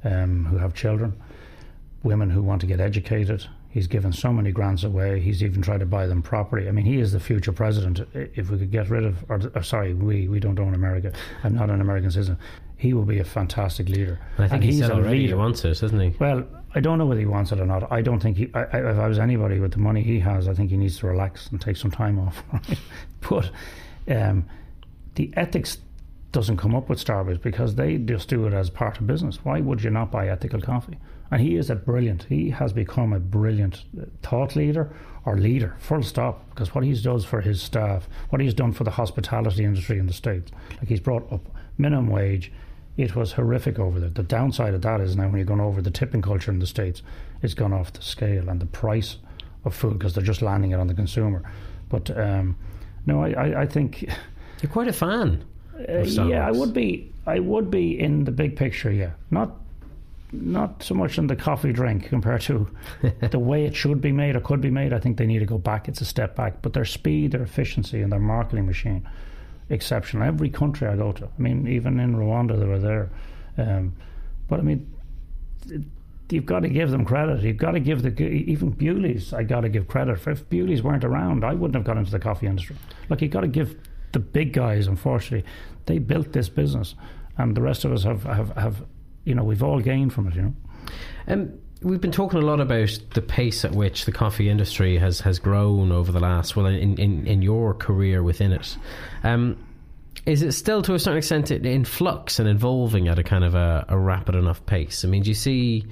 um, 0.02 0.44
who 0.46 0.58
have 0.58 0.74
children, 0.74 1.20
women 2.02 2.30
who 2.30 2.42
want 2.42 2.62
to 2.62 2.66
get 2.66 2.80
educated. 2.80 3.46
He's 3.70 3.86
given 3.86 4.12
so 4.12 4.32
many 4.32 4.50
grants 4.50 4.82
away. 4.82 5.20
He's 5.20 5.42
even 5.42 5.60
tried 5.60 5.80
to 5.80 5.86
buy 5.86 6.06
them 6.06 6.22
property. 6.22 6.68
I 6.68 6.72
mean, 6.72 6.86
he 6.86 6.98
is 7.00 7.12
the 7.12 7.20
future 7.20 7.52
president. 7.52 8.00
If 8.14 8.50
we 8.50 8.58
could 8.58 8.70
get 8.70 8.88
rid 8.88 9.04
of, 9.04 9.24
or, 9.28 9.40
or 9.54 9.62
sorry, 9.62 9.92
we 9.92 10.26
we 10.26 10.40
don't 10.40 10.58
own 10.58 10.74
America. 10.74 11.12
I'm 11.44 11.54
not 11.54 11.68
an 11.68 11.80
American 11.80 12.10
citizen. 12.10 12.38
He 12.76 12.94
will 12.94 13.04
be 13.04 13.18
a 13.18 13.24
fantastic 13.24 13.88
leader. 13.88 14.18
And 14.36 14.44
I 14.46 14.48
think 14.48 14.62
And 14.62 14.64
he 14.64 14.78
he's 14.78 14.88
already 14.90 15.16
he 15.16 15.22
leader. 15.24 15.36
wants 15.36 15.64
it, 15.64 15.80
doesn't 15.80 16.00
he? 16.00 16.14
Well, 16.18 16.46
I 16.74 16.80
don't 16.80 16.96
know 16.96 17.06
whether 17.06 17.20
he 17.20 17.26
wants 17.26 17.52
it 17.52 17.60
or 17.60 17.66
not. 17.66 17.90
I 17.92 18.00
don't 18.02 18.20
think 18.20 18.38
he. 18.38 18.50
I, 18.54 18.60
I, 18.60 18.90
if 18.92 18.98
I 18.98 19.06
was 19.08 19.18
anybody 19.18 19.60
with 19.60 19.72
the 19.72 19.78
money 19.78 20.02
he 20.02 20.18
has, 20.20 20.48
I 20.48 20.54
think 20.54 20.70
he 20.70 20.76
needs 20.78 20.98
to 21.00 21.06
relax 21.06 21.48
and 21.48 21.60
take 21.60 21.76
some 21.76 21.90
time 21.90 22.18
off. 22.18 22.42
but 23.28 23.50
um, 24.08 24.46
the 25.16 25.30
ethics 25.36 25.78
doesn't 26.32 26.56
come 26.56 26.74
up 26.74 26.88
with 26.88 27.04
Starbucks 27.04 27.42
because 27.42 27.74
they 27.74 27.98
just 27.98 28.28
do 28.28 28.46
it 28.46 28.54
as 28.54 28.70
part 28.70 28.98
of 28.98 29.06
business. 29.06 29.44
Why 29.44 29.60
would 29.60 29.82
you 29.82 29.90
not 29.90 30.10
buy 30.10 30.28
ethical 30.28 30.60
coffee? 30.60 30.98
And 31.30 31.40
he 31.40 31.56
is 31.56 31.68
a 31.70 31.74
brilliant. 31.74 32.24
He 32.24 32.50
has 32.50 32.72
become 32.72 33.12
a 33.12 33.20
brilliant 33.20 33.84
uh, 34.00 34.06
thought 34.22 34.56
leader 34.56 34.90
or 35.24 35.36
leader, 35.36 35.76
full 35.78 36.02
stop. 36.02 36.48
Because 36.50 36.74
what 36.74 36.84
he 36.84 36.94
does 36.94 37.24
for 37.24 37.40
his 37.40 37.60
staff, 37.60 38.08
what 38.30 38.40
he's 38.40 38.54
done 38.54 38.72
for 38.72 38.84
the 38.84 38.90
hospitality 38.90 39.64
industry 39.64 39.98
in 39.98 40.06
the 40.06 40.12
states, 40.12 40.50
like 40.78 40.88
he's 40.88 41.00
brought 41.00 41.30
up 41.32 41.46
minimum 41.76 42.08
wage. 42.08 42.52
It 42.96 43.14
was 43.14 43.32
horrific 43.32 43.78
over 43.78 44.00
there. 44.00 44.08
The 44.08 44.24
downside 44.24 44.74
of 44.74 44.82
that 44.82 45.00
is 45.00 45.16
now 45.16 45.28
when 45.28 45.36
you're 45.36 45.44
going 45.44 45.60
over 45.60 45.80
the 45.80 45.90
tipping 45.90 46.22
culture 46.22 46.50
in 46.50 46.58
the 46.58 46.66
states, 46.66 47.02
it's 47.42 47.54
gone 47.54 47.72
off 47.72 47.92
the 47.92 48.02
scale 48.02 48.48
and 48.48 48.60
the 48.60 48.66
price 48.66 49.18
of 49.64 49.74
food 49.74 49.98
because 49.98 50.14
they're 50.14 50.24
just 50.24 50.42
landing 50.42 50.72
it 50.72 50.80
on 50.80 50.88
the 50.88 50.94
consumer. 50.94 51.48
But 51.88 52.16
um, 52.18 52.56
no, 53.06 53.22
I, 53.22 53.30
I, 53.30 53.60
I 53.62 53.66
think. 53.66 54.08
You're 54.62 54.72
quite 54.72 54.88
a 54.88 54.92
fan. 54.92 55.44
Uh, 55.88 55.98
yeah, 56.00 56.46
I 56.46 56.50
would 56.50 56.74
be. 56.74 57.12
I 57.26 57.38
would 57.38 57.70
be 57.70 57.98
in 57.98 58.24
the 58.24 58.32
big 58.32 58.56
picture. 58.56 58.90
Yeah, 58.90 59.12
not 59.30 59.54
not 60.32 60.82
so 60.82 60.94
much 60.94 61.18
in 61.18 61.26
the 61.26 61.36
coffee 61.36 61.72
drink 61.72 62.06
compared 62.08 62.42
to 62.42 62.68
the 63.30 63.38
way 63.38 63.64
it 63.64 63.74
should 63.74 64.00
be 64.00 64.12
made 64.12 64.36
or 64.36 64.40
could 64.40 64.60
be 64.60 64.70
made. 64.70 64.92
I 64.92 64.98
think 64.98 65.16
they 65.16 65.26
need 65.26 65.38
to 65.40 65.46
go 65.46 65.58
back. 65.58 65.88
It's 65.88 66.00
a 66.00 66.04
step 66.04 66.36
back. 66.36 66.60
But 66.62 66.72
their 66.74 66.84
speed, 66.84 67.32
their 67.32 67.42
efficiency, 67.42 68.02
and 68.02 68.12
their 68.12 68.18
marketing 68.20 68.66
machine, 68.66 69.08
exceptional. 69.70 70.22
Every 70.24 70.50
country 70.50 70.86
I 70.88 70.96
go 70.96 71.12
to. 71.12 71.24
I 71.24 71.40
mean, 71.40 71.66
even 71.68 71.98
in 72.00 72.14
Rwanda, 72.16 72.58
they 72.58 72.66
were 72.66 72.78
there. 72.78 73.10
Um, 73.56 73.94
but 74.48 74.58
I 74.60 74.62
mean. 74.62 74.92
it- 75.70 75.82
You've 76.30 76.44
got 76.44 76.60
to 76.60 76.68
give 76.68 76.90
them 76.90 77.06
credit. 77.06 77.40
You've 77.42 77.56
got 77.56 77.70
to 77.70 77.80
give 77.80 78.02
the 78.02 78.10
even 78.22 78.68
Bewley's. 78.68 79.32
I 79.32 79.44
got 79.44 79.62
to 79.62 79.70
give 79.70 79.88
credit 79.88 80.20
for 80.20 80.30
if 80.32 80.46
Bewley's 80.50 80.82
weren't 80.82 81.02
around, 81.02 81.42
I 81.42 81.54
wouldn't 81.54 81.74
have 81.74 81.84
got 81.84 81.96
into 81.96 82.10
the 82.10 82.18
coffee 82.18 82.46
industry. 82.46 82.76
Like 83.08 83.22
you've 83.22 83.30
got 83.30 83.40
to 83.40 83.48
give 83.48 83.78
the 84.12 84.18
big 84.18 84.52
guys. 84.52 84.88
Unfortunately, 84.88 85.48
they 85.86 85.98
built 85.98 86.34
this 86.34 86.50
business, 86.50 86.94
and 87.38 87.56
the 87.56 87.62
rest 87.62 87.86
of 87.86 87.92
us 87.94 88.02
have 88.02 88.24
have, 88.24 88.54
have 88.58 88.84
you 89.28 89.34
know 89.34 89.44
we've 89.44 89.62
all 89.62 89.80
gained 89.80 90.12
from 90.12 90.28
it. 90.28 90.34
You 90.34 90.42
know. 90.42 90.54
Um, 91.28 91.52
we've 91.82 92.00
been 92.00 92.12
talking 92.12 92.42
a 92.42 92.44
lot 92.44 92.60
about 92.60 92.98
the 93.14 93.22
pace 93.22 93.64
at 93.64 93.72
which 93.72 94.04
the 94.04 94.12
coffee 94.12 94.48
industry 94.48 94.98
has, 94.98 95.20
has 95.20 95.38
grown 95.38 95.92
over 95.92 96.10
the 96.10 96.20
last, 96.20 96.56
well, 96.56 96.66
in, 96.66 96.96
in, 96.98 97.26
in 97.26 97.42
your 97.42 97.74
career 97.74 98.22
within 98.22 98.52
it. 98.52 98.76
Um, 99.22 99.56
is 100.26 100.42
it 100.42 100.52
still 100.52 100.82
to 100.82 100.94
a 100.94 100.98
certain 100.98 101.18
extent 101.18 101.50
in- 101.50 101.84
flux 101.84 102.38
and 102.38 102.48
evolving 102.48 103.08
at 103.08 103.18
a 103.18 103.22
kind 103.22 103.44
of 103.44 103.54
a, 103.54 103.84
a 103.88 103.98
rapid 103.98 104.34
enough 104.34 104.64
pace? 104.66 105.04
I 105.04 105.08
mean, 105.08 105.22
do 105.22 105.30
you 105.30 105.34
see 105.34 105.86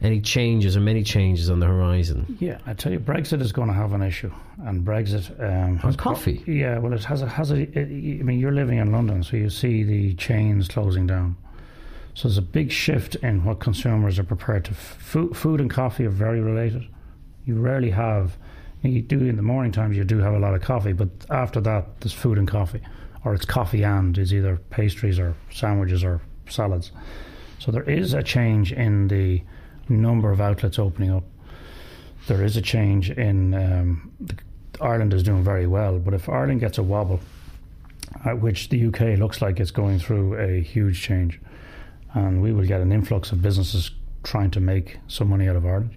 any 0.00 0.20
changes 0.20 0.76
or 0.76 0.80
many 0.80 1.02
changes 1.02 1.48
on 1.48 1.60
the 1.60 1.66
horizon? 1.66 2.36
Yeah, 2.40 2.58
I 2.66 2.74
tell 2.74 2.92
you, 2.92 3.00
Brexit 3.00 3.40
is 3.40 3.52
going 3.52 3.68
to 3.68 3.74
have 3.74 3.92
an 3.92 4.02
issue, 4.02 4.32
and 4.64 4.84
Brexit 4.84 5.30
um, 5.40 5.78
has 5.78 5.96
co- 5.96 6.10
coffee? 6.10 6.42
yeah, 6.46 6.78
well, 6.78 6.92
it 6.92 7.04
has 7.04 7.22
a 7.22 7.26
has 7.28 7.50
a. 7.50 7.62
It, 7.62 7.88
I 7.88 8.22
mean, 8.22 8.38
you're 8.38 8.52
living 8.52 8.78
in 8.78 8.92
London, 8.92 9.22
so 9.22 9.36
you 9.36 9.48
see 9.48 9.82
the 9.82 10.14
chains 10.14 10.68
closing 10.68 11.06
down. 11.06 11.36
So 12.14 12.28
there's 12.28 12.38
a 12.38 12.42
big 12.42 12.70
shift 12.70 13.16
in 13.16 13.44
what 13.44 13.60
consumers 13.60 14.18
are 14.18 14.24
prepared 14.24 14.64
to. 14.66 14.74
Food, 14.74 15.36
food 15.36 15.60
and 15.60 15.70
coffee 15.70 16.06
are 16.06 16.10
very 16.10 16.40
related. 16.40 16.86
You 17.44 17.56
rarely 17.56 17.90
have. 17.90 18.36
You 18.82 19.00
do 19.02 19.18
in 19.20 19.36
the 19.36 19.42
morning 19.42 19.72
times. 19.72 19.96
You 19.96 20.04
do 20.04 20.18
have 20.18 20.34
a 20.34 20.38
lot 20.38 20.54
of 20.54 20.60
coffee, 20.60 20.92
but 20.92 21.08
after 21.30 21.60
that, 21.62 22.00
there's 22.00 22.12
food 22.12 22.38
and 22.38 22.46
coffee, 22.46 22.82
or 23.24 23.34
it's 23.34 23.46
coffee 23.46 23.82
and 23.82 24.16
is 24.18 24.32
either 24.32 24.56
pastries 24.70 25.18
or 25.18 25.34
sandwiches 25.50 26.04
or 26.04 26.20
salads. 26.48 26.92
So 27.58 27.72
there 27.72 27.88
is 27.88 28.12
a 28.12 28.22
change 28.22 28.72
in 28.72 29.08
the 29.08 29.42
number 29.88 30.30
of 30.30 30.40
outlets 30.40 30.78
opening 30.78 31.10
up 31.10 31.24
there 32.26 32.42
is 32.42 32.56
a 32.56 32.62
change 32.62 33.10
in 33.10 33.54
um, 33.54 34.12
the, 34.20 34.36
Ireland 34.80 35.12
is 35.14 35.22
doing 35.22 35.44
very 35.44 35.66
well, 35.66 35.98
but 35.98 36.14
if 36.14 36.28
Ireland 36.28 36.60
gets 36.60 36.78
a 36.78 36.82
wobble, 36.82 37.20
at 38.24 38.40
which 38.40 38.70
the 38.70 38.86
UK 38.86 39.18
looks 39.18 39.42
like 39.42 39.60
it's 39.60 39.70
going 39.70 39.98
through 39.98 40.36
a 40.38 40.60
huge 40.60 41.02
change, 41.02 41.40
and 42.14 42.40
we 42.42 42.52
will 42.52 42.64
get 42.66 42.80
an 42.80 42.92
influx 42.92 43.32
of 43.32 43.42
businesses 43.42 43.90
trying 44.22 44.50
to 44.52 44.60
make 44.60 44.98
some 45.08 45.28
money 45.28 45.48
out 45.48 45.56
of 45.56 45.66
Ireland. 45.66 45.96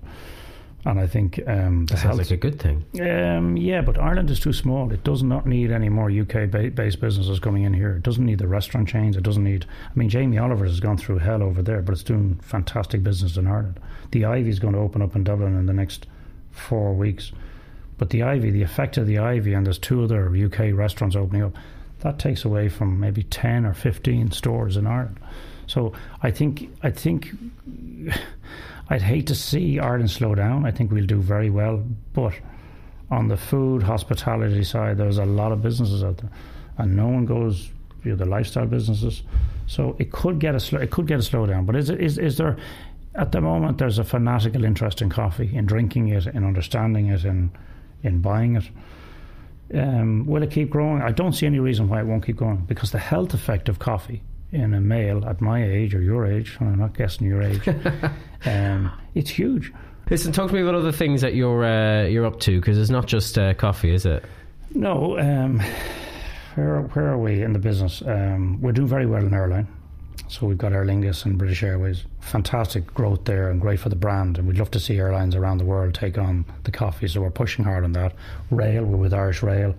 And 0.86 1.00
I 1.00 1.08
think 1.08 1.40
um, 1.48 1.86
That 1.88 1.98
sounds 2.00 2.18
like 2.18 2.32
a 2.32 2.38
good 2.38 2.60
thing. 2.62 2.86
um, 3.02 3.58
yeah, 3.58 3.82
but 3.82 3.98
Ireland 4.00 4.30
is 4.30 4.40
too 4.40 4.54
small. 4.54 4.92
It 4.94 5.04
does 5.04 5.22
not 5.22 5.46
need 5.46 5.70
any 5.72 5.90
more 5.90 6.10
UK 6.10 6.50
ba- 6.50 6.72
based 6.72 7.02
businesses 7.02 7.40
coming 7.40 7.64
in 7.64 7.74
here. 7.74 7.98
It 7.98 8.04
doesn't 8.04 8.26
need 8.26 8.38
the 8.40 8.48
restaurant 8.48 8.88
chains. 8.88 9.18
It 9.18 9.24
doesn't 9.24 9.44
need. 9.44 9.66
I 9.86 10.00
mean, 10.00 10.08
Jamie 10.08 10.38
Oliver's 10.38 10.72
has 10.72 10.80
gone 10.80 10.98
through 10.98 11.18
hell 11.18 11.44
over 11.44 11.62
there, 11.62 11.82
but 11.82 11.92
it's 11.92 12.04
doing 12.04 12.40
fantastic 12.42 13.04
business 13.04 13.36
in 13.36 13.48
Ireland. 13.48 13.80
The 14.12 14.24
Ivy 14.26 14.50
is 14.50 14.60
going 14.60 14.74
to 14.76 14.80
open 14.80 15.02
up 15.02 15.16
in 15.16 15.24
Dublin 15.26 15.58
in 15.58 15.66
the 15.66 15.74
next 15.74 16.06
four 16.52 16.94
weeks. 16.94 17.34
But 17.98 18.12
the 18.12 18.24
Ivy, 18.24 18.52
the 18.52 18.62
effect 18.64 18.96
of 18.98 19.08
the 19.08 19.18
Ivy, 19.18 19.54
and 19.54 19.66
there's 19.66 19.80
two 19.80 20.04
other 20.04 20.34
UK 20.34 20.74
restaurants 20.74 21.16
opening 21.18 21.44
up, 21.44 21.54
that 22.02 22.18
takes 22.20 22.46
away 22.46 22.70
from 22.70 22.98
maybe 23.00 23.24
10 23.24 23.66
or 23.66 23.74
15 23.74 24.32
stores 24.32 24.78
in 24.78 24.86
Ireland. 24.88 25.20
So 25.68 25.94
I 26.24 26.32
think, 26.32 26.70
I 26.84 26.90
think. 26.92 27.30
I'd 28.90 29.02
hate 29.02 29.28
to 29.28 29.36
see 29.36 29.80
Ireland 29.80 30.10
slow 30.12 30.34
down. 30.34 30.66
I 30.66 30.72
think 30.72 30.92
we'll 30.94 31.06
do 31.06 31.20
very 31.20 31.50
well, 31.50 31.84
but 32.14 32.34
on 33.12 33.28
the 33.28 33.36
food 33.36 33.84
hospitality 33.84 34.64
side, 34.64 34.98
there's 34.98 35.18
a 35.18 35.26
lot 35.26 35.52
of 35.52 35.62
businesses 35.62 36.06
out 36.06 36.18
there, 36.20 36.30
and 36.78 36.96
no 36.96 37.08
one 37.10 37.26
goes 37.26 37.70
you 38.06 38.16
the 38.16 38.26
lifestyle 38.26 38.66
businesses. 38.66 39.24
So 39.66 39.96
it 40.00 40.12
could 40.12 40.40
get 40.40 40.56
a 40.56 40.60
slow, 40.62 40.80
it 40.80 40.92
could 40.92 41.06
get 41.08 41.20
a 41.20 41.22
slowdown. 41.22 41.66
But 41.66 41.76
is 41.76 41.90
it- 41.90 42.00
is 42.00 42.18
is 42.18 42.38
there 42.38 42.56
at 43.16 43.32
the 43.32 43.42
moment 43.42 43.78
there's 43.78 44.00
a 44.00 44.04
fanatical 44.04 44.64
interest 44.64 45.02
in 45.02 45.10
coffee, 45.10 45.54
in 45.54 45.66
drinking 45.66 46.08
it, 46.10 46.26
in 46.28 46.46
understanding 46.46 47.08
it, 47.08 47.26
in 47.26 47.52
in 48.04 48.22
buying 48.22 48.56
it. 48.56 48.70
Um, 49.74 50.26
will 50.26 50.44
it 50.44 50.52
keep 50.52 50.70
growing? 50.70 51.02
I 51.02 51.12
don't 51.12 51.34
see 51.34 51.46
any 51.46 51.60
reason 51.60 51.90
why 51.90 52.00
it 52.00 52.06
won't 52.06 52.26
keep 52.26 52.38
growing 52.38 52.64
because 52.68 52.92
the 52.92 53.00
health 53.00 53.34
effect 53.34 53.68
of 53.68 53.80
coffee 53.80 54.22
in 54.52 54.74
a 54.74 54.82
male 54.82 55.26
at 55.26 55.42
my 55.42 55.64
age 55.64 55.94
or 55.94 56.02
your 56.02 56.26
age, 56.26 56.58
I'm 56.60 56.78
not 56.78 56.96
guessing 56.96 57.28
your 57.28 57.42
age, 57.42 57.68
um, 58.46 58.92
it's 59.14 59.30
huge. 59.30 59.74
Listen, 60.10 60.32
talk 60.32 60.48
to 60.50 60.54
me 60.54 60.62
about 60.62 60.76
other 60.76 60.94
things 60.94 61.22
that 61.22 61.36
you're 61.36 61.66
uh, 61.66 62.04
you're 62.06 62.26
up 62.26 62.40
to 62.42 62.60
because 62.60 62.78
it's 62.78 62.90
not 62.90 63.08
just 63.08 63.38
uh, 63.38 63.54
coffee, 63.54 63.94
is 63.94 64.06
it? 64.06 64.24
No, 64.74 65.20
um, 65.20 65.62
where 66.56 66.82
where 66.82 67.08
are 67.08 67.18
we 67.18 67.44
in 67.44 67.52
the 67.54 67.60
business? 67.60 68.02
Um, 68.02 68.62
we're 68.62 68.72
doing 68.72 68.88
very 68.88 69.06
well 69.06 69.26
in 69.26 69.34
airline. 69.34 69.68
So 70.30 70.46
we've 70.46 70.58
got 70.58 70.74
Aer 70.74 70.86
Lingus 70.86 71.26
and 71.26 71.38
British 71.38 71.64
Airways. 71.64 72.04
Fantastic 72.20 72.94
growth 72.94 73.24
there 73.26 73.50
and 73.50 73.62
great 73.62 73.80
for 73.80 73.88
the 73.90 73.96
brand. 73.96 74.38
And 74.38 74.48
we'd 74.48 74.58
love 74.58 74.72
to 74.72 74.80
see 74.80 74.98
airlines 74.98 75.36
around 75.36 75.60
the 75.60 75.66
world 75.66 75.94
take 75.94 76.18
on 76.18 76.44
the 76.64 76.72
coffee. 76.72 77.08
So 77.08 77.22
we're 77.22 77.32
pushing 77.32 77.64
hard 77.64 77.86
on 77.86 77.94
that. 77.94 78.14
Rail, 78.52 78.84
we're 78.84 78.98
with 78.98 79.14
Irish 79.14 79.42
Rail. 79.42 79.74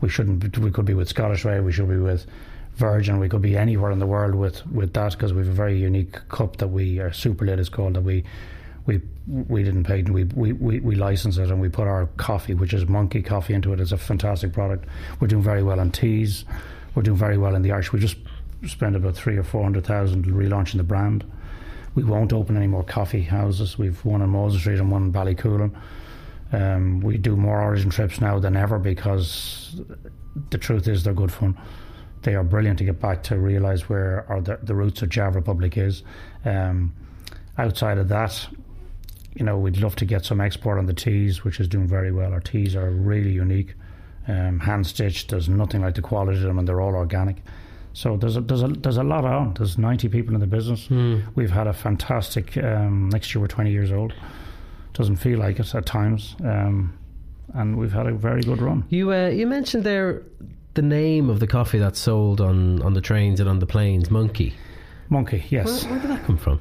We 0.00 0.08
shouldn't. 0.08 0.58
We 0.58 0.70
could 0.72 0.84
be 0.84 0.94
with 0.94 1.08
Scottish 1.08 1.44
Rail. 1.44 1.62
We 1.62 1.72
should 1.72 1.88
be 1.88 1.98
with 1.98 2.26
Virgin. 2.76 3.18
We 3.18 3.28
could 3.28 3.42
be 3.42 3.56
anywhere 3.56 3.90
in 3.90 3.98
the 3.98 4.06
world 4.06 4.34
with 4.34 4.66
with 4.66 4.94
that 4.94 5.12
because 5.12 5.32
we 5.32 5.40
have 5.40 5.48
a 5.48 5.52
very 5.52 5.78
unique 5.78 6.28
cup 6.28 6.56
that 6.56 6.68
we 6.68 6.98
are 7.00 7.12
super 7.12 7.44
lit 7.44 7.58
is 7.58 7.68
called 7.68 7.94
that 7.94 8.00
we 8.00 8.24
we 8.86 9.00
we 9.26 9.62
didn't 9.62 9.84
pay 9.84 10.02
we, 10.02 10.24
we, 10.24 10.52
we, 10.52 10.80
we 10.80 10.94
license 10.96 11.36
it 11.36 11.50
and 11.50 11.60
we 11.60 11.68
put 11.68 11.86
our 11.86 12.06
coffee 12.16 12.54
which 12.54 12.72
is 12.72 12.88
monkey 12.88 13.22
coffee 13.22 13.54
into 13.54 13.72
it. 13.72 13.80
It's 13.80 13.92
a 13.92 13.98
fantastic 13.98 14.52
product. 14.52 14.86
We're 15.20 15.28
doing 15.28 15.42
very 15.42 15.62
well 15.62 15.80
on 15.80 15.90
teas. 15.90 16.44
We're 16.94 17.02
doing 17.02 17.18
very 17.18 17.38
well 17.38 17.54
in 17.54 17.62
the 17.62 17.72
Irish. 17.72 17.92
We 17.92 18.00
just 18.00 18.16
spent 18.66 18.96
about 18.96 19.16
three 19.16 19.36
or 19.36 19.42
four 19.42 19.62
hundred 19.62 19.84
thousand 19.84 20.24
relaunching 20.26 20.78
the 20.78 20.82
brand. 20.82 21.24
We 21.94 22.04
won't 22.04 22.32
open 22.32 22.56
any 22.56 22.68
more 22.68 22.82
coffee 22.82 23.22
houses. 23.22 23.76
We've 23.76 24.02
one 24.02 24.22
on 24.22 24.30
Moses 24.30 24.60
Street 24.62 24.78
and 24.78 24.90
one 24.90 25.02
in 25.02 25.12
Ballycoolin. 25.12 25.76
Um, 26.52 27.00
we 27.00 27.18
do 27.18 27.36
more 27.36 27.60
origin 27.60 27.90
trips 27.90 28.20
now 28.20 28.38
than 28.38 28.56
ever 28.56 28.78
because 28.78 29.80
the 30.50 30.58
truth 30.58 30.88
is 30.88 31.04
they're 31.04 31.14
good 31.14 31.32
fun 31.32 31.58
they 32.22 32.34
are 32.34 32.44
brilliant 32.44 32.78
to 32.78 32.84
get 32.84 33.00
back 33.00 33.22
to 33.24 33.38
realise 33.38 33.88
where 33.88 34.24
are 34.28 34.40
the, 34.40 34.58
the 34.62 34.74
roots 34.74 35.02
of 35.02 35.08
Java 35.08 35.38
Republic 35.38 35.76
is 35.76 36.02
um, 36.44 36.92
outside 37.58 37.98
of 37.98 38.08
that 38.08 38.48
you 39.34 39.44
know, 39.44 39.58
we'd 39.58 39.78
love 39.78 39.96
to 39.96 40.04
get 40.04 40.24
some 40.24 40.40
export 40.40 40.78
on 40.78 40.86
the 40.86 40.92
teas, 40.92 41.44
which 41.44 41.60
is 41.60 41.68
doing 41.68 41.86
very 41.86 42.12
well. 42.12 42.32
Our 42.32 42.40
teas 42.40 42.76
are 42.76 42.90
really 42.90 43.30
unique, 43.30 43.74
um, 44.28 44.60
hand 44.60 44.86
stitched. 44.86 45.30
There's 45.30 45.48
nothing 45.48 45.80
like 45.80 45.94
the 45.94 46.02
quality 46.02 46.38
of 46.38 46.44
them, 46.44 46.58
and 46.58 46.68
they're 46.68 46.80
all 46.80 46.94
organic. 46.94 47.36
So 47.94 48.16
there's 48.16 48.36
a, 48.36 48.40
there's 48.40 48.62
a 48.62 48.68
there's 48.68 48.96
a 48.96 49.02
lot 49.02 49.24
on. 49.24 49.54
There's 49.54 49.78
90 49.78 50.08
people 50.08 50.34
in 50.34 50.40
the 50.40 50.46
business. 50.46 50.88
We've 51.34 51.50
had 51.50 51.66
a 51.66 51.72
fantastic. 51.72 52.56
Um, 52.56 53.08
next 53.10 53.34
year 53.34 53.40
we're 53.40 53.48
20 53.48 53.70
years 53.70 53.92
old. 53.92 54.14
Doesn't 54.94 55.16
feel 55.16 55.38
like 55.38 55.58
it 55.58 55.74
at 55.74 55.86
times, 55.86 56.36
um, 56.44 56.98
and 57.54 57.78
we've 57.78 57.92
had 57.92 58.06
a 58.06 58.12
very 58.12 58.42
good 58.42 58.60
run. 58.60 58.84
You 58.90 59.12
uh, 59.12 59.28
you 59.28 59.46
mentioned 59.46 59.84
there 59.84 60.22
the 60.74 60.82
name 60.82 61.28
of 61.28 61.40
the 61.40 61.46
coffee 61.46 61.78
that's 61.78 61.98
sold 61.98 62.40
on, 62.40 62.82
on 62.82 62.94
the 62.94 63.00
trains 63.00 63.40
and 63.40 63.48
on 63.48 63.58
the 63.58 63.66
planes, 63.66 64.10
Monkey. 64.10 64.54
Monkey, 65.08 65.38
Where, 65.38 65.46
yes. 65.64 65.84
where 65.84 65.98
did 66.00 66.10
that 66.10 66.24
come 66.24 66.38
from? 66.38 66.60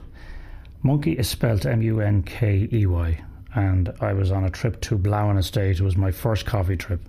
Monkey 0.84 1.14
is 1.14 1.30
spelled 1.30 1.66
M 1.66 1.82
U 1.82 2.02
N 2.02 2.24
K 2.24 2.68
E 2.72 2.86
Y, 2.86 3.24
and 3.54 3.94
I 4.02 4.14
was 4.14 4.32
on 4.32 4.44
a 4.44 4.50
trip 4.50 4.82
to 4.82 4.98
Blawan 4.98 5.38
Estate. 5.38 5.80
It 5.80 5.84
was 5.84 5.96
my 5.96 6.12
first 6.12 6.46
coffee 6.46 6.76
trip. 6.76 7.02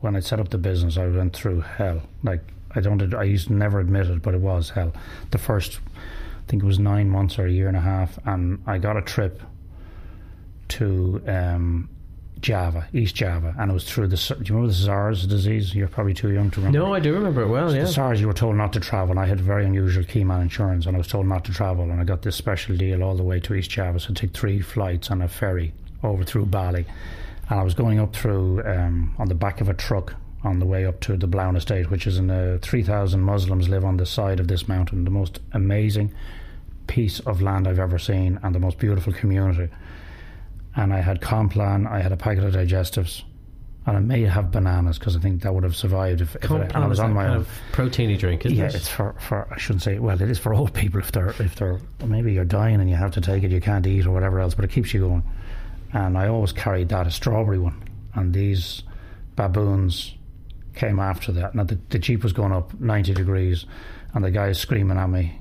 When 0.00 0.16
I 0.16 0.20
set 0.20 0.40
up 0.40 0.48
the 0.48 0.58
business, 0.58 0.96
I 0.96 1.06
went 1.06 1.34
through 1.34 1.60
hell. 1.60 2.02
Like 2.22 2.42
I 2.74 2.80
don't, 2.80 3.14
I 3.14 3.24
used 3.24 3.48
to 3.48 3.52
never 3.52 3.78
admit 3.78 4.08
it, 4.08 4.22
but 4.22 4.34
it 4.34 4.40
was 4.40 4.70
hell. 4.70 4.92
The 5.32 5.38
first, 5.38 5.80
I 5.96 6.50
think 6.50 6.62
it 6.62 6.66
was 6.66 6.78
nine 6.78 7.10
months 7.10 7.38
or 7.38 7.46
a 7.46 7.50
year 7.50 7.68
and 7.68 7.76
a 7.76 7.80
half, 7.80 8.18
and 8.24 8.62
I 8.66 8.78
got 8.78 8.96
a 8.96 9.02
trip 9.02 9.42
to 10.68 11.22
um, 11.26 11.88
Java, 12.40 12.88
East 12.92 13.14
Java, 13.14 13.54
and 13.58 13.70
it 13.70 13.74
was 13.74 13.84
through 13.84 14.08
the. 14.08 14.16
Do 14.16 14.34
you 14.44 14.54
remember 14.54 14.68
the 14.68 14.74
SARS 14.74 15.26
disease? 15.26 15.74
You're 15.74 15.88
probably 15.88 16.14
too 16.14 16.30
young 16.30 16.50
to 16.52 16.60
remember. 16.60 16.78
No, 16.78 16.94
I 16.94 17.00
do 17.00 17.12
remember 17.12 17.42
it 17.42 17.48
well. 17.48 17.74
Yeah, 17.74 17.82
the 17.82 17.88
SARS. 17.88 18.20
You 18.20 18.26
were 18.26 18.32
told 18.32 18.56
not 18.56 18.72
to 18.74 18.80
travel. 18.80 19.12
And 19.12 19.20
I 19.20 19.26
had 19.26 19.40
very 19.40 19.66
unusual 19.66 20.04
keyman 20.04 20.42
insurance, 20.42 20.86
and 20.86 20.96
I 20.96 20.98
was 20.98 21.08
told 21.08 21.26
not 21.26 21.44
to 21.46 21.52
travel, 21.52 21.84
and 21.90 22.00
I 22.00 22.04
got 22.04 22.22
this 22.22 22.36
special 22.36 22.76
deal 22.76 23.02
all 23.02 23.14
the 23.14 23.22
way 23.22 23.40
to 23.40 23.54
East 23.54 23.70
Java. 23.70 24.00
So 24.00 24.10
I 24.10 24.14
took 24.14 24.32
three 24.32 24.60
flights 24.60 25.10
on 25.10 25.22
a 25.22 25.28
ferry 25.28 25.72
over 26.02 26.24
through 26.24 26.46
Bali, 26.46 26.86
and 27.48 27.60
I 27.60 27.62
was 27.62 27.74
going 27.74 28.00
up 28.00 28.14
through 28.14 28.64
um, 28.64 29.14
on 29.18 29.28
the 29.28 29.34
back 29.34 29.60
of 29.60 29.68
a 29.68 29.74
truck 29.74 30.14
on 30.42 30.58
the 30.58 30.66
way 30.66 30.86
up 30.86 31.00
to 31.00 31.16
the 31.16 31.28
Blawan 31.28 31.56
Estate, 31.56 31.90
which 31.90 32.06
is 32.06 32.16
in 32.16 32.30
a 32.30 32.58
3,000 32.58 33.20
Muslims 33.20 33.68
live 33.68 33.84
on 33.84 33.98
the 33.98 34.06
side 34.06 34.40
of 34.40 34.48
this 34.48 34.66
mountain. 34.66 35.04
The 35.04 35.10
most 35.10 35.40
amazing 35.52 36.14
piece 36.86 37.20
of 37.20 37.42
land 37.42 37.68
I've 37.68 37.78
ever 37.78 37.98
seen, 37.98 38.40
and 38.42 38.54
the 38.54 38.60
most 38.60 38.78
beautiful 38.78 39.12
community 39.12 39.68
and 40.76 40.92
I 40.92 41.00
had 41.00 41.20
Complan, 41.20 41.90
I 41.90 42.00
had 42.00 42.12
a 42.12 42.16
packet 42.16 42.44
of 42.44 42.54
digestives, 42.54 43.22
and 43.86 43.96
I 43.96 44.00
may 44.00 44.22
have 44.22 44.50
bananas 44.50 44.98
because 44.98 45.16
I 45.16 45.20
think 45.20 45.42
that 45.42 45.52
would 45.52 45.64
have 45.64 45.74
survived 45.74 46.20
if, 46.20 46.36
if 46.36 46.50
it, 46.50 46.76
I 46.76 46.86
was 46.86 47.00
on 47.00 47.12
my 47.12 47.26
own. 47.26 47.46
proteiny 47.72 48.18
drink, 48.18 48.46
isn't 48.46 48.56
yeah, 48.56 48.66
it? 48.66 48.74
it's 48.74 48.88
for, 48.88 49.14
for 49.18 49.48
I 49.50 49.58
shouldn't 49.58 49.82
say 49.82 49.98
well, 49.98 50.20
it 50.20 50.30
is 50.30 50.38
for 50.38 50.54
old 50.54 50.72
people 50.74 51.00
if 51.00 51.12
they're 51.12 51.30
if 51.30 51.56
they're 51.56 51.80
maybe 52.06 52.32
you're 52.32 52.44
dying 52.44 52.80
and 52.80 52.88
you 52.88 52.96
have 52.96 53.12
to 53.12 53.20
take 53.20 53.42
it, 53.42 53.50
you 53.50 53.60
can't 53.60 53.86
eat 53.86 54.06
or 54.06 54.12
whatever 54.12 54.38
else, 54.38 54.54
but 54.54 54.64
it 54.64 54.70
keeps 54.70 54.94
you 54.94 55.00
going. 55.00 55.22
And 55.92 56.16
I 56.16 56.28
always 56.28 56.52
carried 56.52 56.88
that 56.90 57.06
a 57.06 57.10
strawberry 57.10 57.58
one, 57.58 57.82
and 58.14 58.32
these 58.32 58.82
baboons 59.34 60.14
came 60.74 61.00
after 61.00 61.32
that. 61.32 61.54
Now 61.54 61.64
the, 61.64 61.78
the 61.88 61.98
jeep 61.98 62.22
was 62.22 62.32
going 62.32 62.52
up 62.52 62.78
ninety 62.78 63.12
degrees, 63.12 63.66
and 64.14 64.24
the 64.24 64.30
guy 64.30 64.48
is 64.48 64.58
screaming 64.58 64.98
at 64.98 65.08
me, 65.08 65.40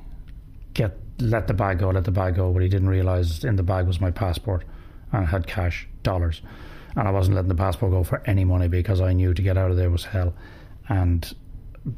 "Get 0.74 0.98
let 1.20 1.46
the 1.48 1.54
bag 1.54 1.80
go, 1.80 1.90
let 1.90 2.06
the 2.06 2.12
bag 2.12 2.36
go!" 2.36 2.52
But 2.52 2.64
he 2.64 2.70
didn't 2.70 2.90
realize 2.90 3.44
in 3.44 3.58
the 3.58 3.64
bag 3.64 3.86
was 3.86 4.02
my 4.02 4.10
passport 4.10 4.64
and 5.12 5.28
had 5.28 5.48
cash, 5.48 5.88
dollars. 6.04 6.42
And 6.96 7.08
I 7.08 7.12
wasn't 7.12 7.36
letting 7.36 7.50
the 7.50 7.56
passport 7.56 7.92
go 7.92 8.04
for 8.04 8.22
any 8.26 8.44
money 8.44 8.68
because 8.68 9.02
I 9.02 9.14
knew 9.14 9.34
to 9.34 9.42
get 9.42 9.58
out 9.58 9.72
of 9.72 9.78
there 9.78 9.90
was 9.90 10.06
hell. 10.06 10.34
And 10.88 11.34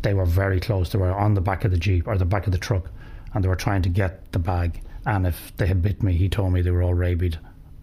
they 0.01 0.13
were 0.13 0.25
very 0.25 0.59
close. 0.59 0.91
They 0.91 0.99
were 0.99 1.13
on 1.13 1.33
the 1.33 1.41
back 1.41 1.65
of 1.65 1.71
the 1.71 1.77
Jeep 1.77 2.07
or 2.07 2.17
the 2.17 2.25
back 2.25 2.45
of 2.45 2.51
the 2.51 2.57
truck 2.57 2.89
and 3.33 3.43
they 3.43 3.47
were 3.47 3.55
trying 3.55 3.81
to 3.83 3.89
get 3.89 4.31
the 4.31 4.39
bag. 4.39 4.81
And 5.05 5.25
if 5.25 5.53
they 5.57 5.67
had 5.67 5.81
bit 5.81 6.03
me, 6.03 6.13
he 6.13 6.29
told 6.29 6.53
me 6.53 6.61
they 6.61 6.71
were 6.71 6.83
all 6.83 6.93
rabid 6.93 7.39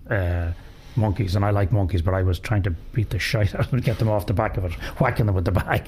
uh, 0.08 0.52
monkeys. 0.94 1.34
And 1.34 1.44
I 1.44 1.50
like 1.50 1.72
monkeys, 1.72 2.02
but 2.02 2.14
I 2.14 2.22
was 2.22 2.38
trying 2.38 2.62
to 2.64 2.70
beat 2.70 3.10
the 3.10 3.18
shit 3.18 3.54
out 3.54 3.66
of 3.66 3.70
them, 3.70 3.80
get 3.80 3.98
them 3.98 4.08
off 4.08 4.26
the 4.26 4.34
back 4.34 4.56
of 4.56 4.64
it, 4.64 4.72
whacking 5.00 5.26
them 5.26 5.34
with 5.34 5.44
the 5.44 5.52
bag. 5.52 5.86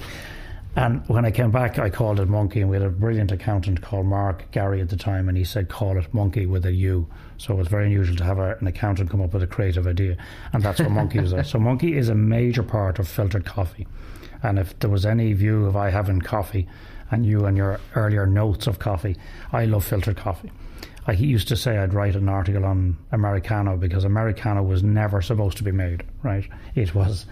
And 0.75 1.05
when 1.09 1.25
I 1.25 1.31
came 1.31 1.51
back, 1.51 1.79
I 1.79 1.89
called 1.89 2.19
it 2.21 2.29
Monkey, 2.29 2.61
and 2.61 2.69
we 2.69 2.77
had 2.77 2.85
a 2.85 2.89
brilliant 2.89 3.31
accountant 3.31 3.81
called 3.81 4.05
Mark 4.05 4.49
Gary 4.51 4.79
at 4.79 4.89
the 4.89 4.95
time, 4.95 5.27
and 5.27 5.37
he 5.37 5.43
said, 5.43 5.67
call 5.67 5.97
it 5.97 6.13
Monkey 6.13 6.45
with 6.45 6.65
a 6.65 6.71
U. 6.71 7.07
So 7.37 7.53
it 7.53 7.57
was 7.57 7.67
very 7.67 7.87
unusual 7.87 8.15
to 8.15 8.23
have 8.23 8.39
a, 8.39 8.55
an 8.61 8.67
accountant 8.67 9.09
come 9.09 9.21
up 9.21 9.33
with 9.33 9.43
a 9.43 9.47
creative 9.47 9.85
idea, 9.85 10.15
and 10.53 10.63
that's 10.63 10.79
what 10.79 10.91
Monkey 10.91 11.19
was. 11.19 11.33
So 11.45 11.59
Monkey 11.59 11.97
is 11.97 12.07
a 12.07 12.15
major 12.15 12.63
part 12.63 12.99
of 12.99 13.07
filtered 13.07 13.45
coffee. 13.45 13.85
And 14.43 14.57
if 14.57 14.77
there 14.79 14.89
was 14.89 15.05
any 15.05 15.33
view 15.33 15.65
of 15.65 15.75
I 15.75 15.89
having 15.89 16.21
coffee, 16.21 16.67
and 17.11 17.25
you 17.25 17.45
and 17.45 17.57
your 17.57 17.79
earlier 17.95 18.25
notes 18.25 18.65
of 18.65 18.79
coffee, 18.79 19.17
I 19.51 19.65
love 19.65 19.83
filtered 19.83 20.15
coffee. 20.15 20.51
I 21.05 21.13
used 21.13 21.47
to 21.49 21.55
say 21.57 21.77
I'd 21.77 21.93
write 21.93 22.15
an 22.15 22.29
article 22.29 22.63
on 22.63 22.97
Americano 23.11 23.75
because 23.75 24.05
Americano 24.05 24.63
was 24.63 24.83
never 24.83 25.21
supposed 25.21 25.57
to 25.57 25.63
be 25.63 25.71
made, 25.71 26.03
right? 26.23 26.47
It 26.75 26.95
was 26.95 27.25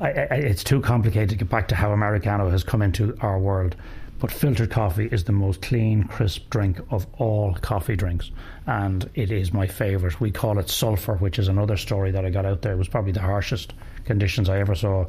I, 0.00 0.08
I, 0.08 0.34
it's 0.34 0.64
too 0.64 0.80
complicated 0.80 1.30
to 1.30 1.36
get 1.36 1.48
back 1.48 1.68
to 1.68 1.74
how 1.74 1.92
Americano 1.92 2.50
has 2.50 2.64
come 2.64 2.82
into 2.82 3.16
our 3.20 3.38
world. 3.38 3.76
But 4.20 4.32
filtered 4.32 4.70
coffee 4.70 5.08
is 5.10 5.24
the 5.24 5.32
most 5.32 5.60
clean, 5.60 6.04
crisp 6.04 6.48
drink 6.48 6.80
of 6.90 7.06
all 7.18 7.54
coffee 7.54 7.96
drinks, 7.96 8.30
and 8.66 9.08
it 9.14 9.30
is 9.30 9.52
my 9.52 9.66
favourite. 9.66 10.20
We 10.20 10.30
call 10.30 10.58
it 10.58 10.70
sulphur, 10.70 11.16
which 11.16 11.38
is 11.38 11.48
another 11.48 11.76
story 11.76 12.10
that 12.12 12.24
I 12.24 12.30
got 12.30 12.46
out 12.46 12.62
there. 12.62 12.72
It 12.72 12.78
was 12.78 12.88
probably 12.88 13.12
the 13.12 13.20
harshest 13.20 13.74
conditions 14.04 14.48
I 14.48 14.60
ever 14.60 14.74
saw. 14.74 15.06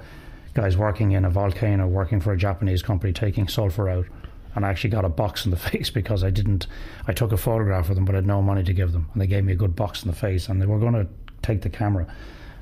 Guys 0.54 0.76
working 0.76 1.12
in 1.12 1.24
a 1.24 1.30
volcano, 1.30 1.88
working 1.88 2.20
for 2.20 2.34
a 2.34 2.38
Japanese 2.38 2.82
company, 2.82 3.14
taking 3.14 3.48
sulphur 3.48 3.90
out, 3.90 4.06
and 4.56 4.66
I 4.66 4.70
actually 4.70 4.90
got 4.90 5.06
a 5.06 5.10
box 5.10 5.46
in 5.46 5.52
the 5.52 5.58
face 5.72 5.90
because 5.90 6.24
I 6.24 6.30
didn't. 6.30 6.68
I 7.08 7.14
took 7.14 7.32
a 7.32 7.38
photograph 7.38 7.90
of 7.90 7.96
them, 7.96 8.06
but 8.06 8.16
I 8.16 8.18
had 8.18 8.28
no 8.28 8.42
money 8.42 8.64
to 8.64 8.74
give 8.74 8.92
them, 8.92 9.10
and 9.14 9.22
they 9.22 9.28
gave 9.28 9.46
me 9.46 9.54
a 9.54 9.58
good 9.58 9.76
box 9.76 10.04
in 10.04 10.10
the 10.10 10.16
face, 10.18 10.50
and 10.50 10.62
they 10.62 10.66
were 10.66 10.80
going 10.80 10.94
to 10.94 11.08
take 11.42 11.62
the 11.62 11.70
camera. 11.70 12.08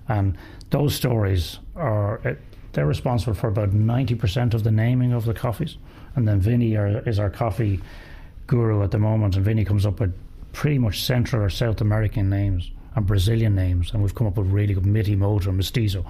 And 0.09 0.37
those 0.69 0.95
stories 0.95 1.59
are 1.75 2.37
they're 2.73 2.85
responsible 2.85 3.35
for 3.35 3.47
about 3.47 3.71
90% 3.71 4.53
of 4.53 4.63
the 4.63 4.71
naming 4.71 5.13
of 5.13 5.25
the 5.25 5.33
coffees. 5.33 5.77
And 6.15 6.27
then 6.27 6.39
Vinny 6.39 6.75
are, 6.75 7.07
is 7.07 7.19
our 7.19 7.29
coffee 7.29 7.79
guru 8.47 8.83
at 8.83 8.91
the 8.91 8.99
moment, 8.99 9.35
and 9.35 9.45
Vinny 9.45 9.63
comes 9.63 9.85
up 9.85 9.99
with 9.99 10.13
pretty 10.51 10.77
much 10.77 11.03
Central 11.03 11.43
or 11.43 11.49
South 11.49 11.81
American 11.81 12.29
names 12.29 12.71
and 12.95 13.05
Brazilian 13.05 13.55
names, 13.55 13.91
and 13.91 14.01
we've 14.01 14.13
come 14.13 14.27
up 14.27 14.37
with 14.37 14.47
really 14.47 14.73
good 14.73 14.85
Miti 14.85 15.15
Moto 15.15 15.49
and 15.49 15.57
Mestizo. 15.57 16.05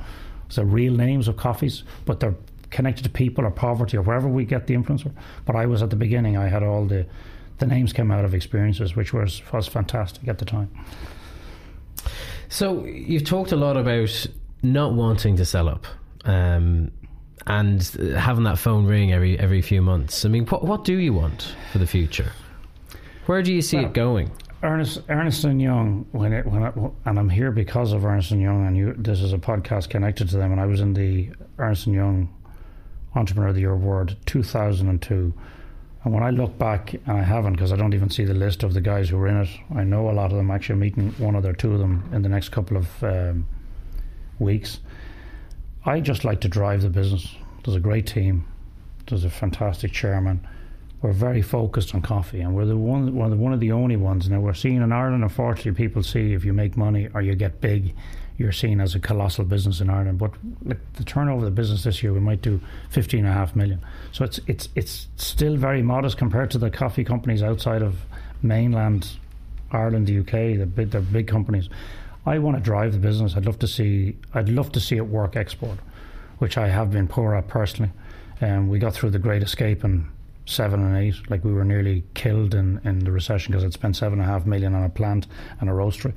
So 0.49 0.63
real 0.63 0.93
names 0.93 1.27
of 1.27 1.37
coffees, 1.37 1.83
but 2.05 2.19
they're 2.19 2.35
connected 2.69 3.03
to 3.03 3.09
people 3.09 3.45
or 3.45 3.51
poverty 3.51 3.97
or 3.97 4.01
wherever 4.01 4.27
we 4.27 4.45
get 4.45 4.67
the 4.67 4.73
influence. 4.73 5.03
But 5.45 5.55
I 5.55 5.65
was 5.65 5.81
at 5.81 5.89
the 5.89 5.95
beginning, 5.95 6.37
I 6.37 6.47
had 6.47 6.63
all 6.63 6.85
the 6.85 7.05
the 7.59 7.67
names 7.67 7.93
came 7.93 8.11
out 8.11 8.25
of 8.25 8.33
experiences, 8.33 8.95
which 8.95 9.13
was 9.13 9.41
was 9.53 9.67
fantastic 9.67 10.27
at 10.27 10.39
the 10.39 10.45
time. 10.45 10.69
So 12.49 12.85
you've 12.85 13.25
talked 13.25 13.51
a 13.51 13.55
lot 13.55 13.77
about 13.77 14.27
not 14.61 14.93
wanting 14.93 15.37
to 15.37 15.45
sell 15.45 15.67
up. 15.67 15.85
Um, 16.25 16.91
and 17.45 17.83
having 18.17 18.45
that 18.45 18.57
phone 18.57 18.85
ring 18.85 19.11
every 19.11 19.37
every 19.37 19.61
few 19.61 19.81
months. 19.81 20.23
I 20.25 20.29
mean, 20.29 20.45
what 20.45 20.63
what 20.63 20.85
do 20.85 20.97
you 20.97 21.13
want 21.13 21.55
for 21.71 21.77
the 21.77 21.87
future? 21.87 22.31
Where 23.25 23.41
do 23.41 23.53
you 23.53 23.61
see 23.61 23.77
well, 23.77 23.85
it 23.87 23.93
going? 23.93 24.31
Ernest 24.61 25.01
Ernst 25.09 25.43
and 25.43 25.61
Young, 25.61 26.05
when 26.11 26.31
it 26.31 26.45
when 26.45 26.63
it, 26.63 26.73
and 27.05 27.19
I'm 27.19 27.29
here 27.29 27.51
because 27.51 27.91
of 27.91 28.05
Ernst 28.05 28.31
and 28.31 28.41
Young, 28.41 28.65
and 28.65 28.77
you, 28.77 28.93
this 28.97 29.21
is 29.21 29.33
a 29.33 29.37
podcast 29.37 29.89
connected 29.89 30.29
to 30.29 30.37
them. 30.37 30.51
And 30.51 30.61
I 30.61 30.65
was 30.65 30.79
in 30.79 30.93
the 30.93 31.31
Ernst 31.59 31.87
and 31.87 31.95
Young 31.95 32.33
Entrepreneur 33.15 33.49
of 33.49 33.55
the 33.55 33.61
Year 33.61 33.73
Award 33.73 34.15
2002. 34.25 35.33
And 36.03 36.13
when 36.13 36.23
I 36.23 36.31
look 36.31 36.57
back, 36.57 36.93
and 36.93 37.17
I 37.17 37.23
haven't 37.23 37.53
because 37.53 37.71
I 37.71 37.77
don't 37.77 37.93
even 37.93 38.09
see 38.09 38.25
the 38.25 38.33
list 38.33 38.63
of 38.63 38.73
the 38.73 38.81
guys 38.81 39.09
who 39.09 39.17
were 39.17 39.27
in 39.27 39.37
it. 39.37 39.49
I 39.73 39.83
know 39.83 40.09
a 40.09 40.11
lot 40.11 40.31
of 40.31 40.37
them. 40.37 40.51
Actually, 40.51 40.79
meeting 40.79 41.11
one 41.17 41.35
of 41.35 41.43
their 41.43 41.53
two 41.53 41.73
of 41.73 41.79
them 41.79 42.09
in 42.11 42.21
the 42.21 42.29
next 42.29 42.49
couple 42.49 42.75
of 42.75 43.03
um, 43.03 43.47
weeks. 44.39 44.79
I 45.85 46.01
just 46.01 46.25
like 46.25 46.41
to 46.41 46.49
drive 46.49 46.81
the 46.81 46.89
business. 46.89 47.35
There's 47.63 47.75
a 47.75 47.79
great 47.79 48.05
team. 48.05 48.45
There's 49.07 49.23
a 49.23 49.29
fantastic 49.29 49.91
chairman. 49.91 50.45
We're 51.01 51.11
very 51.11 51.41
focused 51.41 51.93
on 51.93 52.01
coffee, 52.01 52.39
and 52.39 52.55
we're 52.55 52.65
the 52.65 52.77
one, 52.77 53.13
we're 53.13 53.29
the, 53.29 53.35
one 53.35 53.53
of 53.53 53.59
the 53.59 53.73
only 53.73 53.97
ones. 53.97 54.29
Now 54.29 54.39
we're 54.39 54.53
seeing 54.53 54.81
in 54.81 54.91
Ireland. 54.91 55.23
Unfortunately, 55.23 55.73
people 55.73 56.03
see 56.03 56.33
if 56.33 56.45
you 56.45 56.53
make 56.53 56.77
money 56.77 57.09
or 57.13 57.21
you 57.21 57.35
get 57.35 57.59
big, 57.59 57.93
you're 58.37 58.51
seen 58.51 58.81
as 58.81 58.95
a 58.95 58.99
colossal 58.99 59.45
business 59.45 59.79
in 59.79 59.89
Ireland. 59.89 60.17
But 60.17 60.31
like 60.63 60.79
the 60.93 61.03
turnover 61.03 61.39
of 61.39 61.45
the 61.45 61.51
business 61.51 61.83
this 61.83 62.01
year, 62.01 62.13
we 62.13 62.19
might 62.19 62.41
do 62.41 62.59
fifteen 62.89 63.25
and 63.25 63.29
a 63.29 63.33
half 63.33 63.55
million. 63.55 63.79
So 64.11 64.23
it's 64.23 64.39
it's 64.47 64.69
it's 64.75 65.07
still 65.17 65.55
very 65.55 65.81
modest 65.81 66.17
compared 66.17 66.51
to 66.51 66.57
the 66.57 66.69
coffee 66.69 67.03
companies 67.03 67.43
outside 67.43 67.81
of 67.81 67.95
mainland 68.41 69.17
Ireland, 69.73 70.07
the 70.07 70.19
UK. 70.19 70.57
The 70.59 70.65
big, 70.65 70.91
they're 70.91 71.01
big 71.01 71.27
companies. 71.27 71.69
I 72.25 72.39
want 72.39 72.57
to 72.57 72.63
drive 72.63 72.93
the 72.93 72.99
business. 72.99 73.35
I'd 73.35 73.45
love 73.45 73.59
to 73.59 73.67
see. 73.67 74.15
I'd 74.33 74.49
love 74.49 74.71
to 74.73 74.79
see 74.79 74.95
it 74.95 75.07
work 75.07 75.35
export, 75.35 75.79
which 76.37 76.57
I 76.57 76.69
have 76.69 76.91
been 76.91 77.07
poor 77.07 77.35
at 77.35 77.47
personally. 77.47 77.91
Um, 78.41 78.69
we 78.69 78.79
got 78.79 78.93
through 78.93 79.11
the 79.11 79.19
Great 79.19 79.43
Escape 79.43 79.83
in 79.83 80.09
seven 80.45 80.83
and 80.83 80.97
eight. 80.97 81.15
Like 81.29 81.43
we 81.43 81.53
were 81.53 81.65
nearly 81.65 82.03
killed 82.13 82.53
in, 82.53 82.79
in 82.83 82.99
the 82.99 83.11
recession 83.11 83.51
because 83.51 83.63
I'd 83.63 83.73
spent 83.73 83.95
seven 83.95 84.19
and 84.19 84.29
a 84.29 84.31
half 84.31 84.45
million 84.45 84.73
on 84.73 84.83
a 84.83 84.89
plant 84.89 85.27
and 85.59 85.69
a 85.69 85.73
roastery. 85.73 86.13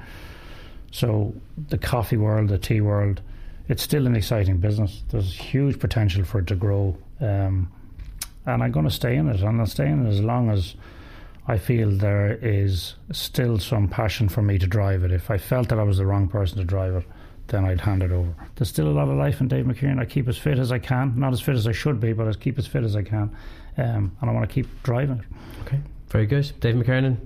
So 0.90 1.34
the 1.68 1.78
coffee 1.78 2.16
world, 2.16 2.48
the 2.48 2.58
tea 2.58 2.80
world, 2.80 3.20
it's 3.68 3.82
still 3.82 4.06
an 4.06 4.14
exciting 4.16 4.58
business. 4.58 5.02
There's 5.10 5.34
huge 5.34 5.78
potential 5.78 6.24
for 6.24 6.38
it 6.38 6.46
to 6.48 6.54
grow, 6.54 6.96
um, 7.20 7.70
and 8.46 8.62
I'm 8.62 8.70
going 8.70 8.86
to 8.86 8.94
stay 8.94 9.16
in 9.16 9.28
it. 9.28 9.40
And 9.40 9.60
I'll 9.60 9.66
stay 9.66 9.88
in 9.88 10.06
it 10.06 10.08
as 10.08 10.20
long 10.20 10.50
as 10.50 10.76
I 11.48 11.58
feel 11.58 11.90
there 11.90 12.38
is 12.42 12.94
still 13.12 13.58
some 13.58 13.88
passion 13.88 14.28
for 14.28 14.42
me 14.42 14.58
to 14.58 14.66
drive 14.66 15.04
it. 15.04 15.10
If 15.10 15.30
I 15.30 15.38
felt 15.38 15.68
that 15.68 15.78
I 15.78 15.82
was 15.82 15.98
the 15.98 16.06
wrong 16.06 16.28
person 16.28 16.58
to 16.58 16.64
drive 16.64 16.94
it, 16.94 17.04
then 17.48 17.64
I'd 17.64 17.80
hand 17.80 18.02
it 18.02 18.10
over. 18.10 18.34
There's 18.56 18.68
still 18.68 18.88
a 18.88 18.90
lot 18.90 19.08
of 19.08 19.16
life 19.16 19.40
in 19.40 19.48
Dave 19.48 19.64
McKernan. 19.66 20.00
I 20.00 20.04
keep 20.04 20.28
as 20.28 20.36
fit 20.36 20.58
as 20.58 20.72
I 20.72 20.78
can, 20.78 21.18
not 21.18 21.32
as 21.32 21.40
fit 21.40 21.54
as 21.54 21.66
I 21.66 21.72
should 21.72 22.00
be, 22.00 22.12
but 22.12 22.26
I 22.26 22.32
keep 22.32 22.58
as 22.58 22.66
fit 22.66 22.82
as 22.82 22.96
I 22.96 23.02
can, 23.02 23.36
um, 23.78 24.16
and 24.20 24.30
I 24.30 24.32
want 24.32 24.48
to 24.48 24.52
keep 24.52 24.66
driving 24.82 25.18
it. 25.18 25.24
Okay, 25.66 25.80
very 26.08 26.26
good, 26.26 26.52
Dave 26.60 26.74
McKernan. 26.74 27.18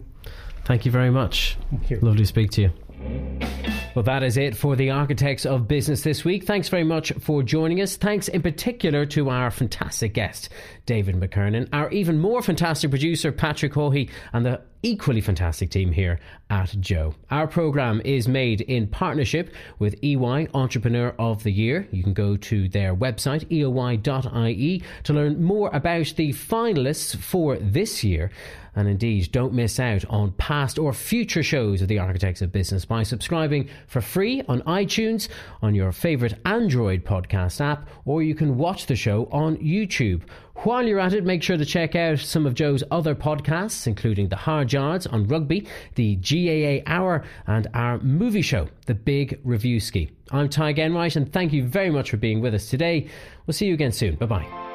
Thank 0.64 0.84
you 0.84 0.92
very 0.92 1.10
much. 1.10 1.56
Thank 1.70 1.90
you. 1.90 1.98
Lovely 2.00 2.20
to 2.20 2.26
speak 2.26 2.50
to 2.52 2.62
you. 2.62 3.49
Well, 3.92 4.04
that 4.04 4.22
is 4.22 4.36
it 4.36 4.56
for 4.56 4.76
the 4.76 4.90
Architects 4.90 5.44
of 5.44 5.66
Business 5.66 6.02
this 6.02 6.24
week. 6.24 6.44
Thanks 6.44 6.68
very 6.68 6.84
much 6.84 7.10
for 7.18 7.42
joining 7.42 7.80
us. 7.80 7.96
Thanks 7.96 8.28
in 8.28 8.40
particular 8.40 9.04
to 9.06 9.30
our 9.30 9.50
fantastic 9.50 10.14
guest, 10.14 10.48
David 10.86 11.16
McKernan, 11.16 11.68
our 11.72 11.90
even 11.90 12.20
more 12.20 12.40
fantastic 12.40 12.90
producer, 12.90 13.32
Patrick 13.32 13.74
Hawhey, 13.74 14.08
and 14.32 14.46
the 14.46 14.60
equally 14.84 15.20
fantastic 15.20 15.70
team 15.70 15.90
here 15.90 16.20
at 16.50 16.74
Joe. 16.78 17.14
Our 17.32 17.48
program 17.48 18.00
is 18.04 18.28
made 18.28 18.60
in 18.60 18.86
partnership 18.86 19.52
with 19.80 19.96
EY 20.04 20.46
Entrepreneur 20.54 21.12
of 21.18 21.42
the 21.42 21.52
Year. 21.52 21.88
You 21.90 22.04
can 22.04 22.14
go 22.14 22.36
to 22.36 22.68
their 22.68 22.94
website, 22.94 23.44
eoy.ie, 23.46 24.82
to 25.02 25.12
learn 25.12 25.42
more 25.42 25.68
about 25.72 26.14
the 26.16 26.30
finalists 26.30 27.16
for 27.16 27.56
this 27.56 28.04
year. 28.04 28.30
And 28.76 28.88
indeed, 28.88 29.32
don't 29.32 29.52
miss 29.52 29.80
out 29.80 30.04
on 30.06 30.32
past 30.32 30.78
or 30.78 30.92
future 30.92 31.42
shows 31.42 31.82
of 31.82 31.88
the 31.88 31.98
Architects 31.98 32.42
of 32.42 32.52
Business 32.52 32.84
by 32.84 33.02
subscribing 33.02 33.68
for 33.86 34.00
free 34.00 34.42
on 34.48 34.62
iTunes, 34.62 35.28
on 35.62 35.74
your 35.74 35.92
favourite 35.92 36.34
Android 36.44 37.04
podcast 37.04 37.60
app, 37.60 37.88
or 38.04 38.22
you 38.22 38.34
can 38.34 38.56
watch 38.56 38.86
the 38.86 38.96
show 38.96 39.28
on 39.32 39.56
YouTube. 39.56 40.22
While 40.62 40.86
you're 40.86 41.00
at 41.00 41.14
it, 41.14 41.24
make 41.24 41.42
sure 41.42 41.56
to 41.56 41.64
check 41.64 41.96
out 41.96 42.18
some 42.18 42.44
of 42.44 42.54
Joe's 42.54 42.84
other 42.90 43.14
podcasts, 43.14 43.86
including 43.86 44.28
The 44.28 44.36
Hard 44.36 44.72
Yards 44.72 45.06
on 45.06 45.26
rugby, 45.26 45.66
the 45.94 46.16
GAA 46.16 46.82
Hour, 46.86 47.24
and 47.46 47.66
our 47.72 47.98
movie 48.00 48.42
show, 48.42 48.68
The 48.86 48.94
Big 48.94 49.42
Reviewski. 49.42 50.10
I'm 50.30 50.48
Tadhg 50.48 50.78
Enright, 50.78 51.16
and 51.16 51.32
thank 51.32 51.52
you 51.52 51.64
very 51.64 51.90
much 51.90 52.10
for 52.10 52.18
being 52.18 52.40
with 52.40 52.54
us 52.54 52.68
today. 52.68 53.08
We'll 53.46 53.54
see 53.54 53.66
you 53.66 53.74
again 53.74 53.92
soon. 53.92 54.16
Bye 54.16 54.26
bye. 54.26 54.69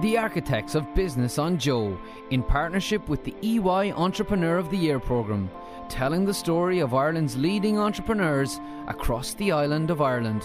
The 0.00 0.16
Architects 0.16 0.76
of 0.76 0.94
Business 0.94 1.38
on 1.38 1.58
Joe, 1.58 1.98
in 2.30 2.44
partnership 2.44 3.08
with 3.08 3.24
the 3.24 3.34
EY 3.42 3.90
Entrepreneur 3.90 4.56
of 4.56 4.70
the 4.70 4.76
Year 4.76 5.00
programme, 5.00 5.50
telling 5.88 6.24
the 6.24 6.32
story 6.32 6.78
of 6.78 6.94
Ireland's 6.94 7.36
leading 7.36 7.80
entrepreneurs 7.80 8.60
across 8.86 9.34
the 9.34 9.50
island 9.50 9.90
of 9.90 10.00
Ireland. 10.00 10.44